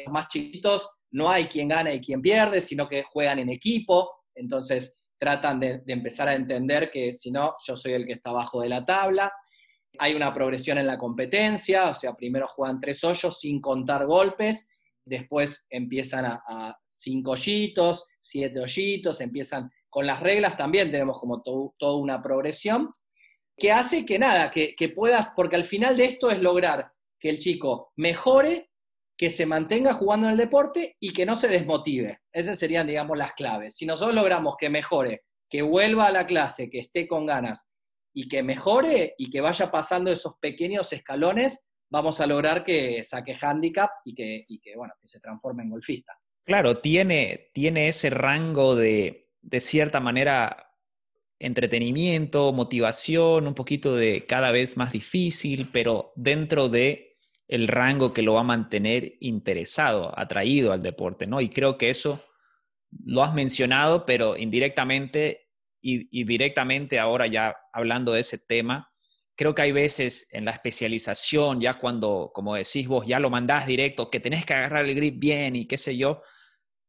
los 0.05 0.13
más 0.13 0.29
chiquitos 0.29 0.89
no 1.13 1.29
hay 1.29 1.49
quien 1.49 1.69
gana 1.69 1.93
y 1.93 2.01
quien 2.01 2.21
pierde, 2.21 2.61
sino 2.61 2.89
que 2.89 3.03
juegan 3.03 3.39
en 3.39 3.51
equipo, 3.51 4.11
entonces 4.35 4.97
tratan 5.19 5.61
de, 5.61 5.79
de 5.79 5.93
empezar 5.93 6.29
a 6.29 6.35
entender 6.35 6.91
que 6.91 7.15
si 7.15 7.31
no, 7.31 7.55
yo 7.67 7.77
soy 7.77 7.93
el 7.93 8.07
que 8.07 8.15
está 8.15 8.31
abajo 8.31 8.61
de 8.61 8.69
la 8.69 8.85
tabla. 8.85 9.33
Hay 9.99 10.15
una 10.15 10.33
progresión 10.33 10.79
en 10.79 10.87
la 10.87 10.99
competencia, 10.99 11.91
o 11.91 11.95
sea, 11.95 12.15
primero 12.15 12.47
juegan 12.49 12.81
tres 12.81 13.05
hoyos 13.05 13.39
sin 13.39 13.61
contar 13.61 14.07
golpes, 14.07 14.67
después 15.05 15.67
empiezan 15.71 16.27
a, 16.27 16.77
cinco 17.03 17.33
hoyitos, 17.33 18.07
siete 18.21 18.61
hoyitos, 18.61 19.21
empiezan 19.21 19.71
con 19.93 20.07
las 20.07 20.21
reglas 20.21 20.57
también 20.57 20.91
tenemos 20.91 21.21
como 21.21 21.43
toda 21.43 21.97
una 21.97 22.23
progresión, 22.23 22.95
que 23.59 23.71
hace 23.71 24.07
que 24.07 24.19
nada, 24.19 24.51
que, 24.51 24.89
puedas, 24.89 25.35
porque 25.37 25.57
al 25.57 25.65
final 25.65 25.99
de 25.99 26.07
esto 26.07 26.31
es 26.31 26.41
lograr 26.41 26.91
que 27.21 27.29
el 27.29 27.39
chico 27.39 27.93
mejore, 27.97 28.71
que 29.19 29.29
se 29.29 29.45
mantenga 29.45 29.93
jugando 29.93 30.27
en 30.27 30.33
el 30.33 30.39
deporte 30.39 30.97
y 30.99 31.13
que 31.13 31.27
no 31.27 31.37
se 31.37 31.47
desmotive. 31.49 32.21
Esas 32.33 32.59
serían, 32.59 32.87
digamos, 32.87 33.19
las 33.19 33.35
claves. 33.35 33.77
Si 33.77 33.85
nosotros 33.85 34.15
logramos 34.15 34.57
que 34.59 34.71
mejore, 34.71 35.25
que 35.47 35.61
vuelva 35.61 36.07
a 36.07 36.13
la 36.13 36.27
clase, 36.27 36.71
que 36.71 36.79
esté 36.79 37.07
con 37.07 37.27
ganas 37.27 37.69
y 38.15 38.31
que 38.31 38.43
mejore 38.43 39.15
y 39.19 39.31
que 39.31 39.43
vaya 39.43 39.71
pasando 39.71 40.11
esos 40.11 40.39
pequeños 40.41 40.91
escalones, 40.91 41.61
vamos 41.91 42.19
a 42.23 42.27
lograr 42.27 42.65
que 42.65 43.05
saque 43.05 43.37
handicap 43.39 43.91
y 44.07 44.15
que, 44.15 44.75
bueno, 44.75 44.95
que 44.99 45.07
se 45.09 45.21
transforme 45.21 45.65
en 45.65 45.71
golfista. 45.71 46.19
Claro, 46.45 46.79
tiene, 46.79 47.51
tiene 47.55 47.89
ese 47.89 48.11
rango 48.11 48.75
de, 48.75 49.31
de 49.43 49.61
cierta 49.61 50.01
manera, 50.01 50.75
entretenimiento, 51.39 52.53
motivación, 52.53 53.47
un 53.47 53.55
poquito 53.55 53.95
de 53.97 54.27
cada 54.27 54.51
vez 54.51 54.77
más 54.77 54.93
difícil, 54.93 55.71
pero 55.73 56.13
dentro 56.17 56.69
de 56.69 57.19
el 57.49 57.69
rango 57.69 58.13
que 58.13 58.23
lo 58.23 58.35
va 58.35 58.41
a 58.41 58.45
mantener 58.45 59.15
interesado, 59.21 60.19
atraído 60.19 60.73
al 60.73 60.83
deporte, 60.83 61.27
¿no? 61.27 61.41
Y 61.41 61.51
creo 61.51 61.79
que 61.79 61.91
eso 61.91 62.25
lo 63.05 63.23
has 63.23 63.35
mencionado, 63.35 64.07
pero 64.07 64.37
indirectamente 64.37 65.51
y, 65.81 66.09
y 66.21 66.25
directamente 66.25 66.99
ahora 66.99 67.27
ya 67.27 67.57
hablando 67.73 68.13
de 68.13 68.21
ese 68.21 68.39
tema, 68.39 68.92
creo 69.37 69.55
que 69.55 69.63
hay 69.63 69.73
veces 69.73 70.29
en 70.33 70.45
la 70.45 70.53
especialización, 70.53 71.61
ya 71.61 71.79
cuando, 71.79 72.31
como 72.35 72.55
decís 72.55 72.87
vos, 72.87 73.07
ya 73.07 73.19
lo 73.19 73.31
mandás 73.31 73.67
directo, 73.67 74.11
que 74.11 74.21
tenés 74.21 74.45
que 74.45 74.55
agarrar 74.55 74.85
el 74.85 74.95
grip 74.95 75.19
bien 75.19 75.57
y 75.57 75.67
qué 75.67 75.77
sé 75.77 75.97
yo, 75.97 76.23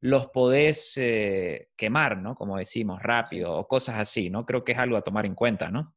los 0.01 0.27
podés 0.27 0.97
eh, 0.97 1.69
quemar, 1.77 2.17
¿no? 2.17 2.35
Como 2.35 2.57
decimos, 2.57 3.01
rápido 3.01 3.53
o 3.53 3.67
cosas 3.67 3.95
así, 3.97 4.29
¿no? 4.29 4.45
Creo 4.45 4.63
que 4.63 4.73
es 4.73 4.77
algo 4.77 4.97
a 4.97 5.01
tomar 5.01 5.25
en 5.25 5.35
cuenta, 5.35 5.69
¿no? 5.69 5.95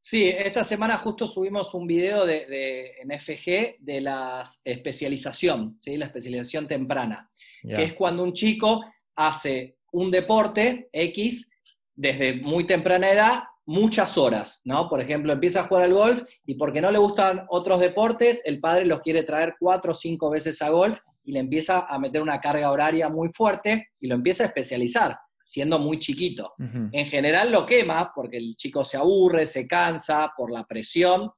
Sí, 0.00 0.28
esta 0.28 0.64
semana 0.64 0.98
justo 0.98 1.26
subimos 1.26 1.72
un 1.72 1.86
video 1.86 2.26
de, 2.26 2.92
en 3.00 3.10
FG 3.18 3.76
de 3.78 4.00
la 4.02 4.42
especialización, 4.62 5.78
¿sí? 5.80 5.96
la 5.96 6.06
especialización 6.06 6.68
temprana, 6.68 7.30
que 7.62 7.82
es 7.82 7.94
cuando 7.94 8.22
un 8.22 8.34
chico 8.34 8.84
hace 9.16 9.78
un 9.92 10.10
deporte 10.10 10.90
X 10.92 11.50
desde 11.94 12.34
muy 12.34 12.66
temprana 12.66 13.10
edad 13.10 13.44
muchas 13.66 14.18
horas, 14.18 14.60
¿no? 14.64 14.88
Por 14.88 15.00
ejemplo, 15.00 15.32
empieza 15.32 15.60
a 15.60 15.66
jugar 15.66 15.84
al 15.84 15.94
golf 15.94 16.22
y 16.44 16.54
porque 16.54 16.80
no 16.80 16.90
le 16.90 16.98
gustan 16.98 17.46
otros 17.48 17.80
deportes, 17.80 18.42
el 18.44 18.60
padre 18.60 18.86
los 18.86 19.00
quiere 19.00 19.22
traer 19.22 19.54
cuatro 19.58 19.92
o 19.92 19.94
cinco 19.94 20.30
veces 20.30 20.60
a 20.62 20.70
golf 20.70 20.98
y 21.24 21.32
le 21.32 21.40
empieza 21.40 21.86
a 21.86 21.98
meter 21.98 22.20
una 22.20 22.40
carga 22.40 22.70
horaria 22.70 23.08
muy 23.08 23.30
fuerte 23.32 23.88
y 24.00 24.06
lo 24.06 24.14
empieza 24.14 24.44
a 24.44 24.46
especializar, 24.48 25.16
siendo 25.42 25.78
muy 25.78 25.98
chiquito. 25.98 26.52
En 26.58 27.06
general 27.06 27.50
lo 27.50 27.64
quema 27.64 28.12
porque 28.14 28.36
el 28.36 28.54
chico 28.56 28.84
se 28.84 28.98
aburre, 28.98 29.46
se 29.46 29.66
cansa 29.66 30.32
por 30.36 30.52
la 30.52 30.64
presión 30.64 31.30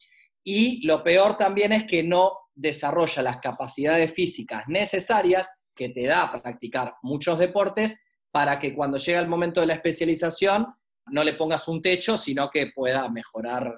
y 0.42 0.84
lo 0.86 1.04
peor 1.04 1.36
también 1.36 1.72
es 1.72 1.84
que 1.84 2.02
no 2.02 2.32
desarrolla 2.54 3.22
las 3.22 3.38
capacidades 3.38 4.12
físicas 4.12 4.64
necesarias 4.66 5.48
que 5.74 5.90
te 5.90 6.06
da 6.06 6.32
practicar 6.42 6.94
muchos 7.02 7.38
deportes 7.38 7.96
para 8.32 8.58
que 8.58 8.74
cuando 8.74 8.98
llega 8.98 9.20
el 9.20 9.28
momento 9.28 9.60
de 9.60 9.66
la 9.66 9.74
especialización 9.74 10.66
no 11.10 11.24
le 11.24 11.34
pongas 11.34 11.68
un 11.68 11.80
techo, 11.80 12.16
sino 12.16 12.50
que 12.50 12.72
pueda 12.74 13.08
mejorar 13.08 13.74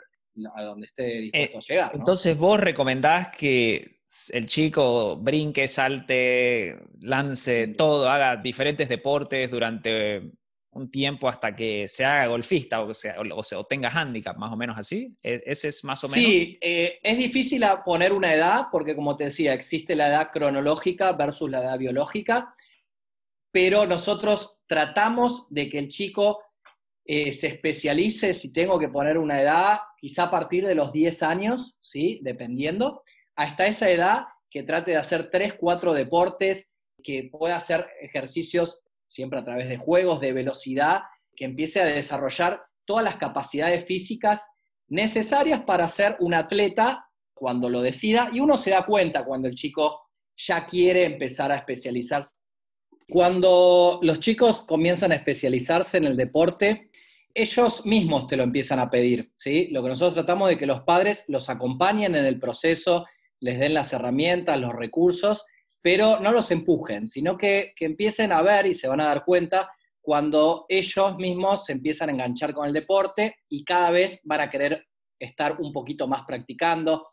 a 0.55 0.63
donde 0.63 0.87
esté 0.87 1.21
dispuesto 1.21 1.57
a 1.57 1.61
eh, 1.61 1.65
llegar. 1.69 1.93
Entonces 1.95 2.37
vos 2.37 2.61
recomendás 2.61 3.29
que 3.37 3.99
el 4.31 4.47
chico 4.47 5.17
brinque, 5.17 5.67
salte, 5.67 6.79
lance 7.01 7.69
todo, 7.69 8.09
haga 8.09 8.37
diferentes 8.37 8.89
deportes 8.89 9.51
durante 9.51 10.33
un 10.71 10.91
tiempo 10.91 11.29
hasta 11.29 11.55
que 11.57 11.89
se 11.89 12.05
haga 12.05 12.27
golfista 12.27 12.81
o, 12.81 12.95
sea, 12.95 13.17
o, 13.21 13.67
tenga 13.67 13.89
handicap, 13.89 14.37
más 14.37 14.53
o 14.53 14.57
menos 14.57 14.79
así. 14.79 15.17
¿E-, 15.23 15.43
¿Ese 15.45 15.69
es 15.69 15.85
más 15.85 16.03
o 16.05 16.09
menos? 16.09 16.25
Sí, 16.25 16.59
eh, 16.61 16.99
es 17.03 17.19
difícil 17.19 17.65
poner 17.85 18.13
una 18.13 18.33
edad 18.33 18.67
porque 18.71 18.95
como 18.95 19.17
te 19.17 19.25
decía, 19.25 19.55
existe 19.55 19.95
la 19.95 20.09
edad 20.09 20.31
cronológica 20.31 21.13
versus 21.13 21.51
la 21.51 21.61
edad 21.61 21.79
biológica, 21.79 22.55
pero 23.51 23.87
nosotros 23.87 24.59
tratamos 24.67 25.47
de 25.51 25.69
que 25.69 25.79
el 25.79 25.89
chico 25.89 26.41
eh, 27.11 27.33
se 27.33 27.47
especialice, 27.47 28.35
si 28.35 28.53
tengo 28.53 28.79
que 28.79 28.91
poner 28.91 29.17
una 29.17 29.41
edad, 29.41 29.79
quizá 29.97 30.25
a 30.25 30.31
partir 30.31 30.67
de 30.67 30.75
los 30.75 30.93
10 30.93 31.23
años, 31.23 31.75
¿sí? 31.81 32.21
dependiendo, 32.23 33.03
hasta 33.35 33.67
esa 33.67 33.89
edad 33.89 34.27
que 34.51 34.63
trate 34.63 34.91
de 34.91 34.99
hacer 34.99 35.31
3, 35.31 35.55
4 35.55 35.95
deportes, 35.95 36.69
que 37.03 37.31
pueda 37.33 37.57
hacer 37.57 37.89
ejercicios 38.03 38.83
siempre 39.09 39.39
a 39.39 39.45
través 39.45 39.71
de 39.71 39.79
juegos, 39.79 40.21
de 40.21 40.35
velocidad, 40.35 41.01
que 41.35 41.47
empiece 41.47 41.81
a 41.81 41.87
desarrollar 41.87 42.63
todas 42.85 43.05
las 43.05 43.17
capacidades 43.17 43.87
físicas 43.87 44.47
necesarias 44.89 45.63
para 45.63 45.89
ser 45.89 46.17
un 46.21 46.35
atleta 46.35 47.09
cuando 47.33 47.71
lo 47.71 47.81
decida, 47.81 48.29
y 48.35 48.41
uno 48.41 48.59
se 48.59 48.73
da 48.73 48.85
cuenta 48.85 49.25
cuando 49.25 49.49
el 49.49 49.55
chico 49.55 50.03
ya 50.37 50.67
quiere 50.67 51.05
empezar 51.05 51.53
a 51.53 51.57
especializarse. 51.57 52.35
Cuando 53.09 53.99
los 54.03 54.21
chicos 54.21 54.61
comienzan 54.61 55.13
a 55.13 55.15
especializarse 55.15 55.97
en 55.97 56.05
el 56.05 56.15
deporte, 56.15 56.91
ellos 57.35 57.87
mismos 57.87 58.27
te 58.27 58.37
lo 58.37 58.43
empiezan 58.43 58.79
a 58.79 58.91
pedir, 58.91 59.33
¿sí? 59.37 59.69
Lo 59.71 59.83
que 59.83 59.91
nosotros 59.91 60.15
tratamos 60.15 60.49
de 60.49 60.59
que 60.59 60.67
los 60.67 60.83
padres 60.83 61.25
los 61.29 61.49
acompañen 61.51 62.15
en 62.15 62.25
el 62.25 62.41
proceso, 62.41 63.07
les 63.41 63.59
den 63.59 63.75
las 63.75 63.93
herramientas, 63.93 64.59
los 64.61 64.75
recursos, 64.75 65.45
pero 65.81 66.19
no 66.21 66.33
los 66.33 66.51
empujen, 66.51 67.07
sino 67.07 67.37
que, 67.37 67.73
empiecen 67.79 68.33
a 68.33 68.43
ver 68.43 68.67
y 68.67 68.75
se 68.75 68.89
van 68.89 69.01
a 69.01 69.07
dar 69.07 69.25
cuenta 69.25 69.71
cuando 70.01 70.67
ellos 70.69 71.17
mismos 71.17 71.67
se 71.67 71.73
empiezan 71.73 72.09
a 72.09 72.13
enganchar 72.13 72.53
con 72.55 72.67
el 72.67 72.73
deporte 72.73 73.37
y 73.49 73.65
cada 73.65 73.91
vez 73.91 74.21
van 74.25 74.41
a 74.41 74.51
querer 74.51 74.87
estar 75.19 75.61
un 75.61 75.73
poquito 75.73 76.09
más 76.09 76.23
practicando. 76.27 77.09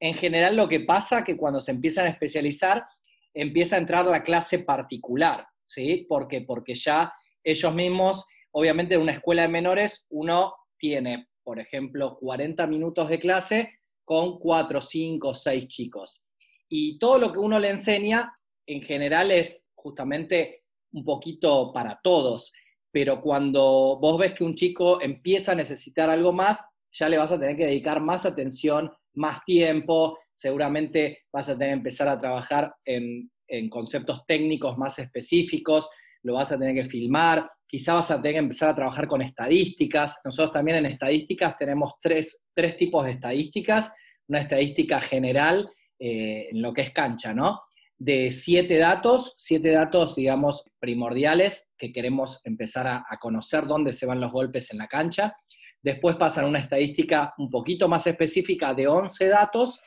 En 0.00 0.14
general 0.14 0.56
lo 0.56 0.68
que 0.68 0.80
pasa 0.80 1.20
es 1.20 1.24
que 1.24 1.36
cuando 1.36 1.60
se 1.60 1.70
empiezan 1.70 2.06
a 2.06 2.10
especializar, 2.10 2.84
empieza 3.32 3.76
a 3.76 3.78
entrar 3.78 4.04
la 4.04 4.22
clase 4.22 4.58
particular, 4.58 5.46
¿sí? 5.64 6.06
Porque, 6.08 6.42
porque 6.42 6.74
ya 6.74 7.12
ellos 7.42 7.74
mismos 7.74 8.26
obviamente 8.54 8.94
en 8.94 9.02
una 9.02 9.12
escuela 9.12 9.42
de 9.42 9.48
menores 9.48 10.04
uno 10.10 10.54
tiene, 10.78 11.28
por 11.42 11.60
ejemplo, 11.60 12.16
40 12.18 12.66
minutos 12.66 13.08
de 13.08 13.18
clase 13.18 13.80
con 14.04 14.38
4, 14.38 14.80
5, 14.80 15.34
6 15.34 15.68
chicos. 15.68 16.22
y 16.68 16.98
todo 16.98 17.18
lo 17.18 17.32
que 17.32 17.38
uno 17.38 17.58
le 17.58 17.70
enseña 17.70 18.32
en 18.66 18.82
general 18.82 19.30
es 19.30 19.66
justamente 19.74 20.64
un 20.92 21.04
poquito 21.04 21.72
para 21.72 22.00
todos, 22.02 22.52
pero 22.90 23.20
cuando 23.20 23.98
vos 24.00 24.18
ves 24.18 24.32
que 24.32 24.44
un 24.44 24.54
chico 24.54 25.00
empieza 25.02 25.52
a 25.52 25.56
necesitar 25.56 26.08
algo 26.08 26.32
más, 26.32 26.64
ya 26.92 27.08
le 27.08 27.18
vas 27.18 27.32
a 27.32 27.38
tener 27.38 27.56
que 27.56 27.66
dedicar 27.66 28.00
más 28.00 28.24
atención, 28.24 28.90
más 29.14 29.44
tiempo, 29.44 30.18
seguramente 30.32 31.24
vas 31.32 31.48
a 31.48 31.54
tener 31.54 31.70
que 31.70 31.78
empezar 31.78 32.08
a 32.08 32.18
trabajar 32.18 32.74
en, 32.84 33.30
conceptos 33.70 34.24
técnicos 34.26 34.76
más 34.78 34.98
específicos, 34.98 35.88
lo 36.22 36.34
vas 36.34 36.50
a 36.50 36.58
tener 36.58 36.74
que 36.74 36.90
filmar, 36.90 37.48
quizá 37.66 37.94
vas 37.94 38.10
a 38.10 38.20
tener 38.20 38.34
que 38.34 38.38
empezar 38.40 38.70
a 38.70 38.74
trabajar 38.74 39.06
con 39.06 39.22
estadísticas. 39.22 40.18
Nosotros 40.24 40.52
también 40.52 40.78
en 40.78 40.86
estadísticas 40.86 41.56
tenemos 41.58 41.94
tres, 42.00 42.40
tipos 42.78 43.04
de 43.04 43.12
estadísticas, 43.12 43.92
una 44.28 44.40
estadística 44.40 45.00
general 45.00 45.68
eh, 45.98 46.48
en 46.50 46.62
lo 46.62 46.72
que 46.72 46.82
es 46.82 46.90
cancha, 46.90 47.34
¿no? 47.34 47.62
De 47.96 48.32
siete 48.32 48.78
datos, 48.78 49.34
siete 49.38 49.70
datos, 49.70 50.16
digamos, 50.16 50.64
primordiales 50.78 51.68
que 51.78 51.92
queremos 51.92 52.40
empezar 52.44 52.86
a, 52.86 53.04
a 53.08 53.18
conocer 53.18 53.66
dónde 53.66 53.92
se 53.92 54.06
van 54.06 54.20
los 54.20 54.32
golpes 54.32 54.72
en 54.72 54.78
la 54.78 54.88
cancha. 54.88 55.34
Después 55.82 56.16
pasan 56.16 56.46
una 56.46 56.58
estadística 56.58 57.34
un 57.38 57.50
poquito 57.50 57.88
más 57.88 58.06
específica 58.06 58.74
de 58.74 58.88
11 58.88 59.28
datos 59.28 59.80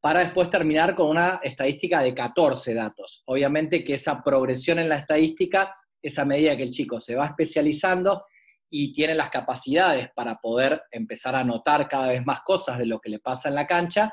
para 0.00 0.20
después 0.20 0.50
terminar 0.50 0.94
con 0.94 1.08
una 1.08 1.40
estadística 1.42 2.02
de 2.02 2.14
14 2.14 2.74
datos. 2.74 3.22
Obviamente 3.26 3.84
que 3.84 3.94
esa 3.94 4.22
progresión 4.22 4.78
en 4.78 4.88
la 4.88 4.98
estadística 4.98 5.74
es 6.02 6.18
a 6.18 6.24
medida 6.24 6.56
que 6.56 6.62
el 6.64 6.70
chico 6.70 7.00
se 7.00 7.14
va 7.14 7.26
especializando 7.26 8.24
y 8.70 8.92
tiene 8.92 9.14
las 9.14 9.30
capacidades 9.30 10.10
para 10.14 10.36
poder 10.36 10.82
empezar 10.90 11.34
a 11.34 11.44
notar 11.44 11.88
cada 11.88 12.08
vez 12.08 12.24
más 12.24 12.40
cosas 12.42 12.78
de 12.78 12.86
lo 12.86 13.00
que 13.00 13.10
le 13.10 13.18
pasa 13.18 13.48
en 13.48 13.54
la 13.54 13.66
cancha. 13.66 14.12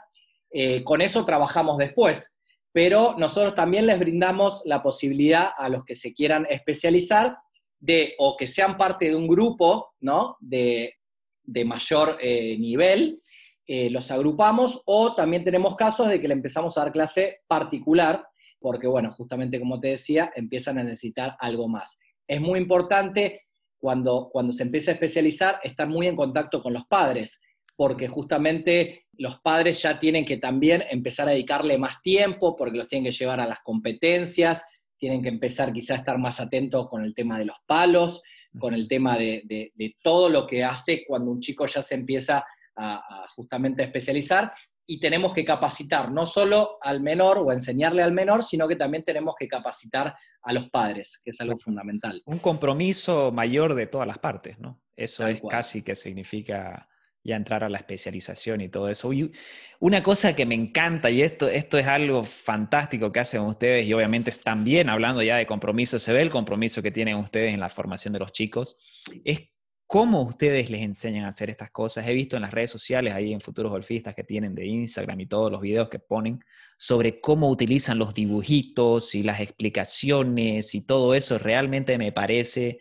Eh, 0.49 0.83
con 0.83 1.01
eso 1.01 1.25
trabajamos 1.25 1.77
después, 1.77 2.37
pero 2.71 3.15
nosotros 3.17 3.55
también 3.55 3.85
les 3.85 3.99
brindamos 3.99 4.61
la 4.65 4.81
posibilidad 4.81 5.49
a 5.57 5.69
los 5.69 5.83
que 5.83 5.95
se 5.95 6.13
quieran 6.13 6.47
especializar 6.49 7.37
de 7.79 8.15
o 8.17 8.37
que 8.37 8.47
sean 8.47 8.77
parte 8.77 9.09
de 9.09 9.15
un 9.15 9.27
grupo, 9.27 9.93
¿no? 9.99 10.37
De, 10.39 10.95
de 11.43 11.65
mayor 11.65 12.17
eh, 12.21 12.57
nivel, 12.57 13.21
eh, 13.67 13.89
los 13.89 14.11
agrupamos 14.11 14.81
o 14.85 15.15
también 15.15 15.43
tenemos 15.43 15.75
casos 15.75 16.07
de 16.07 16.21
que 16.21 16.27
le 16.27 16.35
empezamos 16.35 16.77
a 16.77 16.81
dar 16.81 16.91
clase 16.91 17.41
particular, 17.47 18.27
porque 18.65 18.87
bueno, 18.87 19.11
justamente 19.11 19.59
como 19.59 19.79
te 19.79 19.89
decía, 19.89 20.33
empiezan 20.35 20.79
a 20.79 20.83
necesitar 20.83 21.37
algo 21.39 21.67
más. 21.67 21.99
Es 22.27 22.41
muy 22.41 22.57
importante 22.57 23.43
cuando, 23.77 24.27
cuando 24.31 24.53
se 24.53 24.63
empieza 24.63 24.89
a 24.89 24.95
especializar 24.95 25.59
estar 25.61 25.87
muy 25.87 26.07
en 26.07 26.15
contacto 26.15 26.63
con 26.63 26.73
los 26.73 26.87
padres, 26.87 27.39
porque 27.75 28.07
justamente 28.07 29.05
los 29.19 29.39
padres 29.41 29.83
ya 29.83 29.99
tienen 29.99 30.25
que 30.25 30.37
también 30.37 30.83
empezar 30.89 31.27
a 31.27 31.33
dedicarle 31.33 31.77
más 31.77 32.01
tiempo, 32.01 32.55
porque 32.55 32.79
los 32.79 32.87
tienen 32.87 33.11
que 33.11 33.15
llevar 33.15 33.39
a 33.39 33.45
las 33.45 33.59
competencias, 33.59 34.63
tienen 34.97 35.21
que 35.21 35.29
empezar 35.29 35.71
quizá 35.71 35.93
a 35.93 35.97
estar 35.97 36.17
más 36.17 36.39
atentos 36.39 36.89
con 36.89 37.03
el 37.03 37.13
tema 37.13 37.37
de 37.37 37.45
los 37.45 37.57
palos, 37.67 38.23
con 38.57 38.73
el 38.73 38.87
tema 38.87 39.15
de, 39.15 39.73
todo 40.01 40.27
lo 40.27 40.47
que 40.47 40.63
hace 40.63 41.05
cuando 41.05 41.29
un 41.29 41.39
chico 41.39 41.67
ya 41.67 41.83
se 41.83 41.93
empieza 41.93 42.43
a, 42.75 43.27
justamente 43.35 43.83
a 43.83 43.85
especializar 43.85 44.51
y 44.87 44.99
tenemos 44.99 45.33
que 45.33 45.43
capacitar 45.43 46.11
no 46.11 46.25
solo 46.25 46.77
al 46.81 47.01
menor 47.01 47.39
o 47.39 47.51
enseñarle 47.51 48.03
al 48.03 48.11
menor, 48.11 48.43
sino 48.43 48.67
que 48.67 48.75
también 48.75 49.03
tenemos 49.03 49.35
que 49.37 49.47
capacitar 49.47 50.15
a 50.41 50.53
los 50.53 50.69
padres, 50.69 51.19
que 51.23 51.31
es 51.31 51.41
algo 51.41 51.57
fundamental. 51.57 52.21
Un 52.25 52.39
compromiso 52.39 53.31
mayor 53.31 53.75
de 53.75 53.87
todas 53.87 54.07
las 54.07 54.19
partes, 54.19 54.59
¿no? 54.59 54.81
Eso 54.95 55.27
es 55.27 55.41
casi 55.49 55.81
que 55.81 55.95
significa 55.95 56.87
ya 57.25 57.35
entrar 57.35 57.63
a 57.63 57.69
la 57.69 57.79
especialización 57.79 58.61
y 58.61 58.69
todo 58.69 58.87
eso. 58.87 59.11
Y 59.11 59.31
una 59.79 60.03
cosa 60.03 60.35
que 60.35 60.45
me 60.45 60.53
encanta, 60.53 61.09
y 61.09 61.23
esto, 61.23 61.49
esto 61.49 61.79
es 61.79 61.87
algo 61.87 62.23
fantástico 62.23 63.11
que 63.11 63.19
hacen 63.19 63.41
ustedes, 63.41 63.85
y 63.87 63.93
obviamente 63.93 64.31
también 64.43 64.89
hablando 64.89 65.23
ya 65.23 65.37
de 65.37 65.47
compromiso, 65.47 65.97
se 65.97 66.13
ve 66.13 66.21
el 66.21 66.29
compromiso 66.29 66.83
que 66.83 66.91
tienen 66.91 67.17
ustedes 67.17 67.53
en 67.53 67.59
la 67.59 67.69
formación 67.69 68.13
de 68.13 68.19
los 68.19 68.31
chicos, 68.31 68.77
es 69.23 69.49
cómo 69.87 70.21
ustedes 70.23 70.69
les 70.69 70.81
enseñan 70.81 71.25
a 71.25 71.29
hacer 71.29 71.49
estas 71.49 71.71
cosas. 71.71 72.07
He 72.07 72.13
visto 72.13 72.35
en 72.35 72.41
las 72.41 72.51
redes 72.51 72.71
sociales, 72.71 73.13
ahí 73.13 73.33
en 73.33 73.41
Futuros 73.41 73.71
Golfistas 73.71 74.15
que 74.15 74.23
tienen 74.23 74.55
de 74.55 74.65
Instagram 74.65 75.19
y 75.19 75.27
todos 75.27 75.51
los 75.51 75.61
videos 75.61 75.89
que 75.89 75.99
ponen, 75.99 76.39
sobre 76.77 77.19
cómo 77.19 77.49
utilizan 77.49 77.99
los 77.99 78.13
dibujitos 78.13 79.15
y 79.15 79.23
las 79.23 79.39
explicaciones 79.39 80.75
y 80.75 80.85
todo 80.85 81.13
eso, 81.13 81.37
realmente 81.37 81.97
me 81.97 82.11
parece 82.11 82.79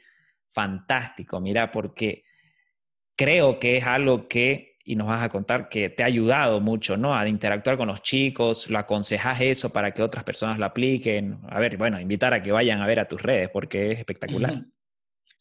fantástico, 0.51 1.41
mira, 1.41 1.71
porque 1.71 2.25
creo 3.17 3.59
que 3.59 3.77
es 3.77 3.85
algo 3.85 4.29
que, 4.29 4.79
y 4.85 4.97
nos 4.97 5.07
vas 5.09 5.23
a 5.23 5.29
contar, 5.29 5.69
que 5.69 5.91
te 5.91 6.03
ha 6.03 6.07
ayudado 6.07 6.61
mucho, 6.61 6.97
¿no? 6.97 7.15
A 7.17 7.29
interactuar 7.29 7.77
con 7.77 7.89
los 7.89 8.03
chicos, 8.03 8.71
lo 8.71 8.79
aconsejas 8.79 9.41
eso 9.41 9.71
para 9.71 9.93
que 9.93 10.03
otras 10.03 10.25
personas 10.25 10.59
lo 10.59 10.67
apliquen. 10.67 11.39
A 11.49 11.59
ver, 11.61 11.77
bueno, 11.77 12.01
invitar 12.01 12.35
a 12.35 12.43
que 12.43 12.53
vayan 12.53 12.81
a 12.81 12.87
ver 12.87 13.01
a 13.01 13.09
tus 13.09 13.21
redes 13.21 13.51
porque 13.51 13.93
es 13.93 13.99
espectacular. 13.99 14.65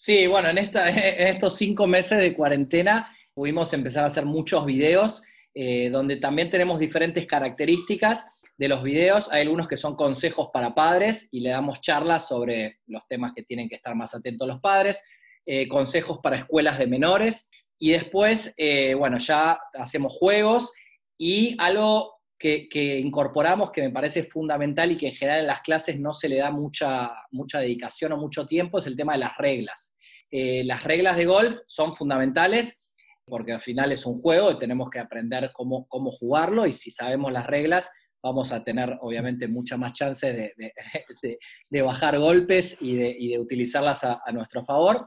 Sí, 0.04 0.28
bueno, 0.28 0.50
en, 0.50 0.58
estos 0.58 1.56
cinco 1.56 1.88
meses 1.88 2.20
de 2.20 2.34
cuarentena 2.34 3.16
pudimos 3.34 3.72
empezar 3.72 4.04
a 4.04 4.08
hacer 4.08 4.26
muchos 4.26 4.66
videos 4.66 5.24
eh, 5.54 5.90
donde 5.90 6.18
también 6.18 6.50
tenemos 6.50 6.78
diferentes 6.78 7.26
características 7.26 8.28
de 8.58 8.68
los 8.68 8.84
videos. 8.84 9.32
Hay 9.32 9.44
algunos 9.44 9.70
que 9.70 9.78
son 9.78 9.96
consejos 9.96 10.50
para 10.52 10.76
padres 10.76 11.30
y 11.32 11.40
le 11.40 11.52
damos 11.52 11.80
charlas 11.80 12.28
sobre 12.28 12.80
los 12.86 13.08
temas 13.08 13.32
que 13.34 13.44
tienen 13.44 13.70
que 13.70 13.76
estar 13.76 13.96
más 13.96 14.14
atentos 14.14 14.46
los 14.46 14.60
padres. 14.60 15.02
Eh, 15.46 15.70
consejos 15.70 16.20
para 16.22 16.36
escuelas 16.36 16.80
de 16.80 16.88
menores, 16.88 17.48
y 17.80 17.92
después, 17.92 18.54
eh, 18.58 18.96
bueno, 18.96 19.20
ya 19.20 19.58
hacemos 19.74 20.14
juegos 20.14 20.72
y 21.18 21.56
algo 21.60 22.14
que, 22.38 23.00
incorporamos 23.00 23.72
que 23.72 23.82
me 23.82 23.90
parece 23.90 24.24
fundamental 24.24 24.92
y 24.92 24.98
que 24.98 25.08
en 25.08 25.16
general 25.16 25.40
en 25.42 25.48
las 25.48 25.62
clases 25.62 25.98
no 25.98 26.12
se 26.12 26.28
le 26.28 26.38
da 26.38 26.52
mucha, 26.52 27.14
mucha 27.32 27.60
dedicación 27.60 28.12
o 28.12 28.18
mucho 28.18 28.46
tiempo 28.48 28.80
es 28.80 28.88
el 28.88 28.98
tema 28.98 29.14
de 29.14 29.20
las 29.20 29.38
reglas. 29.38 29.93
Eh, 30.36 30.64
las 30.66 30.84
reglas 30.84 31.16
de 31.16 31.26
golf 31.26 31.60
son 31.68 31.96
fundamentales 31.96 32.76
porque 33.24 33.52
al 33.52 33.62
final 33.62 33.92
es 33.92 34.04
un 34.08 34.20
juego 34.20 34.50
y 34.50 34.58
tenemos 34.58 34.90
que 34.90 34.98
aprender 34.98 35.52
cómo, 35.54 35.88
cómo 35.88 36.12
jugarlo 36.12 36.66
y 36.66 36.74
si 36.74 36.90
sabemos 36.90 37.32
las 37.32 37.46
reglas 37.46 37.92
vamos 38.24 38.52
a 38.52 38.64
tener 38.64 38.98
obviamente 39.02 39.48
muchas 39.48 39.78
más 39.78 39.94
chances 39.94 40.56
de, 41.70 41.82
bajar 41.84 42.18
golpes 42.18 42.76
y 42.82 42.96
de, 42.96 43.38
utilizarlas 43.38 44.04
a, 44.04 44.24
nuestro 44.32 44.66
favor. 44.66 45.06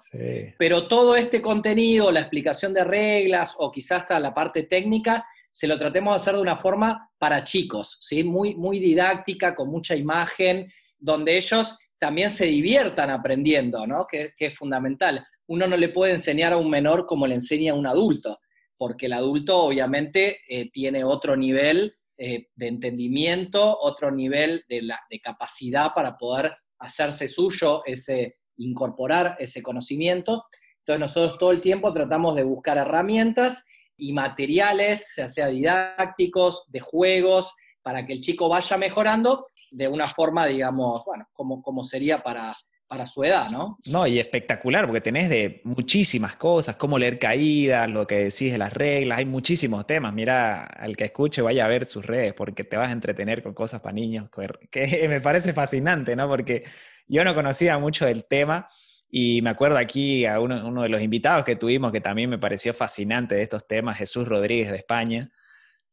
Pero 0.59 0.87
todo 0.87 1.17
este 1.17 1.43
contenido, 1.43 2.13
la 2.13 2.21
explicación 2.21 2.73
de 2.73 2.85
reglas 2.85 3.57
o 3.59 3.73
quizás 3.73 4.03
hasta 4.03 4.21
la 4.21 4.33
parte 4.33 4.63
técnica, 4.63 5.27
se 5.51 5.67
lo 5.67 5.77
tratemos 5.77 6.13
de 6.13 6.17
hacer 6.17 6.35
de 6.35 6.43
una 6.43 6.57
forma 6.57 7.11
para 7.19 7.43
chicos, 7.43 7.99
¿sí? 8.01 8.23
muy, 8.23 8.55
muy 8.55 8.79
didáctica, 8.79 9.57
con 9.57 9.71
mucha 9.71 9.97
imagen, 9.97 10.71
donde 10.99 11.37
ellos 11.37 11.79
también 11.99 12.31
se 12.31 12.47
diviertan 12.47 13.11
aprendiendo, 13.11 13.87
¿no? 13.87 14.07
que, 14.11 14.33
es 14.39 14.55
fundamental. 14.55 15.27
Uno 15.47 15.67
no 15.67 15.77
le 15.77 15.89
puede 15.89 16.13
enseñar 16.13 16.53
a 16.53 16.57
un 16.57 16.69
menor 16.69 17.07
como 17.07 17.27
le 17.27 17.35
enseña 17.35 17.73
a 17.73 17.77
un 17.77 17.87
adulto, 17.87 18.39
porque 18.77 19.07
el 19.07 19.13
adulto 19.13 19.65
obviamente 19.65 20.41
eh, 20.49 20.71
tiene 20.71 21.05
otro 21.05 21.37
nivel 21.37 21.95
eh, 22.19 22.49
de 22.55 22.67
entendimiento, 22.67 23.79
otro 23.79 24.11
nivel 24.11 24.65
de, 24.69 24.83
capacidad 25.23 25.93
para 25.95 26.17
poder 26.17 26.57
hacerse 26.79 27.29
suyo, 27.29 27.83
ese, 27.87 28.37
incorporar 28.59 29.37
ese 29.39 29.63
conocimiento. 29.63 30.45
Entonces 30.81 31.01
nosotros 31.01 31.39
todo 31.39 31.53
el 31.53 31.61
tiempo 31.61 31.93
tratamos 31.93 32.37
de 32.37 32.45
buscar 32.45 32.77
herramientas 32.79 33.65
y 33.97 34.13
materiales, 34.13 35.15
ya 35.17 35.27
sea 35.27 35.49
didácticos, 35.49 36.65
de 36.69 36.81
juegos, 36.81 37.55
para 37.83 38.05
que 38.05 38.15
el 38.15 38.21
chico 38.21 38.49
vaya 38.49 38.77
mejorando 38.77 39.47
de 39.77 39.89
una 39.89 40.09
forma, 40.09 40.47
digamos, 40.47 41.05
bueno, 41.05 41.29
como, 41.35 41.61
como 41.61 41.85
sería 41.85 42.23
para, 42.23 42.51
para 42.89 43.05
su 43.05 43.23
edad, 43.23 43.51
¿no? 43.51 43.77
No, 43.93 44.07
y 44.07 44.19
espectacular, 44.19 44.87
porque 44.87 45.03
tenés 45.03 45.29
de 45.29 45.61
muchísimas 45.65 46.37
cosas, 46.37 46.77
cómo 46.77 46.99
leer 46.99 47.19
caídas, 47.19 47.87
lo 47.91 48.07
que 48.07 48.17
decís 48.25 48.53
de 48.53 48.57
las 48.57 48.73
reglas, 48.73 49.19
hay 49.19 49.27
muchísimos 49.27 49.87
temas. 49.87 50.15
Mira, 50.15 50.65
al 50.65 50.97
que 50.97 51.05
escuche 51.05 51.43
vaya 51.43 51.67
a 51.67 51.69
ver 51.69 51.85
sus 51.85 52.07
redes, 52.07 52.33
porque 52.33 52.65
te 52.65 52.79
vas 52.79 52.89
a 52.89 52.93
entretener 52.93 53.43
con 53.43 53.53
cosas 53.53 53.83
para 53.83 53.93
niños, 53.93 54.31
que 54.71 55.07
me 55.11 55.21
parece 55.21 55.53
fascinante, 55.53 56.17
¿no? 56.17 56.27
Porque 56.27 56.65
yo 57.07 57.23
no 57.23 57.35
conocía 57.35 57.79
mucho 57.79 58.07
del 58.07 58.25
tema 58.25 58.71
y 59.11 59.43
me 59.43 59.51
acuerdo 59.51 59.77
aquí 59.77 60.25
a 60.25 60.41
uno, 60.41 60.67
uno 60.67 60.85
de 60.85 60.89
los 60.89 61.03
invitados 61.03 61.45
que 61.45 61.57
tuvimos 61.57 61.93
que 61.93 62.01
también 62.01 62.31
me 62.31 62.39
pareció 62.39 62.73
fascinante 62.73 63.35
de 63.35 63.43
estos 63.43 63.67
temas, 63.67 63.99
Jesús 63.99 64.27
Rodríguez 64.27 64.71
de 64.71 64.77
España 64.79 65.31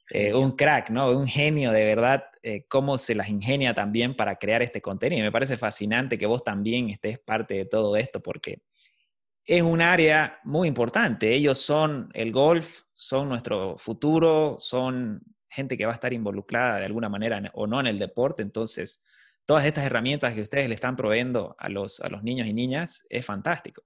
eh, 0.10 0.34
un 0.34 0.56
crack, 0.56 0.90
¿no? 0.90 1.10
Un 1.12 1.28
genio 1.28 1.72
de 1.72 1.86
verdad, 1.86 2.26
eh, 2.44 2.66
cómo 2.68 2.98
se 2.98 3.16
las 3.16 3.30
ingenia 3.30 3.74
también 3.74 4.16
para 4.16 4.36
crear 4.36 4.62
este 4.62 4.82
contenido. 4.82 5.22
Y 5.22 5.24
me 5.24 5.32
parece 5.32 5.58
fascinante 5.58 6.18
que 6.18 6.26
vos 6.26 6.44
también 6.44 6.90
estés 6.90 7.18
parte 7.20 7.56
de 7.56 7.66
todo 7.66 7.96
esto 7.96 8.22
porque 8.22 8.62
es 9.46 9.62
un 9.62 9.82
área 9.82 10.40
muy 10.44 10.68
importante. 10.68 11.34
Ellos 11.34 11.58
son 11.58 12.10
el 12.14 12.32
golf, 12.32 12.82
son 12.94 13.30
nuestro 13.30 13.78
futuro, 13.78 14.58
son 14.60 15.22
gente 15.50 15.78
que 15.78 15.86
va 15.86 15.94
a 15.94 15.96
estar 15.96 16.14
involucrada 16.14 16.80
de 16.80 16.86
alguna 16.86 17.10
manera 17.10 17.42
o 17.54 17.66
no 17.66 17.80
en 17.80 17.88
el 17.88 17.98
deporte. 17.98 18.44
Entonces, 18.44 19.06
todas 19.46 19.66
estas 19.66 19.86
herramientas 19.86 20.34
que 20.34 20.42
ustedes 20.42 20.70
le 20.70 20.76
están 20.76 20.96
proveyendo 20.96 21.56
a 21.58 21.70
los, 21.70 22.00
a 22.00 22.10
los 22.10 22.24
niños 22.24 22.48
y 22.48 22.54
niñas 22.54 23.06
es 23.10 23.26
fantástico. 23.26 23.84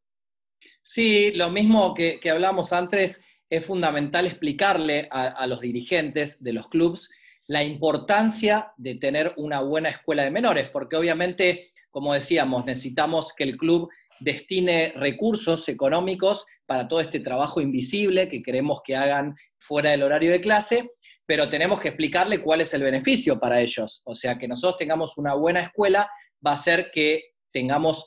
Sí, 0.83 1.31
lo 1.33 1.49
mismo 1.49 1.93
que, 1.93 2.19
que 2.19 2.29
hablamos 2.29 2.73
antes, 2.73 3.21
es 3.49 3.65
fundamental 3.65 4.25
explicarle 4.25 5.07
a, 5.09 5.47
los 5.47 5.61
dirigentes 5.61 6.43
de 6.43 6.53
los 6.53 6.67
clubes 6.67 7.09
la 7.47 7.63
importancia 7.63 8.73
de 8.77 8.95
tener 8.95 9.33
una 9.37 9.61
buena 9.61 9.89
escuela 9.89 10.23
de 10.23 10.31
menores, 10.31 10.69
porque 10.69 10.97
obviamente, 10.97 11.71
como 11.89 12.13
decíamos, 12.13 12.65
necesitamos 12.65 13.33
que 13.33 13.45
el 13.45 13.57
club 13.57 13.89
destine 14.19 14.93
recursos 14.95 15.69
económicos 15.69 16.45
para 16.65 16.87
todo 16.87 16.99
este 16.99 17.19
trabajo 17.19 17.61
invisible 17.61 18.29
que 18.29 18.43
queremos 18.43 18.81
que 18.83 18.95
hagan 18.95 19.35
fuera 19.59 19.91
del 19.91 20.03
horario 20.03 20.31
de 20.31 20.41
clase, 20.41 20.91
pero 21.25 21.49
tenemos 21.49 21.79
que 21.79 21.89
explicarle 21.89 22.41
cuál 22.41 22.61
es 22.61 22.73
el 22.73 22.83
beneficio 22.83 23.39
para 23.39 23.61
ellos. 23.61 24.01
O 24.05 24.15
sea, 24.15 24.37
que 24.37 24.47
nosotros 24.47 24.77
tengamos 24.77 25.17
una 25.17 25.33
buena 25.33 25.61
escuela 25.61 26.09
va 26.45 26.51
a 26.51 26.55
hacer 26.55 26.91
que 26.93 27.33
tengamos 27.51 28.05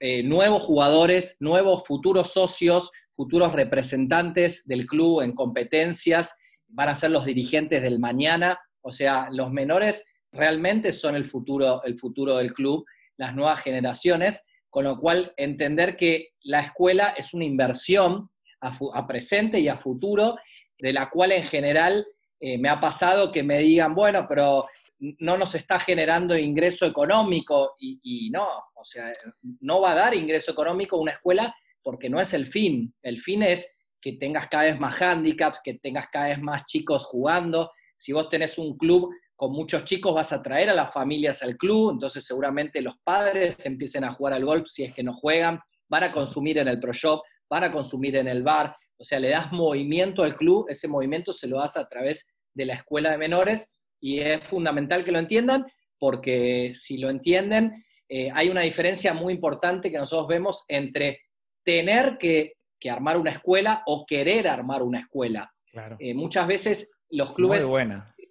eh, 0.00 0.22
nuevos 0.22 0.62
jugadores, 0.62 1.36
nuevos 1.40 1.82
futuros 1.86 2.32
socios, 2.32 2.90
futuros 3.10 3.52
representantes 3.52 4.62
del 4.64 4.86
club 4.86 5.22
en 5.22 5.34
competencias, 5.34 6.36
van 6.68 6.88
a 6.88 6.94
ser 6.94 7.10
los 7.10 7.24
dirigentes 7.24 7.82
del 7.82 7.98
mañana. 7.98 8.58
O 8.82 8.92
sea, 8.92 9.28
los 9.30 9.50
menores 9.50 10.04
realmente 10.32 10.92
son 10.92 11.16
el 11.16 11.26
futuro, 11.26 11.82
el 11.84 11.98
futuro 11.98 12.36
del 12.36 12.52
club, 12.52 12.84
las 13.16 13.34
nuevas 13.34 13.60
generaciones, 13.60 14.44
con 14.70 14.84
lo 14.84 14.98
cual 14.98 15.32
entender 15.36 15.96
que 15.96 16.30
la 16.42 16.60
escuela 16.60 17.14
es 17.16 17.34
una 17.34 17.44
inversión 17.44 18.30
a, 18.60 19.06
presente 19.06 19.60
y 19.60 19.68
a 19.68 19.76
futuro, 19.76 20.36
de 20.78 20.92
la 20.92 21.10
cual 21.10 21.32
en 21.32 21.46
general 21.46 22.06
eh, 22.40 22.58
me 22.58 22.68
ha 22.68 22.80
pasado 22.80 23.32
que 23.32 23.42
me 23.42 23.58
digan, 23.58 23.94
bueno, 23.94 24.26
pero 24.28 24.66
no 25.00 25.36
nos 25.36 25.54
está 25.54 25.78
generando 25.78 26.36
ingreso 26.36 26.84
económico 26.84 27.76
y, 27.78 28.30
no, 28.30 28.46
o 28.74 28.84
sea, 28.84 29.12
no 29.60 29.80
va 29.80 29.92
a 29.92 29.96
dar 29.96 30.14
ingreso 30.14 30.50
económico 30.50 30.98
una 30.98 31.12
escuela 31.12 31.54
porque 31.82 32.10
no 32.10 32.20
es 32.20 32.34
el 32.34 32.48
fin. 32.48 32.92
El 33.02 33.20
fin 33.20 33.42
es 33.42 33.68
que 34.00 34.14
tengas 34.14 34.48
cada 34.48 34.64
vez 34.64 34.78
más 34.78 35.00
handicaps, 35.00 35.60
que 35.62 35.74
tengas 35.74 36.08
cada 36.08 36.28
vez 36.28 36.40
más 36.40 36.64
chicos 36.66 37.04
jugando. 37.04 37.70
Si 37.96 38.12
vos 38.12 38.28
tenés 38.28 38.58
un 38.58 38.76
club 38.76 39.10
con 39.34 39.52
muchos 39.52 39.84
chicos, 39.84 40.14
vas 40.14 40.32
a 40.32 40.42
traer 40.42 40.70
a 40.70 40.74
las 40.74 40.92
familias 40.92 41.42
al 41.42 41.56
club, 41.56 41.92
entonces 41.92 42.24
seguramente 42.24 42.80
los 42.80 42.94
padres 43.04 43.64
empiecen 43.66 44.04
a 44.04 44.12
jugar 44.12 44.32
al 44.34 44.44
golf 44.44 44.68
si 44.68 44.84
es 44.84 44.94
que 44.94 45.02
no 45.02 45.14
juegan, 45.14 45.60
van 45.88 46.04
a 46.04 46.12
consumir 46.12 46.58
en 46.58 46.68
el 46.68 46.80
pro 46.80 46.92
shop, 46.92 47.22
van 47.48 47.64
a 47.64 47.72
consumir 47.72 48.16
en 48.16 48.28
el 48.28 48.42
bar, 48.42 48.76
o 48.98 49.04
sea, 49.04 49.20
le 49.20 49.30
das 49.30 49.52
movimiento 49.52 50.24
al 50.24 50.36
club, 50.36 50.66
ese 50.68 50.88
movimiento 50.88 51.32
se 51.32 51.46
lo 51.46 51.58
das 51.58 51.76
a 51.76 51.88
través 51.88 52.26
de 52.52 52.66
la 52.66 52.74
escuela 52.74 53.12
de 53.12 53.18
menores 53.18 53.70
y 54.00 54.18
es 54.18 54.42
fundamental 54.44 55.04
que 55.04 55.12
lo 55.12 55.20
entiendan 55.20 55.64
porque 55.98 56.72
si 56.74 56.98
lo 56.98 57.10
entienden, 57.10 57.84
eh, 58.08 58.30
hay 58.32 58.48
una 58.48 58.62
diferencia 58.62 59.12
muy 59.14 59.34
importante 59.34 59.90
que 59.90 59.98
nosotros 59.98 60.28
vemos 60.28 60.64
entre 60.68 61.20
tener 61.64 62.18
que, 62.18 62.54
armar 62.90 63.16
una 63.16 63.32
escuela 63.32 63.82
o 63.86 64.04
querer 64.06 64.48
armar 64.48 64.82
una 64.82 65.00
escuela. 65.00 65.52
Eh, 65.98 66.14
muchas 66.14 66.46
veces 66.46 66.90
los 67.10 67.32
clubes 67.32 67.64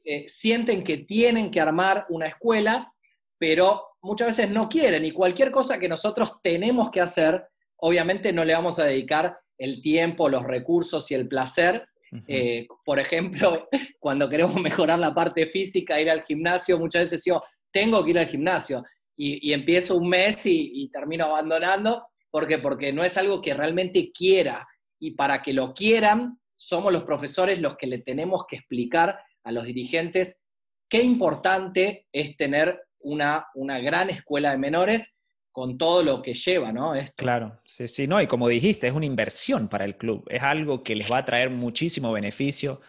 eh, 0.03 0.25
sienten 0.27 0.83
que 0.83 0.97
tienen 0.99 1.49
que 1.49 1.59
armar 1.59 2.05
una 2.09 2.27
escuela, 2.27 2.93
pero 3.37 3.83
muchas 4.01 4.27
veces 4.37 4.49
no 4.49 4.67
quieren 4.69 5.05
y 5.05 5.11
cualquier 5.11 5.51
cosa 5.51 5.79
que 5.79 5.89
nosotros 5.89 6.41
tenemos 6.41 6.91
que 6.91 7.01
hacer, 7.01 7.47
obviamente 7.77 8.33
no 8.33 8.43
le 8.45 8.53
vamos 8.53 8.79
a 8.79 8.85
dedicar 8.85 9.37
el 9.57 9.81
tiempo, 9.81 10.29
los 10.29 10.43
recursos 10.43 11.09
y 11.11 11.15
el 11.15 11.27
placer 11.27 11.87
eh, 12.27 12.67
por 12.85 12.99
ejemplo, 12.99 13.67
cuando 13.99 14.29
queremos 14.29 14.61
mejorar 14.61 14.99
la 14.99 15.13
parte 15.13 15.47
física, 15.47 15.99
ir 15.99 16.09
al 16.09 16.23
gimnasio, 16.23 16.77
muchas 16.77 17.03
veces 17.03 17.23
digo, 17.23 17.43
tengo 17.71 18.03
que 18.03 18.11
ir 18.11 18.19
al 18.19 18.27
gimnasio. 18.27 18.83
Y, 19.19 19.51
empiezo 19.51 19.95
un 19.95 20.09
mes 20.09 20.45
y, 20.45 20.89
termino 20.93 21.25
abandonando. 21.25 22.05
¿Por 22.29 22.61
Porque 22.61 22.93
no 22.93 23.03
es 23.03 23.17
algo 23.17 23.41
que 23.41 23.53
realmente 23.53 24.11
quiera. 24.11 24.67
Y 24.99 25.11
para 25.11 25.41
que 25.41 25.53
lo 25.53 25.73
quieran, 25.73 26.39
somos 26.55 26.91
los 26.91 27.03
profesores 27.03 27.59
los 27.59 27.77
que 27.77 27.87
le 27.87 27.99
tenemos 27.99 28.45
que 28.47 28.57
explicar 28.57 29.19
a 29.43 29.51
los 29.51 29.65
dirigentes 29.65 30.41
qué 30.89 31.01
importante 31.01 32.07
es 32.11 32.35
tener 32.35 32.81
una, 32.99 33.47
una 33.55 33.79
gran 33.79 34.09
escuela 34.09 34.51
de 34.51 34.57
menores 34.57 35.13
con 35.51 35.77
todo 35.77 36.03
lo 36.03 36.21
que 36.21 36.33
lleva, 36.33 36.71
¿no? 36.71 36.93
Claro, 37.15 37.59
sí, 37.65 37.87
sí, 37.87 38.07
no, 38.07 38.21
y 38.21 38.27
como 38.27 38.47
dijiste, 38.47 38.87
es 38.87 38.93
una 38.93 39.07
inversión 39.07 39.67
para 39.67 39.85
el 39.85 39.97
club, 39.97 40.23
es 40.29 40.43
algo 40.43 40.83
que 40.83 40.95
les 40.95 41.11
va 41.11 41.19
a 41.19 41.25
traer 41.25 41.49
muchísimo 41.49 42.11
beneficio 42.11 42.79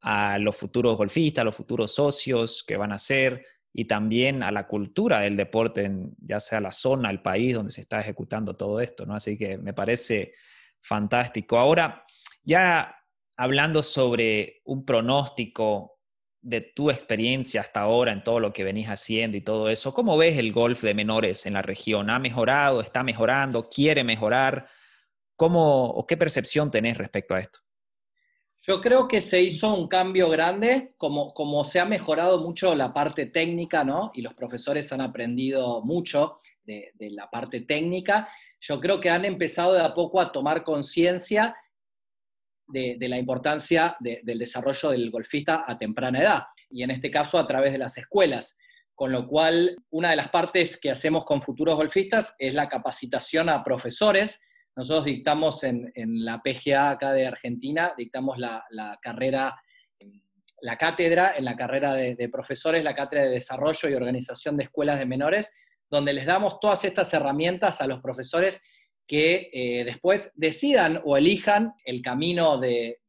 a 0.00 0.38
los 0.38 0.56
futuros 0.56 0.96
golfistas, 0.96 1.42
a 1.42 1.44
los 1.44 1.54
futuros 1.54 1.94
socios 1.94 2.64
que 2.66 2.78
van 2.78 2.92
a 2.92 2.98
ser 2.98 3.44
y 3.72 3.84
también 3.84 4.42
a 4.42 4.50
la 4.50 4.66
cultura 4.66 5.20
del 5.20 5.36
deporte, 5.36 5.90
ya 6.18 6.40
sea 6.40 6.60
la 6.60 6.72
zona, 6.72 7.10
el 7.10 7.22
país 7.22 7.54
donde 7.54 7.72
se 7.72 7.82
está 7.82 8.00
ejecutando 8.00 8.56
todo 8.56 8.80
esto, 8.80 9.06
¿no? 9.06 9.14
Así 9.14 9.38
que 9.38 9.58
me 9.58 9.72
parece 9.72 10.34
fantástico. 10.80 11.58
Ahora, 11.58 12.04
ya 12.42 12.96
hablando 13.36 13.82
sobre 13.82 14.60
un 14.64 14.84
pronóstico 14.84 15.98
de 16.42 16.60
tu 16.62 16.90
experiencia 16.90 17.60
hasta 17.60 17.80
ahora 17.80 18.12
en 18.12 18.24
todo 18.24 18.40
lo 18.40 18.52
que 18.52 18.64
venís 18.64 18.88
haciendo 18.88 19.36
y 19.36 19.42
todo 19.42 19.68
eso, 19.68 19.94
¿cómo 19.94 20.16
ves 20.16 20.38
el 20.38 20.52
golf 20.52 20.82
de 20.82 20.94
menores 20.94 21.46
en 21.46 21.52
la 21.52 21.62
región? 21.62 22.10
¿Ha 22.10 22.18
mejorado? 22.18 22.80
¿Está 22.80 23.02
mejorando? 23.02 23.68
¿Quiere 23.68 24.04
mejorar? 24.04 24.68
¿Cómo 25.36 25.90
o 25.90 26.06
qué 26.06 26.16
percepción 26.16 26.70
tenés 26.70 26.98
respecto 26.98 27.34
a 27.34 27.40
esto? 27.40 27.60
Yo 28.62 28.80
creo 28.80 29.08
que 29.08 29.20
se 29.20 29.42
hizo 29.42 29.74
un 29.74 29.88
cambio 29.88 30.28
grande, 30.28 30.94
como, 30.98 31.32
como 31.32 31.64
se 31.64 31.80
ha 31.80 31.84
mejorado 31.84 32.42
mucho 32.42 32.74
la 32.74 32.92
parte 32.92 33.26
técnica, 33.26 33.84
¿no? 33.84 34.10
Y 34.14 34.22
los 34.22 34.34
profesores 34.34 34.92
han 34.92 35.00
aprendido 35.00 35.82
mucho 35.82 36.40
de, 36.64 36.92
de 36.94 37.10
la 37.10 37.30
parte 37.30 37.62
técnica. 37.62 38.28
Yo 38.60 38.78
creo 38.80 39.00
que 39.00 39.08
han 39.08 39.24
empezado 39.24 39.72
de 39.72 39.80
a 39.80 39.94
poco 39.94 40.20
a 40.20 40.30
tomar 40.30 40.62
conciencia 40.62 41.56
de, 42.72 43.08
la 43.08 43.18
importancia 43.18 43.96
del 44.00 44.38
desarrollo 44.38 44.90
del 44.90 45.10
golfista 45.10 45.64
a 45.66 45.78
temprana 45.78 46.20
edad, 46.20 46.42
y 46.70 46.82
en 46.82 46.90
este 46.90 47.10
caso 47.10 47.38
a 47.38 47.46
través 47.46 47.72
de 47.72 47.78
las 47.78 47.96
escuelas. 47.98 48.56
Con 48.94 49.12
lo 49.12 49.26
cual, 49.26 49.76
una 49.90 50.10
de 50.10 50.16
las 50.16 50.28
partes 50.28 50.76
que 50.76 50.90
hacemos 50.90 51.24
con 51.24 51.40
futuros 51.40 51.76
golfistas 51.76 52.34
es 52.38 52.52
la 52.52 52.68
capacitación 52.68 53.48
a 53.48 53.64
profesores. 53.64 54.42
Nosotros 54.80 55.04
dictamos 55.04 55.62
en, 55.62 55.92
la 56.24 56.40
PGA 56.40 56.92
acá 56.92 57.12
de 57.12 57.26
Argentina, 57.26 57.92
dictamos 57.94 58.38
la, 58.38 58.64
carrera, 59.02 59.60
la 60.62 60.78
cátedra, 60.78 61.34
en 61.36 61.44
la 61.44 61.54
carrera 61.54 61.92
de, 61.92 62.14
de 62.16 62.28
profesores, 62.30 62.82
la 62.82 62.94
cátedra 62.94 63.24
de 63.24 63.30
desarrollo 63.32 63.90
y 63.90 63.94
organización 63.94 64.56
de 64.56 64.64
escuelas 64.64 64.98
de 64.98 65.04
menores, 65.04 65.52
donde 65.90 66.14
les 66.14 66.24
damos 66.24 66.60
todas 66.60 66.82
estas 66.86 67.12
herramientas 67.12 67.82
a 67.82 67.86
los 67.86 68.00
profesores 68.00 68.62
que 69.06 69.50
eh, 69.52 69.84
después 69.84 70.32
decidan 70.34 71.02
o 71.04 71.14
elijan 71.18 71.74
el 71.84 72.00
camino 72.00 72.56
de, 72.56 73.00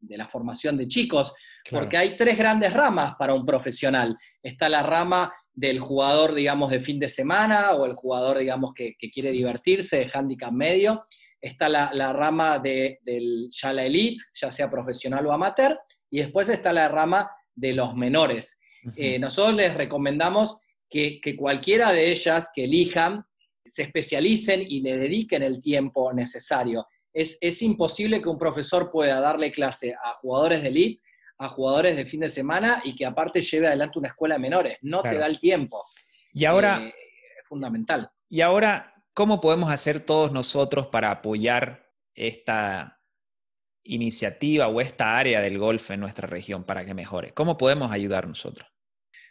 la 0.00 0.28
formación 0.28 0.78
de 0.78 0.88
chicos, 0.88 1.34
porque 1.70 1.98
hay 1.98 2.16
tres 2.16 2.38
grandes 2.38 2.72
ramas 2.72 3.16
para 3.18 3.34
un 3.34 3.44
profesional. 3.44 4.16
Está 4.42 4.70
la 4.70 4.82
rama 4.82 5.30
del 5.58 5.80
jugador, 5.80 6.34
digamos, 6.34 6.70
de 6.70 6.80
fin 6.80 7.00
de 7.00 7.08
semana 7.08 7.72
o 7.72 7.84
el 7.84 7.94
jugador, 7.94 8.38
digamos, 8.38 8.72
que, 8.74 8.94
quiere 9.12 9.32
divertirse, 9.32 9.98
de 9.98 10.10
handicap 10.12 10.52
medio. 10.52 11.06
Está 11.40 11.68
la, 11.68 12.12
rama 12.12 12.58
de, 12.58 13.00
del, 13.02 13.48
ya 13.50 13.72
la 13.72 13.84
elite, 13.84 14.22
ya 14.34 14.52
sea 14.52 14.70
profesional 14.70 15.26
o 15.26 15.32
amateur, 15.32 15.76
y 16.10 16.18
después 16.18 16.48
está 16.48 16.72
la 16.72 16.88
rama 16.88 17.30
de 17.54 17.72
los 17.72 17.96
menores. 17.96 18.60
Eh, 18.96 19.18
nosotros 19.18 19.56
les 19.56 19.74
recomendamos 19.74 20.58
que, 20.88 21.20
que, 21.20 21.36
cualquiera 21.36 21.92
de 21.92 22.12
ellas 22.12 22.50
que 22.54 22.64
elijan 22.64 23.24
se 23.64 23.82
especialicen 23.82 24.62
y 24.62 24.80
le 24.80 24.96
dediquen 24.96 25.42
el 25.42 25.60
tiempo 25.60 26.12
necesario. 26.12 26.86
Es, 27.12 27.62
imposible 27.62 28.22
que 28.22 28.28
un 28.28 28.38
profesor 28.38 28.90
pueda 28.92 29.18
darle 29.20 29.50
clase 29.50 29.92
a 29.92 30.14
jugadores 30.14 30.62
de 30.62 30.68
elite, 30.68 31.02
a 31.38 31.48
jugadores 31.48 31.96
de 31.96 32.04
fin 32.04 32.20
de 32.20 32.28
semana 32.28 32.82
y 32.84 32.96
que 32.96 33.06
aparte 33.06 33.40
lleve 33.40 33.68
adelante 33.68 33.98
una 33.98 34.08
escuela 34.08 34.34
de 34.34 34.40
menores. 34.40 34.78
No 34.82 35.02
te 35.02 35.16
da 35.16 35.26
el 35.26 35.38
tiempo. 35.38 35.84
Y 36.32 36.44
ahora... 36.44 36.82
Eh, 36.82 36.94
es 37.40 37.48
fundamental. 37.48 38.10
Y 38.28 38.40
ahora, 38.40 38.94
¿cómo 39.14 39.40
podemos 39.40 39.70
hacer 39.70 40.00
todos 40.00 40.32
nosotros 40.32 40.88
para 40.88 41.10
apoyar 41.10 41.88
esta 42.14 43.00
iniciativa 43.84 44.68
o 44.68 44.80
esta 44.80 45.16
área 45.16 45.40
del 45.40 45.58
golf 45.58 45.90
en 45.90 46.00
nuestra 46.00 46.26
región 46.26 46.64
para 46.64 46.84
que 46.84 46.94
mejore? 46.94 47.32
¿Cómo 47.32 47.56
podemos 47.56 47.90
ayudar 47.90 48.26
nosotros? 48.26 48.68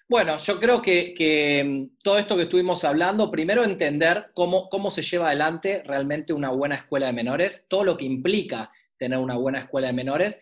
Bueno, 0.10 0.38
yo 0.38 0.58
creo 0.58 0.82
que, 0.82 1.64
mm, 1.66 1.98
todo 2.02 2.18
esto 2.18 2.38
que 2.38 2.44
estuvimos 2.44 2.86
hablando, 2.86 3.30
primero 3.30 3.66
entender 3.66 4.32
cómo, 4.34 4.70
cómo 4.70 4.90
se 4.90 5.04
lleva 5.04 5.28
adelante 5.28 5.84
realmente 5.86 6.32
una 6.32 6.50
buena 6.50 6.76
escuela 6.76 7.08
de 7.08 7.14
menores, 7.14 7.66
todo 7.68 7.84
lo 7.84 7.98
que 7.98 8.06
implica 8.06 8.72
tener 8.98 9.20
una 9.20 9.36
buena 9.36 9.60
escuela 9.60 9.88
de 9.88 9.94
menores, 9.94 10.42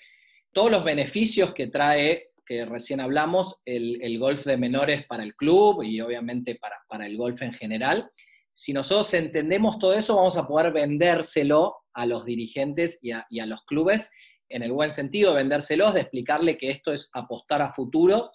todos 0.55 0.71
los 0.71 0.85
beneficios 0.85 1.53
que 1.53 1.67
trae, 1.67 2.31
que 2.45 2.63
recién 2.63 3.01
hablamos, 3.01 3.57
el, 3.65 4.17
golf 4.17 4.45
de 4.45 4.55
menores 4.55 5.05
para 5.05 5.23
el 5.23 5.35
club 5.35 5.83
y 5.83 5.99
obviamente 5.99 6.57
para, 6.87 7.05
el 7.05 7.17
golf 7.17 7.41
en 7.41 7.53
general. 7.53 8.09
Si 8.53 8.71
nosotros 8.71 9.13
entendemos 9.13 9.77
todo 9.77 9.93
eso, 9.93 10.15
vamos 10.15 10.37
a 10.37 10.47
poder 10.47 10.71
vendérselo 10.71 11.75
a 11.93 12.05
los 12.05 12.23
dirigentes 12.23 12.99
y 13.01 13.11
a, 13.11 13.27
y 13.29 13.41
a 13.41 13.45
los 13.45 13.65
clubes 13.65 14.09
en 14.47 14.63
el 14.63 14.71
buen 14.71 14.91
sentido, 14.91 15.33
vendérselos, 15.33 15.93
de 15.93 16.01
explicarle 16.01 16.57
que 16.57 16.69
esto 16.69 16.93
es 16.93 17.09
apostar 17.11 17.61
a 17.61 17.73
futuro 17.73 18.31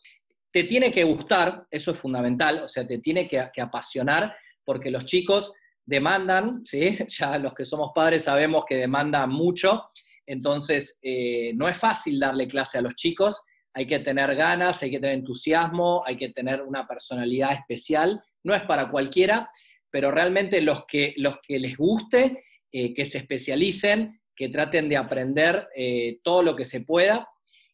te 0.51 0.65
tiene 0.65 0.93
que 0.93 1.05
gustar, 1.05 1.67
eso 1.71 1.93
es 1.93 1.99
fundamental, 1.99 2.65
o 2.65 2.69
sea, 2.69 2.87
te 2.87 2.99
tiene 2.99 3.29
que, 3.29 3.39
apasionar, 3.61 4.37
porque 4.65 4.91
los 4.91 5.05
chicos 5.05 5.53
demandan, 5.85 6.63
¿sí? 6.65 6.99
ya 7.09 7.39
los 7.39 7.55
que 7.55 7.65
somos 7.65 7.93
padres 7.95 8.25
sabemos 8.25 8.65
que 8.69 8.77
demandan 8.77 9.31
mucho, 9.31 9.91
entonces 10.31 11.01
eh, 11.03 11.53
no 11.57 11.69
es 11.69 11.77
fácil 11.77 12.21
darle 12.21 12.47
clase 12.47 12.79
a 12.79 12.83
los 12.83 12.95
chicos, 12.95 13.43
hay 13.75 13.85
que 13.85 13.99
tener 13.99 14.37
ganas, 14.37 14.81
hay 14.81 14.93
que 14.93 15.01
tener 15.01 15.17
entusiasmo, 15.17 16.05
hay 16.07 16.17
que 16.17 16.29
tener 16.29 16.63
una 16.63 16.87
personalidad 16.87 17.53
especial. 17.53 18.23
No 18.45 18.55
es 18.55 18.63
para 18.63 18.93
cualquiera, 18.93 19.51
pero 19.91 20.13
realmente 20.13 20.61
los 20.61 20.87
que, 20.87 21.15
los 21.17 21.39
que 21.41 21.59
les 21.59 21.77
guste, 21.77 22.45
eh, 22.71 22.95
que 22.95 23.05
se 23.05 23.19
especialicen, 23.19 24.21
que 24.37 24.49
traten 24.49 24.89
de 24.89 24.97
aprender 24.97 25.69
eh, 25.75 26.21
todo 26.23 26.45
lo 26.45 26.55
que 26.55 26.65
se 26.65 26.83
pueda. 26.83 27.29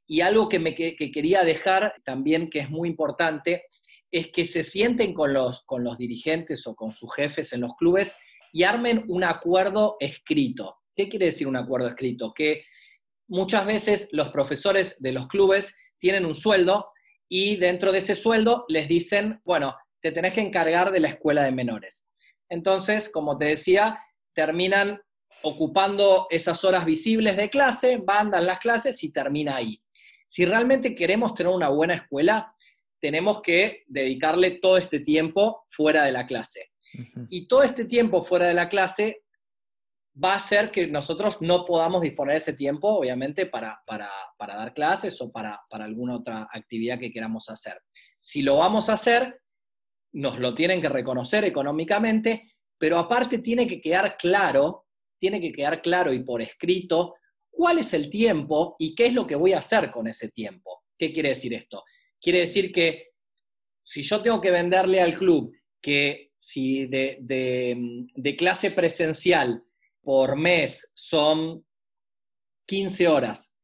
Y 0.07 0.23
algo 0.23 0.49
que, 0.49 0.59
me, 0.59 0.75
que 0.75 0.97
quería 1.13 1.45
dejar 1.45 1.93
también, 2.07 2.49
que 2.49 2.61
es 2.61 2.71
muy 2.71 2.89
importante, 2.89 3.65
es 4.11 4.29
que 4.29 4.47
se 4.47 4.65
sienten 4.65 5.13
con 5.13 5.35
los, 5.35 5.61
con 5.67 5.85
los 5.85 5.99
dirigentes 5.99 6.67
o 6.67 6.75
con 6.75 6.91
sus 6.91 7.15
jefes 7.15 7.53
en 7.53 7.61
los 7.61 7.77
clubes 7.77 8.17
y 8.51 8.63
armen 8.63 9.05
un 9.09 9.25
acuerdo 9.25 9.97
escrito. 10.01 10.77
¿Qué 10.97 11.09
quiere 11.11 11.27
decir 11.27 11.47
un 11.47 11.57
acuerdo 11.57 11.89
escrito? 11.89 12.33
Que 12.33 12.65
muchas 13.29 13.67
veces 13.67 14.09
los 14.13 14.31
profesores 14.31 14.97
de 14.99 15.13
los 15.13 15.29
clubes 15.29 15.77
tienen 15.99 16.25
un 16.25 16.35
sueldo 16.35 16.89
y 17.29 17.57
dentro 17.57 17.93
de 17.93 17.99
ese 17.99 18.15
sueldo 18.15 18.65
les 18.69 18.89
dicen, 18.89 19.41
bueno, 19.45 19.77
te 20.01 20.11
tenés 20.11 20.33
que 20.33 20.41
encargar 20.41 20.91
de 20.93 21.01
la 21.01 21.09
escuela 21.09 21.43
de 21.45 21.53
menores. 21.53 22.09
Entonces, 22.49 23.11
como 23.11 23.37
te 23.37 23.47
decía, 23.47 24.01
terminan 24.35 25.01
ocupando 25.43 26.29
esas 26.31 26.65
horas 26.65 26.87
visibles 26.87 27.37
de 27.37 27.51
clase, 27.51 27.99
van, 27.99 28.31
dan 28.31 28.47
las 28.47 28.59
clases 28.59 29.03
y 29.05 29.13
termina 29.13 29.57
ahí. 29.57 29.83
Si 30.27 30.45
realmente 30.45 30.95
queremos 30.95 31.35
tener 31.35 31.53
una 31.53 31.69
buena 31.69 31.95
escuela, 31.95 32.55
tenemos 33.01 33.43
que 33.43 33.85
dedicarle 33.87 34.53
todo 34.63 34.79
este 34.79 35.01
tiempo 35.01 35.67
fuera 35.69 36.05
de 36.05 36.13
la 36.13 36.27
clase. 36.27 36.71
Y 37.29 37.47
todo 37.47 37.63
este 37.63 37.85
tiempo 37.85 38.25
fuera 38.25 38.47
de 38.47 38.55
la 38.55 38.69
clase 38.69 39.26
va 40.23 40.35
a 40.35 40.39
hacer 40.39 40.71
que 40.71 40.87
nosotros 40.87 41.39
no 41.41 41.65
podamos 41.65 42.01
disponer 42.01 42.37
ese 42.37 42.55
tiempo, 42.55 42.89
obviamente, 42.89 43.47
para, 43.47 43.83
para, 43.87 44.09
dar 44.39 44.73
clases 44.73 45.21
o 45.21 45.31
para, 45.31 45.61
para, 45.69 45.85
alguna 45.85 46.17
otra 46.17 46.49
actividad 46.51 46.99
que 46.99 47.13
queramos 47.13 47.51
hacer. 47.51 47.81
Si 48.19 48.43
lo 48.43 48.57
vamos 48.57 48.89
a 48.89 48.95
hacer, 48.95 49.41
nos 50.13 50.39
lo 50.39 50.55
tienen 50.55 50.81
que 50.81 50.89
reconocer 50.89 51.45
económicamente, 51.45 52.55
pero 52.79 52.99
aparte 52.99 53.39
tiene 53.39 53.67
que 53.67 53.81
quedar 53.81 54.17
claro, 54.17 54.87
tiene 55.19 55.41
que 55.41 55.53
quedar 55.53 55.83
claro 55.83 56.13
y 56.13 56.23
por 56.23 56.41
escrito 56.41 57.15
cuál 57.51 57.79
es 57.79 57.93
el 57.93 58.11
tiempo 58.11 58.77
y 58.79 58.95
qué 58.95 59.07
es 59.07 59.13
lo 59.13 59.27
que 59.27 59.37
voy 59.37 59.53
a 59.53 59.59
hacer 59.59 59.91
con 59.91 60.07
ese 60.07 60.31
tiempo. 60.31 60.85
¿Qué 60.99 61.13
quiere 61.13 61.31
decir 61.31 61.53
esto? 61.53 61.85
Quiere 62.21 62.41
decir 62.41 62.73
que 62.73 63.11
si 63.85 64.03
yo 64.03 64.23
tengo 64.23 64.41
que 64.41 64.51
venderle 64.51 65.01
al 65.01 65.17
club 65.17 65.55
que 65.81 66.33
si 66.39 66.87
de, 66.87 67.19
de 67.21 68.37
clase 68.37 68.71
presencial 68.71 69.63
por 70.07 70.37
mes 70.37 70.89
son 70.95 71.67
15 72.69 73.09
horas, 73.09 73.57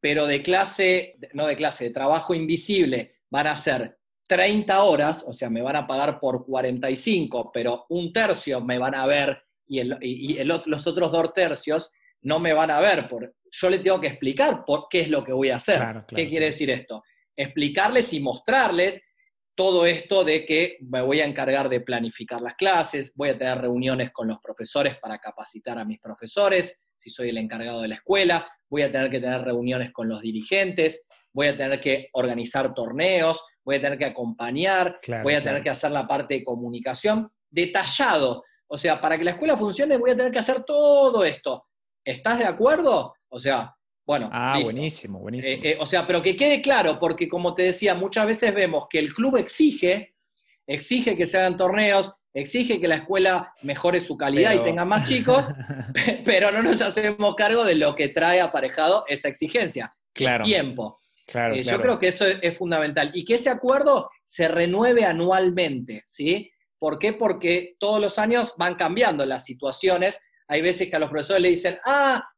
pero 0.00 0.26
de 0.26 0.42
clase, 0.42 1.16
no 1.34 1.46
de 1.46 1.54
clase, 1.54 1.84
de 1.84 1.90
trabajo 1.90 2.34
invisible 2.34 3.18
van 3.30 3.46
a 3.46 3.56
ser 3.56 3.96
30 4.26 4.82
horas, 4.82 5.24
o 5.24 5.32
sea, 5.32 5.50
me 5.50 5.62
van 5.62 5.76
a 5.76 5.86
pagar 5.86 6.18
por 6.18 6.44
45, 6.44 7.52
pero 7.54 7.86
un 7.90 8.12
tercio 8.12 8.60
me 8.60 8.76
van 8.76 8.96
a 8.96 9.06
ver 9.06 9.40
y, 9.68 9.84
los 10.42 10.86
otros 10.88 11.12
dos 11.12 11.32
tercios 11.32 11.92
no 12.22 12.40
me 12.40 12.52
van 12.52 12.72
a 12.72 12.80
ver. 12.80 13.08
Por, 13.08 13.32
yo 13.52 13.70
le 13.70 13.78
tengo 13.78 14.00
que 14.00 14.08
explicar 14.08 14.64
por 14.66 14.88
qué 14.90 15.02
es 15.02 15.10
lo 15.10 15.22
que 15.22 15.32
voy 15.32 15.50
a 15.50 15.56
hacer. 15.56 15.80
¿Qué 16.08 16.28
quiere 16.28 16.46
decir 16.46 16.70
esto? 16.70 17.04
Explicarles 17.36 18.12
y 18.12 18.18
mostrarles 18.18 19.00
todo 19.54 19.86
esto 19.86 20.24
de 20.24 20.44
que 20.44 20.78
me 20.80 21.00
voy 21.00 21.20
a 21.20 21.26
encargar 21.26 21.68
de 21.68 21.80
planificar 21.80 22.40
las 22.40 22.54
clases, 22.54 23.12
voy 23.14 23.30
a 23.30 23.38
tener 23.38 23.60
reuniones 23.60 24.10
con 24.12 24.28
los 24.28 24.38
profesores 24.38 24.98
para 24.98 25.18
capacitar 25.18 25.78
a 25.78 25.84
mis 25.84 26.00
profesores, 26.00 26.80
si 26.96 27.10
soy 27.10 27.28
el 27.28 27.38
encargado 27.38 27.82
de 27.82 27.88
la 27.88 27.96
escuela, 27.96 28.48
voy 28.68 28.82
a 28.82 28.90
tener 28.90 29.10
que 29.10 29.20
tener 29.20 29.42
reuniones 29.42 29.92
con 29.92 30.08
los 30.08 30.20
dirigentes, 30.20 31.04
voy 31.32 31.48
a 31.48 31.56
tener 31.56 31.80
que 31.80 32.08
organizar 32.12 32.74
torneos, 32.74 33.44
voy 33.64 33.76
a 33.76 33.80
tener 33.80 33.98
que 33.98 34.06
acompañar, 34.06 34.98
voy 35.22 35.34
a 35.34 35.42
tener 35.42 35.62
que 35.62 35.70
hacer 35.70 35.90
la 35.90 36.06
parte 36.06 36.34
de 36.34 36.44
comunicación, 36.44 37.30
detallado. 37.50 38.42
O 38.66 38.78
sea, 38.78 39.00
para 39.00 39.18
que 39.18 39.24
la 39.24 39.32
escuela 39.32 39.56
funcione 39.56 39.96
voy 39.96 40.10
a 40.10 40.16
tener 40.16 40.32
que 40.32 40.38
hacer 40.38 40.64
todo 40.64 41.24
esto. 41.24 41.66
¿Estás 42.04 42.38
de 42.38 42.46
acuerdo? 42.46 43.14
O 43.28 43.38
sea, 43.38 43.74
bueno. 44.06 44.28
Ah, 44.32 44.58
buenísimo, 44.62 45.18
buenísimo. 45.18 45.62
Eh, 45.62 45.70
eh, 45.72 45.76
o 45.80 45.86
sea, 45.86 46.06
pero 46.06 46.22
que 46.22 46.36
quede 46.36 46.60
claro, 46.60 46.98
porque 46.98 47.28
como 47.28 47.54
te 47.54 47.62
decía, 47.62 47.94
muchas 47.94 48.26
veces 48.26 48.54
vemos 48.54 48.86
que 48.88 48.98
el 48.98 49.14
club 49.14 49.36
exige, 49.36 50.14
exige 50.66 51.16
que 51.16 51.26
se 51.26 51.38
hagan 51.38 51.56
torneos, 51.56 52.12
exige 52.34 52.80
que 52.80 52.88
la 52.88 52.96
escuela 52.96 53.54
mejore 53.62 54.00
su 54.00 54.16
calidad 54.16 54.52
y 54.52 54.58
tenga 54.58 54.84
más 54.84 55.08
chicos, 55.08 55.46
pero 56.24 56.50
no 56.50 56.62
nos 56.62 56.82
hacemos 56.82 57.34
cargo 57.34 57.64
de 57.64 57.76
lo 57.76 57.94
que 57.94 58.08
trae 58.08 58.40
aparejado 58.40 59.04
esa 59.08 59.28
exigencia, 59.28 59.94
claro. 60.12 60.44
tiempo. 60.44 61.00
Claro, 61.26 61.54
eh, 61.54 61.62
Yo 61.62 61.80
creo 61.80 61.98
que 61.98 62.08
eso 62.08 62.26
es, 62.26 62.58
fundamental. 62.58 63.10
Y 63.14 63.24
que 63.24 63.34
ese 63.34 63.48
acuerdo 63.48 64.10
se 64.22 64.46
renueve 64.48 65.04
anualmente, 65.04 66.02
¿sí? 66.06 66.52
¿Por 66.78 66.98
qué? 66.98 67.14
Porque 67.14 67.76
todos 67.78 68.00
los 68.00 68.18
años 68.18 68.54
van 68.58 68.74
cambiando 68.74 69.24
las 69.24 69.44
situaciones. 69.44 70.20
Hay 70.48 70.60
veces 70.60 70.90
que 70.90 70.96
a 70.96 70.98
los 70.98 71.08
profesores 71.08 71.42
le 71.42 71.48
dicen, 71.48 71.78
ah, 71.86 72.28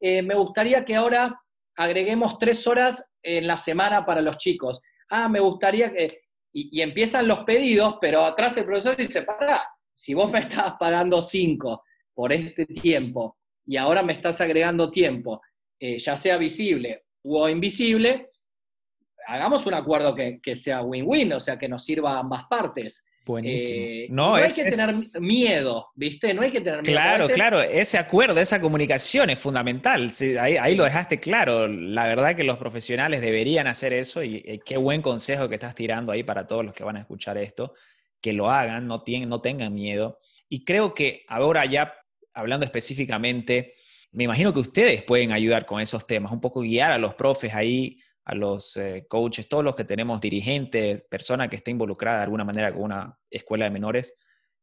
eh, 0.00 0.22
me 0.22 0.34
gustaría 0.34 0.84
que 0.84 0.96
ahora 0.96 1.40
agreguemos 1.76 2.38
tres 2.38 2.66
horas 2.66 3.06
en 3.22 3.46
la 3.46 3.56
semana 3.56 4.04
para 4.04 4.22
los 4.22 4.38
chicos. 4.38 4.80
Ah, 5.10 5.28
me 5.28 5.40
gustaría 5.40 5.92
que... 5.92 6.22
Y, 6.52 6.80
empiezan 6.80 7.28
los 7.28 7.44
pedidos, 7.44 7.98
pero 8.00 8.24
atrás 8.24 8.56
el 8.56 8.64
profesor 8.64 8.96
dice, 8.96 9.22
pará, 9.22 9.62
si 9.94 10.14
vos 10.14 10.30
me 10.30 10.40
estabas 10.40 10.74
pagando 10.80 11.22
cinco 11.22 11.84
por 12.12 12.32
este 12.32 12.66
tiempo 12.66 13.38
y 13.64 13.76
ahora 13.76 14.02
me 14.02 14.14
estás 14.14 14.40
agregando 14.40 14.90
tiempo, 14.90 15.40
eh, 15.78 15.98
ya 15.98 16.16
sea 16.16 16.36
visible 16.38 17.04
o 17.22 17.48
invisible, 17.48 18.30
hagamos 19.28 19.64
un 19.66 19.74
acuerdo 19.74 20.12
que, 20.14 20.40
que 20.42 20.56
sea 20.56 20.82
win-win, 20.82 21.34
o 21.34 21.40
sea, 21.40 21.56
que 21.56 21.68
nos 21.68 21.84
sirva 21.84 22.14
a 22.14 22.18
ambas 22.18 22.46
partes. 22.46 23.04
Buenísimo. 23.26 23.84
Eh, 23.86 24.06
no, 24.10 24.34
hay 24.34 24.52
que 24.52 24.64
tener 24.64 24.88
miedo, 25.20 25.88
¿viste? 25.94 26.32
No 26.32 26.42
hay 26.42 26.50
que 26.50 26.60
tener 26.60 26.82
miedo. 26.82 26.98
Claro, 26.98 27.28
claro, 27.28 27.60
ese 27.62 27.98
acuerdo, 27.98 28.40
esa 28.40 28.60
comunicación 28.60 29.30
es 29.30 29.38
fundamental. 29.38 30.10
ahí, 30.40 30.74
lo 30.74 30.84
dejaste 30.84 31.20
claro. 31.20 31.68
La 31.68 32.06
verdad 32.06 32.34
que 32.34 32.44
los 32.44 32.58
profesionales 32.58 33.20
deberían 33.20 33.66
hacer 33.66 33.92
eso 33.92 34.22
y, 34.22 34.36
eh, 34.46 34.60
qué 34.64 34.76
buen 34.76 35.02
consejo 35.02 35.48
que 35.48 35.56
estás 35.56 35.74
tirando 35.74 36.12
ahí 36.12 36.22
para 36.22 36.46
todos 36.46 36.64
los 36.64 36.74
que 36.74 36.82
van 36.82 36.96
a 36.96 37.00
escuchar 37.00 37.36
esto, 37.38 37.74
que 38.20 38.32
lo 38.32 38.50
hagan, 38.50 38.86
no, 38.86 39.02
tienen, 39.02 39.28
no 39.28 39.40
tengan 39.40 39.74
miedo. 39.74 40.18
Y 40.48 40.64
creo 40.64 40.94
que 40.94 41.24
ahora 41.28 41.66
ya 41.66 41.94
hablando 42.32 42.64
específicamente, 42.64 43.74
me 44.12 44.24
imagino 44.24 44.52
que 44.52 44.60
ustedes 44.60 45.02
pueden 45.02 45.32
ayudar 45.32 45.66
con 45.66 45.80
esos 45.80 46.06
temas, 46.06 46.32
un 46.32 46.40
poco 46.40 46.60
guiar 46.60 46.90
a 46.90 46.98
los 46.98 47.14
profes 47.14 47.54
ahí 47.54 47.98
a 48.24 48.34
los 48.34 48.76
eh, 48.76 49.06
coaches, 49.08 49.48
todos 49.48 49.64
los 49.64 49.74
que 49.74 49.84
tenemos 49.84 50.20
dirigentes, 50.20 51.02
persona 51.02 51.48
que 51.48 51.56
esté 51.56 51.70
involucrada 51.70 52.18
de 52.18 52.24
alguna 52.24 52.44
manera 52.44 52.72
con 52.72 52.82
una 52.82 53.18
escuela 53.30 53.64
de 53.64 53.70
menores, 53.70 54.16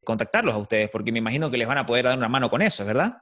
contactarlos 0.03 0.55
a 0.55 0.59
ustedes, 0.59 0.89
porque 0.89 1.11
me 1.11 1.19
imagino 1.19 1.49
que 1.51 1.57
les 1.57 1.67
van 1.67 1.79
a 1.79 1.85
poder 1.85 2.05
dar 2.05 2.17
una 2.17 2.29
mano 2.29 2.49
con 2.49 2.61
eso, 2.61 2.85
¿verdad? 2.85 3.17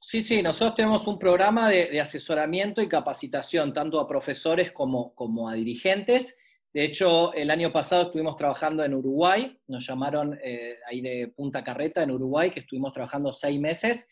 Sí, 0.00 0.22
sí, 0.22 0.42
nosotros 0.42 0.76
tenemos 0.76 1.06
un 1.06 1.18
programa 1.18 1.68
de, 1.68 2.00
asesoramiento 2.00 2.80
y 2.80 2.88
capacitación, 2.88 3.72
tanto 3.72 3.98
a 3.98 4.06
profesores 4.06 4.70
como, 4.70 5.14
como, 5.14 5.48
a 5.48 5.54
dirigentes. 5.54 6.36
De 6.72 6.84
hecho, 6.84 7.32
el 7.34 7.50
año 7.50 7.72
pasado 7.72 8.02
estuvimos 8.02 8.36
trabajando 8.36 8.84
en 8.84 8.94
Uruguay, 8.94 9.58
nos 9.66 9.86
llamaron 9.86 10.38
eh, 10.42 10.76
ahí 10.88 11.00
de 11.00 11.32
Punta 11.34 11.64
Carreta 11.64 12.02
en 12.02 12.12
Uruguay, 12.12 12.50
que 12.50 12.60
estuvimos 12.60 12.92
trabajando 12.92 13.32
seis 13.32 13.58
meses, 13.58 14.08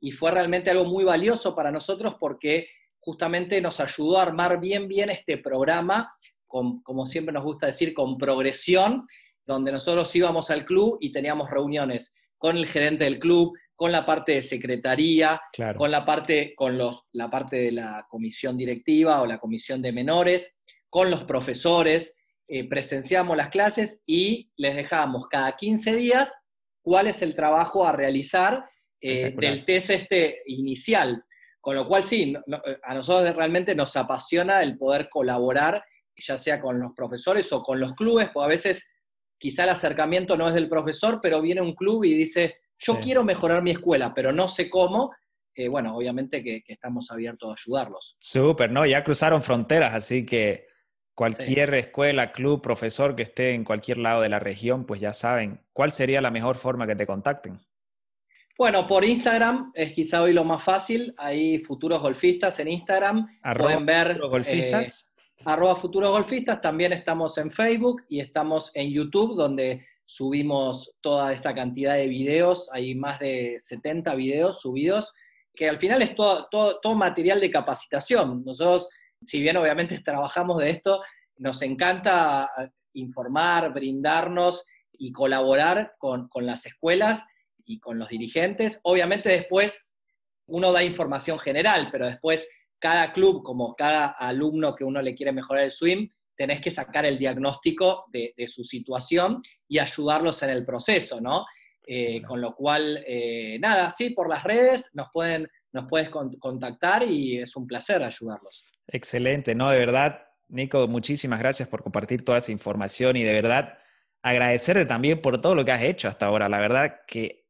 y 0.00 0.12
fue 0.12 0.30
realmente 0.30 0.70
algo 0.70 0.84
muy 0.84 1.04
valioso 1.04 1.54
para 1.54 1.70
nosotros 1.70 2.14
porque 2.18 2.68
justamente 3.06 3.60
nos 3.60 3.78
ayudó 3.78 4.18
a 4.18 4.22
armar 4.22 4.58
bien, 4.58 4.88
bien 4.88 5.10
este 5.10 5.38
programa, 5.38 6.12
con, 6.44 6.82
como 6.82 7.06
siempre 7.06 7.32
nos 7.32 7.44
gusta 7.44 7.66
decir, 7.66 7.94
con 7.94 8.18
progresión, 8.18 9.06
donde 9.46 9.70
nosotros 9.70 10.14
íbamos 10.16 10.50
al 10.50 10.64
club 10.64 10.98
y 11.00 11.12
teníamos 11.12 11.48
reuniones 11.48 12.12
con 12.36 12.56
el 12.56 12.66
gerente 12.66 13.04
del 13.04 13.20
club, 13.20 13.56
con 13.76 13.92
la 13.92 14.04
parte 14.04 14.32
de 14.32 14.42
secretaría, 14.42 15.40
con, 15.78 15.92
la 15.92 16.04
parte, 16.04 16.52
con 16.56 16.76
los, 16.76 17.04
la 17.12 17.30
parte 17.30 17.54
de 17.56 17.70
la 17.70 18.06
comisión 18.10 18.56
directiva 18.56 19.22
o 19.22 19.26
la 19.26 19.38
comisión 19.38 19.80
de 19.80 19.92
menores, 19.92 20.56
con 20.90 21.08
los 21.08 21.22
profesores, 21.22 22.18
eh, 22.48 22.68
presenciamos 22.68 23.36
las 23.36 23.50
clases 23.50 24.02
y 24.04 24.50
les 24.56 24.74
dejábamos 24.74 25.28
cada 25.28 25.54
15 25.54 25.94
días 25.94 26.34
cuál 26.82 27.06
es 27.06 27.22
el 27.22 27.34
trabajo 27.36 27.86
a 27.86 27.92
realizar 27.92 28.68
eh, 29.00 29.32
del 29.36 29.64
test 29.64 29.90
este 29.90 30.42
inicial. 30.46 31.22
Con 31.66 31.74
lo 31.74 31.88
cual 31.88 32.04
sí, 32.04 32.32
a 32.84 32.94
nosotros 32.94 33.34
realmente 33.34 33.74
nos 33.74 33.96
apasiona 33.96 34.62
el 34.62 34.78
poder 34.78 35.08
colaborar, 35.08 35.84
ya 36.16 36.38
sea 36.38 36.60
con 36.60 36.78
los 36.78 36.92
profesores 36.92 37.52
o 37.52 37.60
con 37.60 37.80
los 37.80 37.92
clubes, 37.96 38.30
porque 38.32 38.44
a 38.44 38.48
veces 38.50 38.88
quizá 39.36 39.64
el 39.64 39.70
acercamiento 39.70 40.36
no 40.36 40.46
es 40.46 40.54
del 40.54 40.68
profesor, 40.68 41.18
pero 41.20 41.42
viene 41.42 41.60
un 41.60 41.74
club 41.74 42.04
y 42.04 42.14
dice, 42.14 42.58
yo 42.78 43.00
quiero 43.00 43.24
mejorar 43.24 43.64
mi 43.64 43.72
escuela, 43.72 44.14
pero 44.14 44.30
no 44.30 44.46
sé 44.46 44.70
cómo. 44.70 45.12
Eh, 45.56 45.66
bueno, 45.66 45.96
obviamente 45.96 46.40
que, 46.44 46.62
estamos 46.68 47.10
abiertos 47.10 47.50
a 47.50 47.54
ayudarlos. 47.60 48.14
Súper, 48.20 48.70
¿no? 48.70 48.86
Ya 48.86 49.02
cruzaron 49.02 49.42
fronteras, 49.42 49.92
así 49.92 50.24
que 50.24 50.68
cualquier 51.16 51.74
escuela, 51.74 52.30
club, 52.30 52.62
profesor 52.62 53.16
que 53.16 53.24
esté 53.24 53.54
en 53.54 53.64
cualquier 53.64 53.98
lado 53.98 54.20
de 54.20 54.28
la 54.28 54.38
región, 54.38 54.86
pues 54.86 55.00
ya 55.00 55.12
saben 55.12 55.66
cuál 55.72 55.90
sería 55.90 56.20
la 56.20 56.30
mejor 56.30 56.54
forma 56.54 56.86
que 56.86 56.94
te 56.94 57.08
contacten. 57.08 57.58
Bueno, 58.58 58.86
por 58.86 59.04
Instagram 59.04 59.70
es 59.74 59.92
quizá 59.92 60.22
hoy 60.22 60.32
lo 60.32 60.42
más 60.42 60.62
fácil. 60.62 61.14
Hay 61.18 61.58
futuros 61.58 62.00
golfistas 62.00 62.58
en 62.58 62.68
Instagram. 62.68 63.26
Pueden 63.58 63.84
ver. 63.84 64.18
Golfistas. 64.18 65.14
arroba 65.44 65.76
futuros 65.76 66.10
golfistas, 66.10 66.60
también 66.62 66.94
estamos 66.94 67.36
en 67.36 67.50
Facebook 67.50 68.04
y 68.08 68.20
estamos 68.20 68.70
en 68.74 68.90
YouTube, 68.90 69.36
donde 69.36 69.86
subimos 70.06 70.94
toda 71.02 71.32
esta 71.32 71.54
cantidad 71.54 71.94
de 71.94 72.08
videos, 72.08 72.70
hay 72.72 72.94
más 72.94 73.18
de 73.18 73.56
70 73.58 74.14
videos 74.14 74.60
subidos, 74.60 75.12
que 75.54 75.68
al 75.68 75.78
final 75.78 76.00
es 76.00 76.14
todo, 76.14 76.48
todo, 76.50 76.94
material 76.94 77.40
de 77.40 77.50
capacitación. 77.50 78.42
Nosotros, 78.44 78.88
si 79.24 79.40
bien 79.40 79.56
obviamente 79.58 79.98
trabajamos 80.04 80.58
de 80.58 80.70
esto, 80.70 81.02
nos 81.36 81.60
encanta 81.60 82.50
informar, 82.94 83.74
brindarnos 83.74 84.64
y 84.92 85.12
colaborar 85.12 85.94
con, 85.98 86.28
con 86.28 86.46
las 86.46 86.64
escuelas 86.64 87.26
y 87.66 87.78
con 87.78 87.98
los 87.98 88.08
dirigentes. 88.08 88.80
Obviamente 88.84 89.28
después 89.28 89.84
uno 90.46 90.72
da 90.72 90.82
información 90.82 91.38
general, 91.38 91.88
pero 91.90 92.06
después 92.06 92.48
cada 92.78 93.12
club, 93.12 93.42
como 93.42 93.74
cada 93.74 94.06
alumno 94.06 94.74
que 94.74 94.84
uno 94.84 95.02
le 95.02 95.14
quiere 95.14 95.32
mejorar 95.32 95.64
el 95.64 95.70
swim, 95.70 96.08
tenés 96.36 96.60
que 96.60 96.70
sacar 96.70 97.06
el 97.06 97.18
diagnóstico 97.18 98.04
de, 98.12 98.32
su 98.46 98.62
situación 98.62 99.42
y 99.66 99.78
ayudarlos 99.78 100.42
en 100.42 100.50
el 100.50 100.64
proceso, 100.64 101.20
¿no? 101.20 101.46
Eh, 101.86 102.20
con 102.22 102.40
lo 102.40 102.54
cual, 102.54 103.02
eh, 103.06 103.58
nada, 103.60 103.90
sí, 103.90 104.10
por 104.10 104.28
las 104.28 104.44
redes 104.44 104.90
nos, 104.92 105.08
pueden, 105.12 105.48
nos 105.72 105.88
puedes 105.88 106.10
contactar 106.10 107.04
y 107.04 107.38
es 107.40 107.56
un 107.56 107.66
placer 107.66 108.02
ayudarlos. 108.02 108.64
Excelente, 108.88 109.54
¿no? 109.54 109.70
De 109.70 109.78
verdad, 109.78 110.20
Nico, 110.48 110.86
muchísimas 110.88 111.38
gracias 111.38 111.68
por 111.68 111.82
compartir 111.82 112.24
toda 112.24 112.38
esa 112.38 112.52
información 112.52 113.16
y 113.16 113.24
de 113.24 113.32
verdad 113.32 113.78
agradecerte 114.22 114.84
también 114.84 115.22
por 115.22 115.40
todo 115.40 115.54
lo 115.54 115.64
que 115.64 115.72
has 115.72 115.82
hecho 115.82 116.08
hasta 116.08 116.26
ahora. 116.26 116.48
La 116.48 116.58
verdad 116.58 117.00
que 117.06 117.45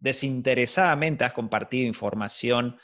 desinteresadamente 0.00 1.24
has 1.24 1.32
compartido 1.32 1.86
información 1.86 2.76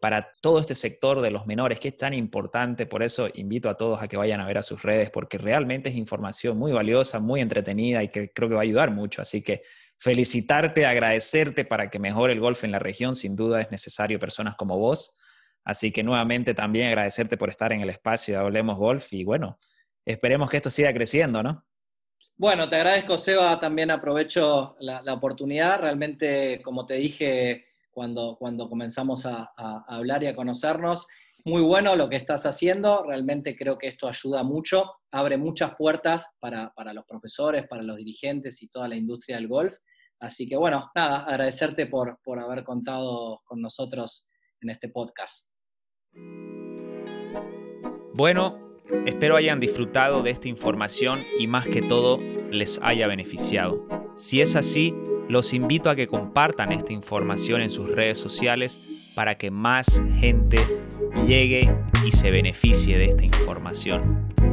para 0.00 0.34
todo 0.40 0.60
este 0.60 0.74
sector 0.74 1.20
de 1.20 1.30
los 1.30 1.46
menores, 1.46 1.80
que 1.80 1.88
es 1.88 1.96
tan 1.96 2.14
importante. 2.14 2.86
Por 2.86 3.02
eso 3.02 3.28
invito 3.34 3.68
a 3.68 3.76
todos 3.76 4.02
a 4.02 4.06
que 4.06 4.16
vayan 4.16 4.40
a 4.40 4.46
ver 4.46 4.58
a 4.58 4.62
sus 4.62 4.82
redes, 4.82 5.10
porque 5.10 5.38
realmente 5.38 5.88
es 5.88 5.96
información 5.96 6.56
muy 6.56 6.72
valiosa, 6.72 7.18
muy 7.18 7.40
entretenida 7.40 8.02
y 8.02 8.08
que 8.08 8.30
creo 8.30 8.48
que 8.48 8.54
va 8.54 8.60
a 8.60 8.64
ayudar 8.64 8.90
mucho. 8.90 9.22
Así 9.22 9.42
que 9.42 9.62
felicitarte, 9.98 10.86
agradecerte 10.86 11.64
para 11.64 11.90
que 11.90 11.98
mejore 11.98 12.32
el 12.32 12.40
golf 12.40 12.64
en 12.64 12.72
la 12.72 12.78
región. 12.78 13.14
Sin 13.14 13.34
duda 13.34 13.60
es 13.60 13.70
necesario 13.70 14.20
personas 14.20 14.54
como 14.56 14.78
vos. 14.78 15.18
Así 15.64 15.90
que 15.90 16.02
nuevamente 16.02 16.54
también 16.54 16.88
agradecerte 16.88 17.36
por 17.36 17.50
estar 17.50 17.72
en 17.72 17.80
el 17.80 17.90
espacio 17.90 18.34
de 18.34 18.40
Hablemos 18.40 18.78
Golf 18.78 19.12
y 19.12 19.24
bueno, 19.24 19.58
esperemos 20.04 20.48
que 20.48 20.58
esto 20.58 20.70
siga 20.70 20.92
creciendo, 20.94 21.42
¿no? 21.42 21.66
Bueno, 22.40 22.68
te 22.68 22.76
agradezco, 22.76 23.18
Seba. 23.18 23.58
También 23.58 23.90
aprovecho 23.90 24.76
la, 24.78 25.12
oportunidad. 25.12 25.80
Realmente, 25.80 26.62
como 26.62 26.86
te 26.86 26.94
dije, 26.94 27.66
cuando, 27.90 28.36
cuando 28.38 28.68
comenzamos 28.68 29.26
a, 29.26 29.52
hablar 29.88 30.22
y 30.22 30.28
a 30.28 30.36
conocernos. 30.36 31.08
Muy 31.44 31.62
bueno 31.62 31.96
lo 31.96 32.08
que 32.08 32.14
estás 32.14 32.46
haciendo, 32.46 33.04
realmente 33.04 33.56
creo 33.56 33.76
que 33.78 33.88
esto 33.88 34.06
ayuda 34.06 34.42
mucho, 34.42 34.92
abre 35.10 35.36
muchas 35.36 35.74
puertas 35.76 36.28
para, 36.40 36.72
los 36.92 37.04
profesores, 37.06 37.66
para 37.66 37.82
los 37.82 37.96
dirigentes 37.96 38.62
y 38.62 38.68
toda 38.68 38.86
la 38.86 38.96
industria 38.96 39.36
del 39.36 39.48
golf. 39.48 39.74
Así 40.20 40.48
que 40.48 40.56
bueno, 40.56 40.90
nada, 40.94 41.24
agradecerte 41.24 41.86
por, 41.86 42.20
por 42.22 42.38
haber 42.38 42.62
contado 42.62 43.40
con 43.46 43.60
nosotros 43.60 44.28
en 44.60 44.70
este 44.70 44.88
podcast. 44.90 45.48
Bueno, 48.14 48.67
Espero 49.06 49.36
hayan 49.36 49.60
disfrutado 49.60 50.22
de 50.22 50.30
esta 50.30 50.48
información 50.48 51.24
y 51.38 51.46
más 51.46 51.68
que 51.68 51.82
todo 51.82 52.20
les 52.50 52.80
haya 52.82 53.06
beneficiado. 53.06 53.86
Si 54.16 54.40
es 54.40 54.56
así, 54.56 54.94
los 55.28 55.52
invito 55.52 55.90
a 55.90 55.96
que 55.96 56.08
compartan 56.08 56.72
esta 56.72 56.92
información 56.92 57.60
en 57.60 57.70
sus 57.70 57.88
redes 57.88 58.18
sociales 58.18 59.12
para 59.14 59.36
que 59.36 59.50
más 59.50 60.02
gente 60.18 60.58
llegue 61.26 61.68
y 62.06 62.12
se 62.12 62.30
beneficie 62.30 62.98
de 62.98 63.06
esta 63.06 63.24
información. 63.24 64.00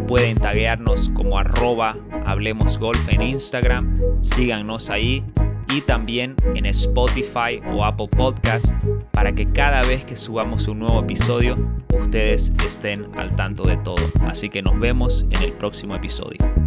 Pueden 0.08 0.38
taguearnos 0.38 1.10
como 1.10 1.40
arroba 1.40 1.96
Hablemos 2.26 2.78
Golf 2.78 3.10
en 3.10 3.22
Instagram, 3.22 3.96
síganos 4.22 4.90
ahí 4.90 5.24
y 5.70 5.82
también 5.82 6.36
en 6.56 6.66
Spotify 6.68 7.62
o 7.76 7.84
Apple 7.84 8.08
Podcast 8.08 8.74
para 9.12 9.34
que 9.34 9.46
cada 9.46 9.84
vez 9.84 10.06
que 10.06 10.16
subamos 10.16 10.68
un 10.68 10.80
nuevo 10.80 11.00
episodio 11.02 11.56
ustedes 11.90 12.52
estén 12.66 13.08
al 13.18 13.36
tanto 13.36 13.64
de 13.64 13.78
todo. 13.78 14.04
Así 14.22 14.50
que 14.50 14.62
nos 14.62 14.80
vemos 14.80 15.26
en 15.32 15.44
el 15.44 15.54
próximo 15.54 15.96
episodio. 15.96 16.65